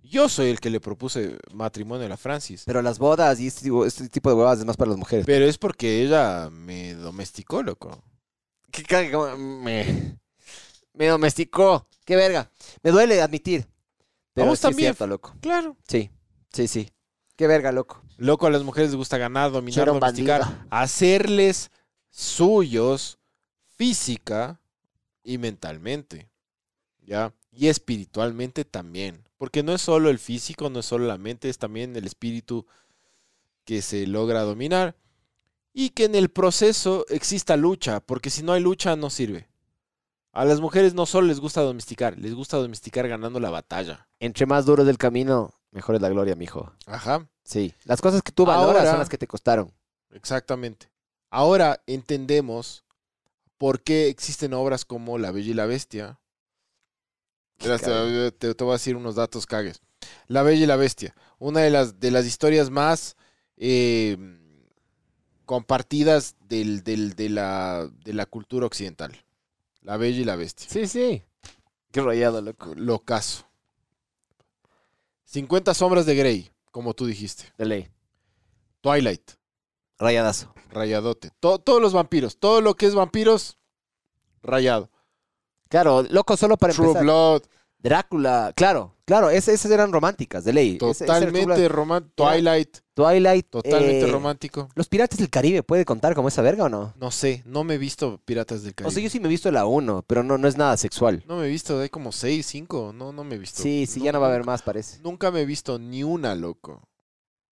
[0.04, 2.64] Yo soy el que le propuse matrimonio a la Francis.
[2.66, 5.26] Pero las bodas y este, tipo- este tipo de huevas es más para las mujeres.
[5.26, 8.04] Pero es porque ella me domesticó, loco.
[8.70, 10.18] ¿Qué ca- cómo- me,
[10.94, 11.88] me domesticó.
[12.06, 12.52] Qué verga.
[12.84, 13.66] Me duele admitir.
[14.34, 14.88] Pero vos sí es también.
[14.94, 15.36] cierto, loco.
[15.42, 15.78] Claro.
[15.88, 16.10] Sí,
[16.52, 16.90] sí, sí.
[17.36, 18.04] Qué verga, loco.
[18.18, 20.68] Loco, a las mujeres les gusta ganar, dominar, domesticar, bandido.
[20.70, 21.72] hacerles
[22.10, 23.20] suyos
[23.76, 24.62] física
[25.24, 26.30] y mentalmente.
[27.02, 27.34] ¿Ya?
[27.52, 29.28] Y espiritualmente también.
[29.38, 32.66] Porque no es solo el físico, no es solo la mente, es también el espíritu
[33.66, 34.96] que se logra dominar.
[35.74, 39.50] Y que en el proceso exista lucha, porque si no hay lucha no sirve.
[40.34, 44.08] A las mujeres no solo les gusta domesticar, les gusta domesticar ganando la batalla.
[44.20, 46.74] Entre más duro es el camino, mejor es la gloria, mijo.
[46.88, 47.30] Ajá.
[47.44, 47.74] Sí.
[47.86, 49.72] Las cosas que tú valoras Ahora- son las que te costaron.
[50.12, 50.90] Exactamente.
[51.30, 52.84] Ahora entendemos
[53.58, 56.20] por qué existen obras como La Bella y la Bestia.
[57.58, 57.78] Te,
[58.32, 59.82] te- te voy a decir unos datos cagues.
[60.28, 63.16] La Bella y la Bestia, una de las, de las historias más
[63.58, 64.18] eh,
[65.46, 69.14] compartidas del- del- de, la, de la cultura occidental.
[69.84, 70.68] La Bella y la Bestia.
[70.70, 71.24] Sí, sí.
[71.92, 72.74] Qué rayado, loco.
[72.76, 73.46] Lo caso.
[75.26, 77.52] 50 sombras de Grey, como tú dijiste.
[77.58, 77.90] De ley.
[78.82, 79.32] Twilight.
[79.98, 80.54] Rayadazo.
[80.72, 81.32] Rayadote.
[81.40, 82.38] To- todos los vampiros.
[82.38, 83.58] Todo lo que es vampiros,
[84.42, 84.90] rayado.
[85.70, 87.04] Claro, loco, solo para True empezar.
[87.04, 87.44] Blood.
[87.84, 90.78] Drácula, claro, claro, es- esas eran románticas, de ley.
[90.78, 92.14] Totalmente romántico.
[92.16, 92.78] Twilight.
[92.94, 93.50] Twilight.
[93.50, 94.70] Totalmente eh, romántico.
[94.76, 96.94] ¿Los Piratas del Caribe puede contar como esa verga o no?
[96.98, 98.88] No sé, no me he visto Piratas del Caribe.
[98.88, 101.26] O sea, yo sí me he visto la 1, pero no, no es nada sexual.
[101.28, 102.94] No me he visto, hay como 6, 5.
[102.96, 103.62] No, no me he visto.
[103.62, 105.02] Sí, sí, ya no va a haber más, parece.
[105.02, 106.72] Nunca me he visto ni una, loco.
[106.74, 106.88] O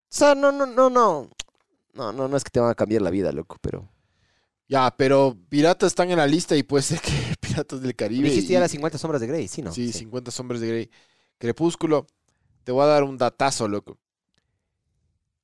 [0.09, 1.29] sea, no, no, no, no.
[1.93, 3.89] No, no, no es que te van a cambiar la vida, loco, pero.
[4.71, 8.29] Ya, pero Piratas están en la lista y puede ser que Piratas del Caribe.
[8.29, 9.73] Dijiste y- ya las 50 sombras de Grey, sí, ¿no?
[9.73, 10.89] Sí, 50 sombras de Grey.
[11.37, 12.07] Crepúsculo.
[12.63, 13.97] Te voy a dar un datazo, loco.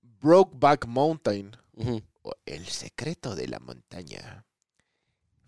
[0.01, 1.57] Brokeback Mountain,
[2.21, 4.45] o El secreto de la montaña,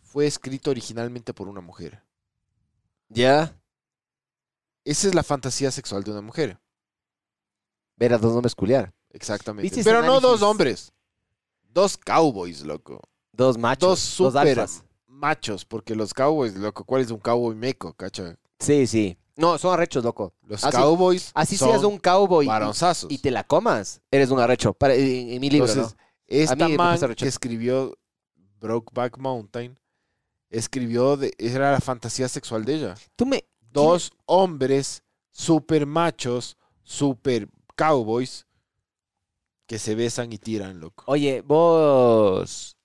[0.01, 2.03] fue escrito originalmente por una mujer.
[3.07, 3.57] Ya.
[4.83, 6.59] Esa es la fantasía sexual de una mujer.
[7.95, 8.93] Ver a dos hombres culiar.
[9.11, 9.63] Exactamente.
[9.63, 10.91] ¿Viste ese Pero no dos hombres.
[11.63, 12.99] Dos cowboys, loco.
[13.39, 14.17] Dos machos.
[14.17, 14.67] Dos super
[15.07, 15.63] machos.
[15.63, 18.37] Porque los cowboys, loco, ¿cuál es un cowboy meco, cacha?
[18.59, 19.17] Sí, sí.
[19.37, 20.33] No, son arrechos, loco.
[20.41, 24.41] Los Así- cowboys Así son seas un cowboy y, y te la comas, eres un
[24.41, 24.73] arrecho.
[24.73, 26.03] Para, en, en mi libro, Entonces, ¿no?
[26.27, 27.97] esta A mí me man que escribió
[28.59, 29.79] Brokeback Mountain,
[30.49, 32.95] escribió, de, era la fantasía sexual de ella.
[33.15, 33.45] Tú me...
[33.71, 35.01] Dos hombres
[35.31, 38.45] super machos, super cowboys,
[39.65, 41.05] que se besan y tiran, loco.
[41.07, 42.75] Oye, vos...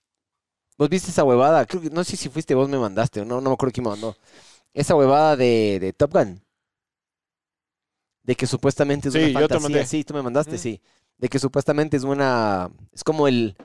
[0.76, 1.64] ¿Vos viste esa huevada?
[1.66, 3.84] Creo que, no sé si fuiste vos me mandaste, o no, no me acuerdo quién
[3.84, 4.16] me mandó.
[4.72, 6.42] Esa huevada de, de Top Gun.
[8.22, 9.60] De que supuestamente es Sí, una yo te fantasía.
[9.60, 9.86] mandé.
[9.86, 10.58] Sí, tú me mandaste, Mm.
[10.58, 10.80] sí.
[11.18, 12.70] De que supuestamente es una...
[12.92, 13.56] Es como el...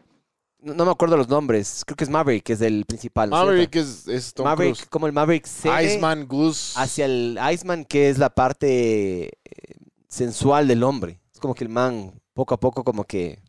[0.60, 1.84] No, no me acuerdo los nombres.
[1.86, 3.30] Creo que es Maverick, que es el principal.
[3.30, 4.90] ¿no es Maverick es, es Tom Maverick, Cruise.
[4.90, 6.74] como el Maverick cede Iceman, Goose.
[6.78, 9.76] hacia el Iceman, que es la parte eh,
[10.10, 11.22] sensual del hombre.
[11.34, 13.42] Es como que el man, poco a poco, como que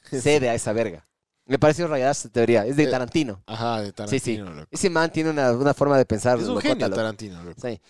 [0.10, 1.06] cede a esa verga.
[1.46, 2.64] Me pareció rayada esa teoría.
[2.66, 3.42] Es de Eh, Tarantino.
[3.46, 4.36] Ajá, de Tarantino, Sí, sí.
[4.38, 4.68] loco.
[4.70, 6.38] Ese man tiene una, una forma de pensar.
[6.38, 6.96] Es un genio loco.
[6.96, 7.60] Tarantino, loco.
[7.60, 7.80] Sí.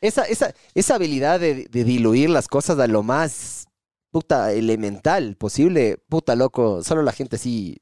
[0.00, 3.66] Esa, esa, esa habilidad de, de diluir las cosas a lo más
[4.10, 6.82] puta elemental posible, puta loco.
[6.82, 7.80] Solo la gente así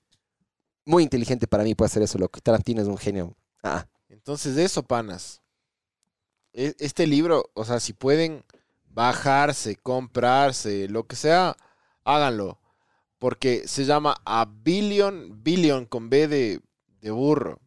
[0.85, 2.41] muy inteligente para mí puede hacer eso, loco.
[2.41, 3.37] Tarantino es un genio.
[3.65, 5.41] Ah, Entonces, de eso, panas.
[6.53, 8.45] E- Este libro, o sea, si pueden
[8.93, 11.57] bajarse, comprarse, lo que sea,
[12.05, 12.60] háganlo.
[13.21, 16.63] Porque se llama A Billion, Billion con B de,
[17.03, 17.61] de burro.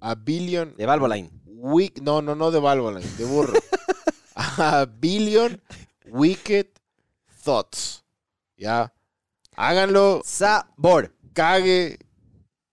[0.00, 1.30] A Billion de Valvoline.
[1.44, 3.52] Wick, no, no, no de Valvoline, de burro.
[4.34, 5.60] A Billion
[6.06, 6.68] Wicked
[7.44, 8.02] Thoughts.
[8.56, 8.94] Ya.
[9.56, 11.14] Háganlo, Sabor.
[11.34, 11.98] cague.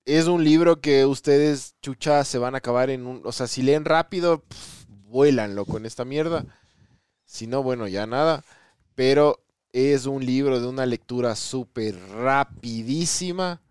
[0.06, 3.22] Es un libro que ustedes, chucha, se van a acabar en un.
[3.26, 6.46] O sea, si leen rápido, pf, vuélanlo con esta mierda.
[7.26, 8.44] Si no, bueno, ya nada.
[8.96, 9.44] Pero
[9.74, 13.62] es un libro de una lectura súper rapidísima.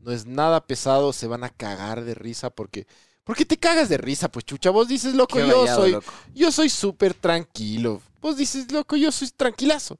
[0.00, 1.12] No es nada pesado.
[1.12, 2.86] Se van a cagar de risa porque.
[3.24, 4.30] ¿Por qué te cagas de risa?
[4.30, 5.92] Pues chucha, vos dices, loco, Qué yo soy.
[5.92, 6.12] loco.
[6.34, 8.00] Yo soy súper tranquilo.
[8.22, 9.98] Vos dices, loco, yo soy tranquilazo.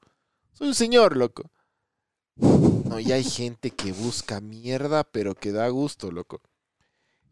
[0.55, 1.51] Soy un señor, loco.
[2.37, 6.41] No, y hay gente que busca mierda, pero que da gusto, loco.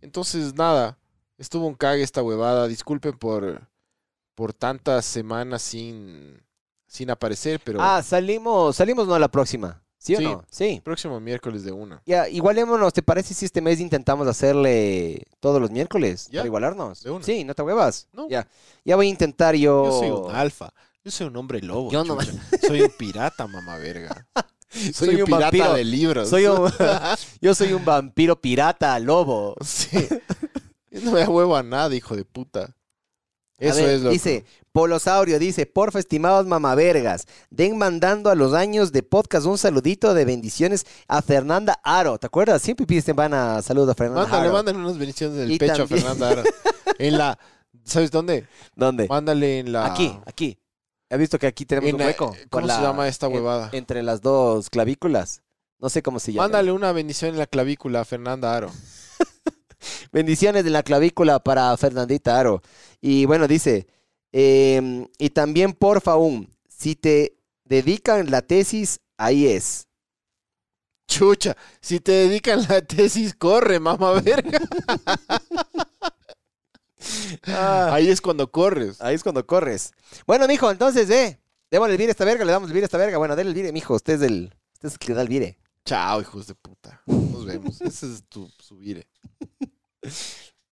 [0.02, 0.98] Entonces, nada,
[1.38, 2.68] estuvo un cague esta huevada.
[2.68, 3.66] Disculpen por,
[4.34, 6.42] por tantas semanas sin,
[6.86, 9.82] sin aparecer, pero Ah, salimos, salimos no a la próxima.
[9.98, 10.24] ¿Sí o Sí.
[10.24, 10.44] no?
[10.50, 10.80] Sí.
[10.84, 12.00] próximo miércoles de una.
[12.06, 16.28] Ya, igualémonos, ¿te parece si este mes intentamos hacerle todos los miércoles?
[16.30, 17.02] Ya, Para igualarnos.
[17.02, 17.24] de una.
[17.24, 18.06] Sí, no te huevas.
[18.12, 18.28] No.
[18.28, 18.46] Ya.
[18.84, 19.84] Ya voy a intentar yo.
[19.86, 20.72] Yo soy un alfa.
[21.04, 21.90] Yo soy un hombre lobo.
[21.90, 22.18] Yo no-.
[22.66, 24.26] Soy un pirata, mamá verga.
[24.70, 25.74] Soy, Soy un, un pirata vampiro.
[25.74, 26.28] de libros.
[26.28, 26.70] Soy un-
[27.40, 29.54] yo soy un vampiro pirata, lobo.
[29.64, 30.06] Sí.
[30.90, 32.74] Yo no me da huevo a nada, hijo de puta.
[33.58, 38.92] Eso ver, es lo Dice, Polosaurio dice, porfa, estimados mamavergas, den mandando a los años
[38.92, 42.18] de podcast un saludito de bendiciones a Fernanda Aro.
[42.18, 42.60] ¿Te acuerdas?
[42.60, 44.52] Siempre piden van a saludo a Fernanda Mándale, Aro.
[44.52, 46.42] mándale unas bendiciones del Y pecho también- a Fernanda Aro.
[46.98, 47.38] En la.
[47.84, 48.46] ¿Sabes dónde?
[48.74, 49.06] ¿Dónde?
[49.08, 49.86] Mándale en la.
[49.86, 50.58] Aquí, aquí.
[51.08, 52.34] He visto que aquí tenemos en un la- hueco.
[52.50, 53.70] ¿Cómo se la- llama esta en- huevada?
[53.72, 55.42] entre las dos clavículas.
[55.78, 56.44] No sé cómo se llama.
[56.44, 58.70] Mándale una bendición en la clavícula a Fernanda Aro.
[60.12, 62.62] Bendiciones de la clavícula para Fernandita Aro.
[63.00, 63.86] Y bueno, dice,
[64.32, 69.88] em, y también porfa un, si te dedican la tesis, ahí es.
[71.06, 74.60] Chucha, si te dedican la tesis, corre, mamá verga.
[77.92, 79.00] Ahí es cuando corres.
[79.00, 79.92] Ahí es cuando corres.
[80.26, 81.38] Bueno, mijo, entonces, eh,
[81.70, 83.18] démosle el vire a esta verga, le damos el vire a esta verga.
[83.18, 85.58] Bueno, denle el vire, mijo, usted es el, usted es el que da el vire.
[85.84, 87.00] Chao, hijos de puta.
[87.06, 87.80] Nos vemos.
[87.80, 89.06] Ese es tu subire.